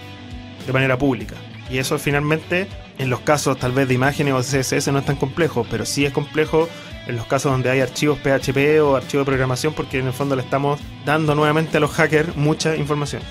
de 0.67 0.73
manera 0.73 0.99
pública. 0.99 1.35
Y 1.71 1.79
eso 1.79 1.99
finalmente, 1.99 2.67
en 2.99 3.11
los 3.11 3.21
casos 3.21 3.59
tal 3.59 3.73
vez 3.73 3.89
de 3.89 3.95
imágenes 3.95 4.35
o 4.35 4.41
CSS 4.41 4.89
no 4.89 4.99
es 4.99 5.07
tan 5.07 5.17
complejo, 5.17 5.67
pero 5.71 5.87
sí 5.87 6.05
es 6.05 6.13
complejo 6.13 6.69
en 7.07 7.17
los 7.17 7.27
casos 7.27 7.53
donde 7.53 7.71
hay 7.71 7.81
archivos 7.81 8.19
PHP 8.19 8.81
o 8.83 8.97
archivos 8.97 9.25
de 9.25 9.31
programación, 9.31 9.75
porque 9.75 9.99
en 9.99 10.07
el 10.07 10.13
fondo 10.13 10.37
le 10.37 10.43
estamos 10.43 10.81
dando 11.05 11.35
nuevamente 11.35 11.77
a 11.77 11.81
los 11.81 11.91
hackers 11.93 12.37
mucha 12.37 12.77
información. 12.77 13.23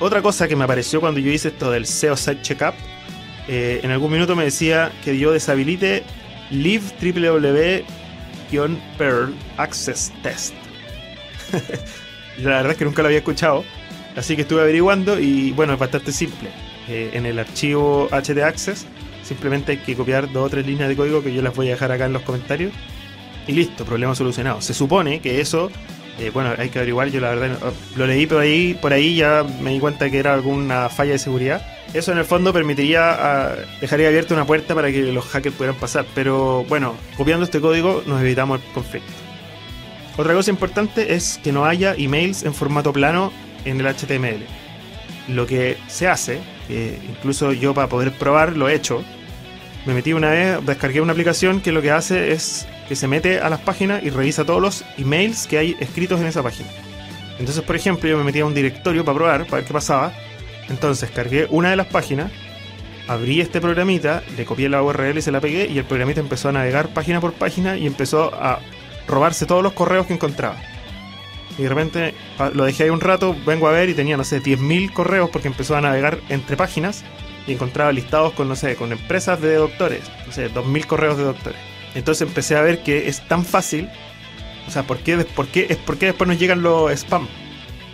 Otra 0.00 0.20
cosa 0.20 0.48
que 0.48 0.56
me 0.56 0.64
apareció 0.64 1.00
cuando 1.00 1.20
yo 1.20 1.30
hice 1.30 1.48
esto 1.48 1.70
del 1.70 1.86
SEO 1.86 2.16
Site 2.16 2.42
Checkup, 2.42 2.74
eh, 3.48 3.80
en 3.82 3.90
algún 3.90 4.12
minuto 4.12 4.36
me 4.36 4.44
decía 4.44 4.92
que 5.04 5.18
yo 5.18 5.32
deshabilite 5.32 6.02
Leave 6.50 6.84
www-perl 8.52 9.34
access 9.56 10.12
test. 10.22 10.54
la 12.38 12.50
verdad 12.50 12.72
es 12.72 12.78
que 12.78 12.84
nunca 12.84 13.02
lo 13.02 13.08
había 13.08 13.18
escuchado, 13.18 13.64
así 14.16 14.36
que 14.36 14.42
estuve 14.42 14.62
averiguando 14.62 15.18
y 15.18 15.52
bueno, 15.52 15.74
es 15.74 15.78
bastante 15.78 16.12
simple. 16.12 16.50
Eh, 16.88 17.10
en 17.12 17.26
el 17.26 17.38
archivo 17.38 18.08
htaccess 18.10 18.86
simplemente 19.22 19.72
hay 19.72 19.78
que 19.78 19.94
copiar 19.94 20.30
dos 20.32 20.46
o 20.46 20.50
tres 20.50 20.66
líneas 20.66 20.88
de 20.88 20.96
código 20.96 21.22
que 21.22 21.32
yo 21.32 21.42
las 21.42 21.54
voy 21.54 21.68
a 21.68 21.72
dejar 21.72 21.92
acá 21.92 22.06
en 22.06 22.12
los 22.12 22.22
comentarios 22.22 22.72
y 23.46 23.52
listo, 23.52 23.84
problema 23.84 24.14
solucionado. 24.14 24.60
Se 24.60 24.74
supone 24.74 25.20
que 25.20 25.40
eso, 25.40 25.70
eh, 26.18 26.30
bueno, 26.32 26.54
hay 26.56 26.68
que 26.68 26.78
averiguar, 26.78 27.08
yo 27.08 27.20
la 27.20 27.34
verdad 27.34 27.58
lo 27.96 28.06
leí 28.06 28.26
por 28.26 28.40
ahí, 28.40 28.74
por 28.74 28.92
ahí 28.92 29.16
ya 29.16 29.44
me 29.60 29.70
di 29.70 29.80
cuenta 29.80 30.10
que 30.10 30.18
era 30.18 30.34
alguna 30.34 30.88
falla 30.88 31.12
de 31.12 31.18
seguridad 31.18 31.62
eso 31.94 32.10
en 32.10 32.18
el 32.18 32.24
fondo 32.24 32.54
permitiría, 32.54 33.10
ah, 33.12 33.54
dejaría 33.80 34.08
abierta 34.08 34.32
una 34.32 34.46
puerta 34.46 34.74
para 34.74 34.90
que 34.90 35.12
los 35.12 35.26
hackers 35.26 35.54
pudieran 35.54 35.76
pasar. 35.76 36.06
Pero 36.14 36.64
bueno, 36.64 36.96
copiando 37.16 37.44
este 37.44 37.60
código 37.60 38.02
nos 38.06 38.20
evitamos 38.22 38.60
el 38.60 38.72
conflicto. 38.72 39.12
Otra 40.16 40.32
cosa 40.32 40.50
importante 40.50 41.14
es 41.14 41.38
que 41.42 41.52
no 41.52 41.66
haya 41.66 41.94
emails 41.94 42.44
en 42.44 42.54
formato 42.54 42.92
plano 42.92 43.32
en 43.64 43.80
el 43.80 43.86
HTML. 43.86 44.44
Lo 45.28 45.46
que 45.46 45.76
se 45.86 46.08
hace, 46.08 46.40
incluso 46.68 47.52
yo 47.52 47.74
para 47.74 47.88
poder 47.88 48.12
probar 48.12 48.56
lo 48.56 48.68
he 48.68 48.74
hecho, 48.74 49.04
me 49.84 49.94
metí 49.94 50.12
una 50.12 50.30
vez, 50.30 50.64
descargué 50.64 51.00
una 51.00 51.12
aplicación 51.12 51.60
que 51.60 51.72
lo 51.72 51.82
que 51.82 51.90
hace 51.90 52.32
es 52.32 52.66
que 52.92 52.96
se 52.96 53.08
mete 53.08 53.40
a 53.40 53.48
las 53.48 53.60
páginas 53.60 54.02
y 54.02 54.10
revisa 54.10 54.44
todos 54.44 54.60
los 54.60 54.84
emails 54.98 55.46
que 55.46 55.56
hay 55.56 55.76
escritos 55.80 56.20
en 56.20 56.26
esa 56.26 56.42
página. 56.42 56.68
Entonces, 57.38 57.64
por 57.64 57.74
ejemplo, 57.74 58.06
yo 58.06 58.18
me 58.18 58.24
metí 58.24 58.40
a 58.40 58.44
un 58.44 58.52
directorio 58.52 59.02
para 59.02 59.16
probar, 59.16 59.44
para 59.46 59.56
ver 59.56 59.64
qué 59.64 59.72
pasaba, 59.72 60.12
entonces 60.68 61.10
cargué 61.10 61.46
una 61.48 61.70
de 61.70 61.76
las 61.76 61.86
páginas, 61.86 62.30
abrí 63.08 63.40
este 63.40 63.62
programita, 63.62 64.22
le 64.36 64.44
copié 64.44 64.68
la 64.68 64.82
URL 64.82 65.16
y 65.16 65.22
se 65.22 65.32
la 65.32 65.40
pegué 65.40 65.68
y 65.68 65.78
el 65.78 65.86
programita 65.86 66.20
empezó 66.20 66.50
a 66.50 66.52
navegar 66.52 66.88
página 66.88 67.18
por 67.18 67.32
página 67.32 67.78
y 67.78 67.86
empezó 67.86 68.30
a 68.34 68.60
robarse 69.08 69.46
todos 69.46 69.62
los 69.62 69.72
correos 69.72 70.06
que 70.06 70.12
encontraba. 70.12 70.56
Y 71.56 71.62
de 71.62 71.70
repente 71.70 72.14
lo 72.52 72.64
dejé 72.64 72.82
ahí 72.82 72.90
un 72.90 73.00
rato, 73.00 73.34
vengo 73.46 73.68
a 73.68 73.72
ver 73.72 73.88
y 73.88 73.94
tenía, 73.94 74.18
no 74.18 74.24
sé, 74.24 74.42
10.000 74.42 74.92
correos 74.92 75.30
porque 75.30 75.48
empezó 75.48 75.76
a 75.76 75.80
navegar 75.80 76.20
entre 76.28 76.58
páginas 76.58 77.04
y 77.46 77.54
encontraba 77.54 77.90
listados 77.90 78.34
con, 78.34 78.50
no 78.50 78.54
sé, 78.54 78.76
con 78.76 78.92
empresas 78.92 79.40
de 79.40 79.54
doctores, 79.54 80.02
no 80.26 80.32
sé, 80.34 80.52
2.000 80.52 80.86
correos 80.86 81.16
de 81.16 81.24
doctores. 81.24 81.71
Entonces 81.94 82.26
empecé 82.26 82.56
a 82.56 82.62
ver 82.62 82.82
que 82.82 83.08
es 83.08 83.26
tan 83.28 83.44
fácil, 83.44 83.88
o 84.66 84.70
sea, 84.70 84.84
¿por 84.84 84.98
qué, 84.98 85.16
por 85.18 85.48
qué, 85.48 85.66
es, 85.68 85.76
¿por 85.76 85.98
qué 85.98 86.06
después 86.06 86.28
nos 86.28 86.38
llegan 86.38 86.62
los 86.62 86.90
spam? 86.92 87.28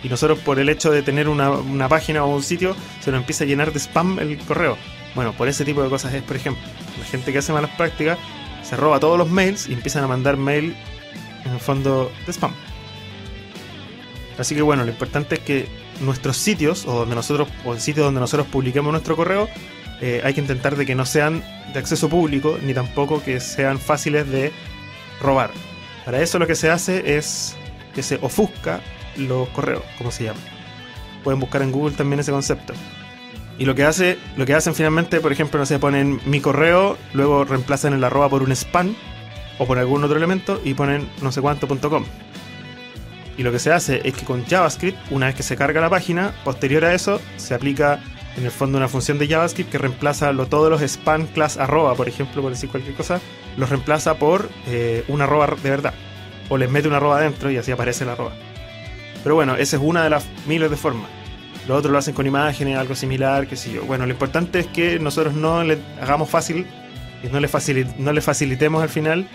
y 0.03 0.09
nosotros 0.09 0.39
por 0.39 0.59
el 0.59 0.69
hecho 0.69 0.91
de 0.91 1.01
tener 1.01 1.27
una, 1.27 1.89
página 1.89 2.23
o 2.23 2.33
un 2.33 2.43
sitio 2.43 2.75
se 3.01 3.11
nos 3.11 3.21
empieza 3.21 3.43
a 3.43 3.47
llenar 3.47 3.73
de 3.73 3.79
spam 3.79 4.19
el 4.19 4.37
correo. 4.39 4.77
Bueno, 5.15 5.33
por 5.33 5.47
ese 5.47 5.65
tipo 5.65 5.81
de 5.81 5.89
cosas 5.89 6.13
es, 6.13 6.23
por 6.23 6.35
ejemplo, 6.35 6.63
la 6.97 7.05
gente 7.05 7.31
que 7.31 7.39
hace 7.39 7.51
malas 7.51 7.71
prácticas 7.71 8.17
se 8.63 8.77
roba 8.77 8.99
todos 8.99 9.17
los 9.17 9.29
mails 9.29 9.67
y 9.67 9.73
empiezan 9.73 10.03
a 10.03 10.07
mandar 10.07 10.37
mail 10.37 10.75
en 11.45 11.51
el 11.51 11.59
fondo 11.59 12.11
de 12.25 12.33
spam. 12.33 12.53
Así 14.37 14.55
que 14.55 14.61
bueno, 14.61 14.85
lo 14.85 14.91
importante 14.91 15.35
es 15.35 15.41
que 15.41 15.67
nuestros 15.99 16.37
sitios 16.37 16.85
o 16.85 16.99
donde 16.99 17.15
nosotros 17.15 17.49
o 17.65 17.73
el 17.73 17.81
sitio 17.81 18.03
donde 18.03 18.21
nosotros 18.21 18.47
publiquemos 18.47 18.91
nuestro 18.91 19.17
correo 19.17 19.49
eh, 20.01 20.21
hay 20.23 20.33
que 20.33 20.41
intentar 20.41 20.75
de 20.75 20.85
que 20.85 20.95
no 20.95 21.05
sean 21.05 21.43
de 21.73 21.79
acceso 21.79 22.09
público 22.09 22.57
ni 22.61 22.73
tampoco 22.73 23.21
que 23.23 23.39
sean 23.39 23.79
fáciles 23.79 24.29
de 24.29 24.51
robar. 25.21 25.51
Para 26.05 26.21
eso 26.21 26.39
lo 26.39 26.47
que 26.47 26.55
se 26.55 26.69
hace 26.69 27.17
es 27.17 27.55
que 27.93 28.01
se 28.01 28.17
ofusca 28.21 28.81
los 29.17 29.49
correos, 29.49 29.83
como 29.97 30.11
se 30.11 30.25
llama. 30.25 30.39
Pueden 31.23 31.39
buscar 31.39 31.61
en 31.61 31.71
Google 31.71 31.95
también 31.95 32.19
ese 32.19 32.31
concepto. 32.31 32.73
Y 33.57 33.65
lo 33.65 33.75
que 33.75 33.83
hace, 33.83 34.17
lo 34.37 34.45
que 34.45 34.53
hacen 34.53 34.73
finalmente, 34.73 35.19
por 35.19 35.33
ejemplo, 35.33 35.59
no 35.59 35.65
sé, 35.65 35.79
ponen 35.79 36.21
mi 36.25 36.39
correo, 36.39 36.97
luego 37.13 37.43
reemplazan 37.43 37.93
el 37.93 38.03
arroba 38.03 38.29
por 38.29 38.41
un 38.41 38.53
spam 38.53 38.95
o 39.57 39.65
por 39.65 39.77
algún 39.77 40.03
otro 40.03 40.15
elemento 40.15 40.61
y 40.63 40.73
ponen 40.73 41.09
no 41.21 41.31
sé 41.33 41.41
cuánto.com. 41.41 42.05
Y 43.37 43.43
lo 43.43 43.51
que 43.51 43.59
se 43.59 43.71
hace 43.71 44.01
es 44.03 44.13
que 44.13 44.25
con 44.25 44.45
JavaScript, 44.45 44.97
una 45.11 45.27
vez 45.27 45.35
que 45.35 45.43
se 45.43 45.57
carga 45.57 45.81
la 45.81 45.89
página, 45.89 46.33
posterior 46.43 46.85
a 46.85 46.93
eso, 46.93 47.21
se 47.35 47.53
aplica 47.53 48.01
en 48.37 48.45
el 48.45 48.51
fondo 48.51 48.77
una 48.77 48.87
función 48.87 49.17
de 49.19 49.27
JavaScript 49.27 49.71
que 49.71 49.77
reemplaza 49.77 50.31
lo, 50.31 50.45
todos 50.47 50.69
los 50.69 50.81
spam 50.81 51.27
class 51.27 51.57
arroba, 51.57 51.95
por 51.95 52.07
ejemplo, 52.07 52.41
por 52.41 52.51
decir 52.51 52.69
cualquier 52.69 52.95
cosa, 52.95 53.19
los 53.57 53.69
reemplaza 53.69 54.15
por 54.15 54.49
eh, 54.67 55.03
un 55.07 55.21
arroba 55.21 55.55
de 55.61 55.69
verdad. 55.69 55.93
O 56.49 56.57
les 56.57 56.69
mete 56.69 56.87
un 56.87 56.93
arroba 56.93 57.17
adentro 57.17 57.51
y 57.51 57.57
así 57.57 57.71
aparece 57.71 58.03
el 58.03 58.11
arroba. 58.11 58.31
Pero 59.23 59.35
bueno, 59.35 59.55
esa 59.55 59.75
es 59.75 59.81
una 59.81 60.03
de 60.03 60.09
las 60.09 60.25
miles 60.47 60.69
de 60.69 60.77
formas. 60.77 61.09
Los 61.67 61.77
otros 61.77 61.91
lo 61.91 61.99
hacen 61.99 62.15
con 62.15 62.25
imágenes, 62.25 62.77
algo 62.77 62.95
similar, 62.95 63.45
qué 63.45 63.55
sé 63.55 63.71
yo. 63.71 63.83
Bueno, 63.83 64.05
lo 64.05 64.11
importante 64.11 64.59
es 64.59 64.67
que 64.67 64.99
nosotros 64.99 65.33
no 65.33 65.63
le 65.63 65.77
hagamos 66.01 66.29
fácil 66.29 66.65
y 67.21 67.27
no 67.27 67.39
le, 67.39 67.49
no 67.97 68.13
le 68.13 68.21
facilitemos 68.21 68.81
al 68.81 68.89
final 68.89 69.27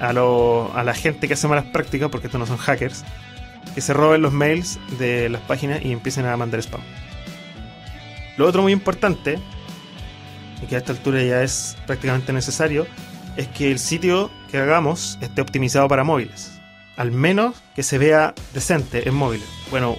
a, 0.00 0.08
a 0.08 0.84
la 0.84 0.94
gente 0.94 1.28
que 1.28 1.34
hace 1.34 1.48
malas 1.48 1.66
prácticas, 1.66 2.10
porque 2.10 2.26
estos 2.26 2.38
no 2.38 2.46
son 2.46 2.58
hackers, 2.58 3.04
que 3.74 3.80
se 3.80 3.94
roben 3.94 4.20
los 4.20 4.32
mails 4.32 4.78
de 4.98 5.28
las 5.28 5.40
páginas 5.42 5.82
y 5.82 5.92
empiecen 5.92 6.26
a 6.26 6.36
mandar 6.36 6.60
spam. 6.60 6.82
Lo 8.40 8.48
otro 8.48 8.62
muy 8.62 8.72
importante, 8.72 9.38
y 10.62 10.66
que 10.66 10.74
a 10.74 10.78
esta 10.78 10.92
altura 10.92 11.22
ya 11.22 11.42
es 11.42 11.76
prácticamente 11.86 12.32
necesario, 12.32 12.86
es 13.36 13.48
que 13.48 13.70
el 13.70 13.78
sitio 13.78 14.30
que 14.50 14.56
hagamos 14.56 15.18
esté 15.20 15.42
optimizado 15.42 15.86
para 15.88 16.04
móviles 16.04 16.58
al 16.96 17.12
menos 17.12 17.56
que 17.74 17.82
se 17.82 17.98
vea 17.98 18.34
decente 18.54 19.06
en 19.06 19.14
móviles. 19.14 19.46
Bueno, 19.70 19.96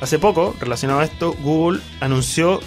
hace 0.00 0.18
poco, 0.18 0.56
relacionado 0.58 1.00
a 1.00 1.04
esto, 1.04 1.34
Google 1.42 1.80
anunció 2.00 2.60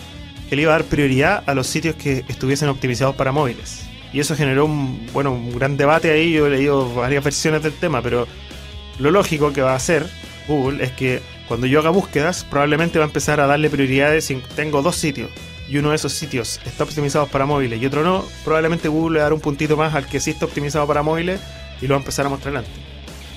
que 0.48 0.56
le 0.56 0.62
iba 0.62 0.76
a 0.76 0.78
dar 0.78 0.88
prioridad 0.88 1.44
a 1.48 1.56
los 1.56 1.66
sitios 1.66 1.96
que 1.96 2.24
estuviesen 2.28 2.70
optimizados 2.70 3.16
para 3.16 3.32
móviles. 3.32 3.84
Y 4.14 4.20
eso 4.20 4.36
generó 4.36 4.66
un, 4.66 5.08
bueno, 5.12 5.32
un 5.34 5.58
gran 5.58 5.76
debate 5.76 6.12
ahí, 6.12 6.34
yo 6.34 6.46
he 6.46 6.52
leído 6.52 6.94
varias 6.94 7.24
versiones 7.24 7.64
del 7.64 7.74
tema, 7.74 8.04
pero 8.04 8.28
lo 9.00 9.10
lógico 9.10 9.54
que 9.54 9.64
va 9.64 9.74
a 9.74 9.78
hacer 9.78 10.06
Google 10.48 10.84
es 10.84 10.92
que 10.92 11.22
cuando 11.48 11.68
yo 11.68 11.80
haga 11.80 11.90
búsquedas, 11.90 12.44
probablemente 12.44 13.00
va 13.00 13.06
a 13.06 13.08
empezar 13.08 13.40
a 13.40 13.48
darle 13.48 13.70
prioridades 13.70 14.26
si 14.26 14.36
tengo 14.56 14.82
dos 14.82 14.96
sitios 14.96 15.30
y 15.68 15.78
uno 15.78 15.90
de 15.90 15.96
esos 15.96 16.14
sitios 16.14 16.60
está 16.66 16.84
optimizado 16.84 17.28
para 17.28 17.46
móviles 17.46 17.82
y 17.82 17.86
otro 17.86 18.04
no, 18.04 18.26
probablemente 18.44 18.88
Google 18.88 19.16
le 19.16 19.20
dará 19.22 19.34
un 19.34 19.42
puntito 19.42 19.76
más 19.78 19.96
al 19.96 20.06
que 20.08 20.20
sí 20.20 20.32
está 20.32 20.46
optimizado 20.46 20.86
para 20.86 21.02
móviles 21.02 21.40
y 21.82 21.88
lo 21.88 21.96
va 21.96 21.98
a 21.98 22.02
empezar 22.02 22.26
a 22.26 22.30
mostrar 22.30 22.56
antes. 22.56 22.74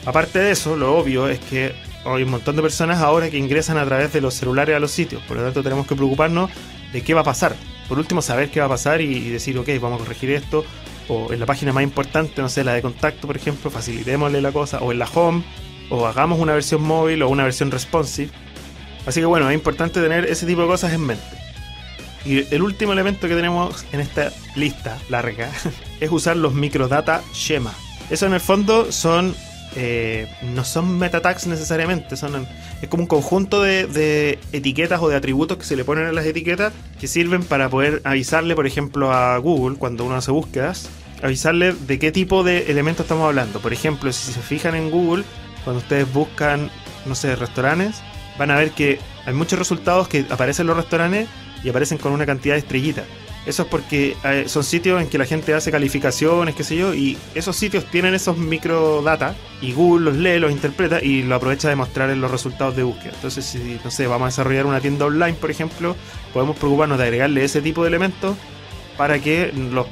Aparte 0.04 0.38
de 0.38 0.50
eso, 0.50 0.76
lo 0.76 0.96
obvio 0.96 1.28
es 1.28 1.38
que 1.38 1.74
hay 2.04 2.22
un 2.22 2.30
montón 2.30 2.56
de 2.56 2.62
personas 2.62 3.00
ahora 3.00 3.28
que 3.30 3.36
ingresan 3.36 3.76
a 3.78 3.84
través 3.84 4.12
de 4.12 4.20
los 4.20 4.34
celulares 4.34 4.76
a 4.76 4.78
los 4.78 4.90
sitios, 4.90 5.22
por 5.22 5.36
lo 5.36 5.44
tanto 5.44 5.62
tenemos 5.62 5.86
que 5.86 5.94
preocuparnos 5.94 6.50
de 6.92 7.02
qué 7.02 7.14
va 7.14 7.22
a 7.22 7.24
pasar. 7.24 7.54
Por 7.88 7.98
último, 7.98 8.20
saber 8.20 8.50
qué 8.50 8.60
va 8.60 8.66
a 8.66 8.70
pasar 8.70 9.00
y, 9.00 9.30
decir, 9.30 9.58
ok, 9.58 9.68
vamos 9.80 10.00
a 10.00 10.04
corregir 10.04 10.30
esto, 10.30 10.64
o 11.08 11.32
en 11.32 11.40
la 11.40 11.46
página 11.46 11.72
más 11.72 11.82
importante, 11.82 12.42
no 12.42 12.48
sé, 12.50 12.64
la 12.64 12.74
de 12.74 12.82
contacto, 12.82 13.26
por 13.26 13.36
ejemplo, 13.36 13.70
facilitémosle 13.70 14.42
la 14.42 14.52
cosa, 14.52 14.78
o 14.80 14.92
en 14.92 14.98
la 14.98 15.08
home, 15.12 15.42
o 15.90 16.06
hagamos 16.06 16.38
una 16.38 16.54
versión 16.54 16.82
móvil 16.82 17.22
o 17.22 17.28
una 17.28 17.44
versión 17.44 17.70
responsive. 17.70 18.30
Así 19.06 19.20
que 19.20 19.26
bueno, 19.26 19.48
es 19.48 19.54
importante 19.54 20.00
tener 20.00 20.26
ese 20.26 20.46
tipo 20.46 20.62
de 20.62 20.68
cosas 20.68 20.92
en 20.92 21.00
mente. 21.00 21.24
Y 22.24 22.52
el 22.54 22.62
último 22.62 22.92
elemento 22.92 23.28
que 23.28 23.34
tenemos 23.34 23.86
en 23.92 24.00
esta 24.00 24.32
lista 24.54 24.98
larga 25.08 25.50
es 26.00 26.10
usar 26.10 26.36
los 26.36 26.54
microdata 26.54 27.22
schema. 27.32 27.72
Eso 28.10 28.26
en 28.26 28.34
el 28.34 28.40
fondo 28.40 28.90
son 28.92 29.34
eh, 29.76 30.26
no 30.42 30.64
son 30.64 30.98
meta 30.98 31.20
tags 31.20 31.46
necesariamente, 31.46 32.16
son 32.16 32.46
es 32.80 32.88
como 32.88 33.02
un 33.02 33.06
conjunto 33.06 33.62
de, 33.62 34.38
etiquetas 34.52 35.00
o 35.02 35.08
de 35.08 35.16
atributos 35.16 35.58
que 35.58 35.64
se 35.64 35.76
le 35.76 35.84
ponen 35.84 36.06
a 36.06 36.12
las 36.12 36.24
etiquetas 36.24 36.72
que 36.98 37.06
sirven 37.06 37.44
para 37.44 37.68
poder 37.68 38.00
avisarle, 38.04 38.54
por 38.54 38.66
ejemplo, 38.66 39.12
a 39.12 39.36
Google 39.38 39.76
cuando 39.76 40.04
uno 40.04 40.16
hace 40.16 40.30
búsquedas, 40.30 40.88
avisarle 41.22 41.74
de 41.74 41.98
qué 41.98 42.12
tipo 42.12 42.44
de 42.44 42.70
elementos 42.70 43.04
estamos 43.04 43.26
hablando. 43.26 43.60
Por 43.60 43.72
ejemplo, 43.72 44.10
si 44.12 44.32
se 44.32 44.40
fijan 44.40 44.74
en 44.74 44.90
Google, 44.90 45.24
cuando 45.64 45.80
ustedes 45.80 46.12
buscan, 46.12 46.70
no 47.06 47.14
sé, 47.14 47.36
restaurantes, 47.36 48.02
van 48.38 48.50
a 48.50 48.56
ver 48.56 48.70
que 48.70 48.98
hay 49.26 49.34
muchos 49.34 49.58
resultados 49.58 50.08
que 50.08 50.24
aparecen 50.30 50.66
los 50.66 50.76
restaurantes 50.76 51.28
y 51.62 51.68
aparecen 51.68 51.98
con 51.98 52.12
una 52.12 52.26
cantidad 52.26 52.54
de 52.54 52.60
estrellitas. 52.60 53.04
Eso 53.46 53.62
es 53.62 53.68
porque 53.68 54.14
eh, 54.24 54.44
son 54.46 54.62
sitios 54.62 55.00
en 55.00 55.08
que 55.08 55.16
la 55.16 55.24
gente 55.24 55.54
hace 55.54 55.70
calificaciones, 55.70 56.54
qué 56.54 56.64
sé 56.64 56.76
yo, 56.76 56.92
y 56.92 57.16
esos 57.34 57.56
sitios 57.56 57.86
tienen 57.90 58.12
esos 58.12 58.36
microdata 58.36 59.34
y 59.62 59.72
Google 59.72 60.04
los 60.04 60.16
lee, 60.16 60.38
los 60.38 60.52
interpreta 60.52 61.02
y 61.02 61.22
lo 61.22 61.34
aprovecha 61.34 61.70
de 61.70 61.74
mostrar 61.74 62.10
en 62.10 62.20
los 62.20 62.30
resultados 62.30 62.76
de 62.76 62.82
búsqueda. 62.82 63.12
Entonces, 63.14 63.46
si, 63.46 63.80
no 63.82 63.90
sé, 63.90 64.06
vamos 64.06 64.26
a 64.26 64.28
desarrollar 64.28 64.66
una 64.66 64.80
tienda 64.80 65.06
online, 65.06 65.32
por 65.32 65.50
ejemplo, 65.50 65.96
podemos 66.34 66.58
preocuparnos 66.58 66.98
de 66.98 67.04
agregarle 67.04 67.42
ese 67.42 67.62
tipo 67.62 67.82
de 67.82 67.88
elementos 67.88 68.36
para 68.98 69.18
que 69.18 69.52
los, 69.54 69.86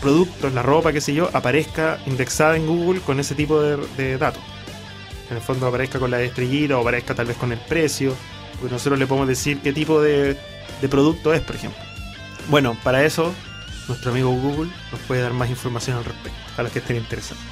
productos, 0.00 0.52
la 0.52 0.62
ropa, 0.62 0.92
qué 0.92 1.00
sé 1.00 1.12
yo, 1.12 1.28
aparezca 1.32 1.98
indexada 2.06 2.56
en 2.56 2.68
Google 2.68 3.00
con 3.00 3.18
ese 3.18 3.34
tipo 3.34 3.60
de, 3.60 4.16
datos. 4.18 4.42
En 5.32 5.36
el 5.38 5.42
fondo 5.42 5.66
aparezca 5.66 5.98
con 5.98 6.10
la 6.10 6.20
estrellita 6.20 6.76
o 6.76 6.82
aparezca 6.82 7.14
tal 7.14 7.24
vez 7.24 7.38
con 7.38 7.52
el 7.52 7.58
precio, 7.58 8.14
porque 8.60 8.74
nosotros 8.74 8.98
le 8.98 9.06
podemos 9.06 9.26
decir 9.26 9.60
qué 9.62 9.72
tipo 9.72 10.02
de, 10.02 10.36
de 10.82 10.88
producto 10.90 11.32
es, 11.32 11.40
por 11.40 11.56
ejemplo. 11.56 11.80
Bueno, 12.50 12.76
para 12.84 13.02
eso, 13.02 13.32
nuestro 13.88 14.10
amigo 14.10 14.30
Google 14.30 14.70
nos 14.90 15.00
puede 15.08 15.22
dar 15.22 15.32
más 15.32 15.48
información 15.48 15.96
al 15.96 16.04
respecto, 16.04 16.38
a 16.58 16.62
los 16.62 16.70
que 16.70 16.80
estén 16.80 16.98
interesados. 16.98 17.42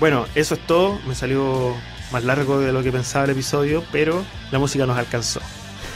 Bueno, 0.00 0.26
eso 0.34 0.52
es 0.52 0.66
todo. 0.66 1.00
Me 1.06 1.14
salió 1.14 1.74
más 2.12 2.24
largo 2.24 2.60
de 2.60 2.74
lo 2.74 2.82
que 2.82 2.92
pensaba 2.92 3.24
el 3.24 3.30
episodio, 3.30 3.82
pero 3.90 4.22
la 4.50 4.58
música 4.58 4.84
nos 4.84 4.98
alcanzó. 4.98 5.40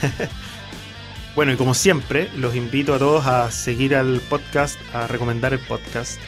bueno, 1.37 1.53
y 1.53 1.57
como 1.57 1.75
siempre, 1.75 2.31
los 2.37 2.57
invito 2.57 2.95
a 2.95 2.99
todos 2.99 3.27
a 3.27 3.51
seguir 3.51 3.95
al 3.95 4.23
podcast, 4.31 4.79
a 4.95 5.07
recomendar 5.09 5.53
el 5.53 5.61
podcast, 5.61 6.19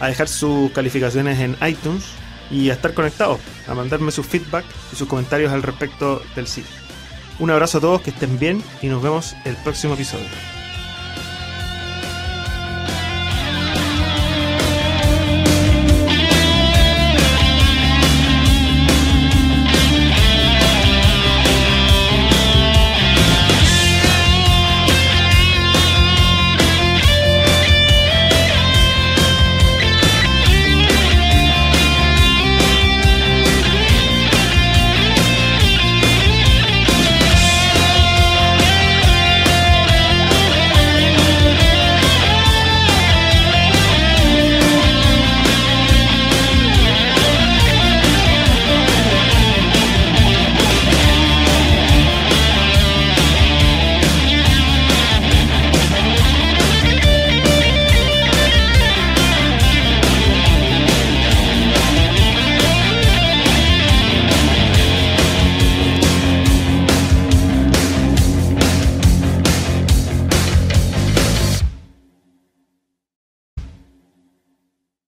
a 0.00 0.08
dejar 0.08 0.26
sus 0.26 0.72
calificaciones 0.72 1.38
en 1.38 1.56
iTunes 1.64 2.19
y 2.50 2.70
a 2.70 2.74
estar 2.74 2.94
conectados, 2.94 3.40
a 3.68 3.74
mandarme 3.74 4.10
su 4.10 4.22
feedback 4.22 4.64
y 4.92 4.96
sus 4.96 5.08
comentarios 5.08 5.52
al 5.52 5.62
respecto 5.62 6.22
del 6.34 6.46
sitio. 6.46 6.74
Un 7.38 7.50
abrazo 7.50 7.78
a 7.78 7.80
todos, 7.80 8.02
que 8.02 8.10
estén 8.10 8.38
bien 8.38 8.62
y 8.82 8.88
nos 8.88 9.02
vemos 9.02 9.34
el 9.44 9.56
próximo 9.56 9.94
episodio. 9.94 10.59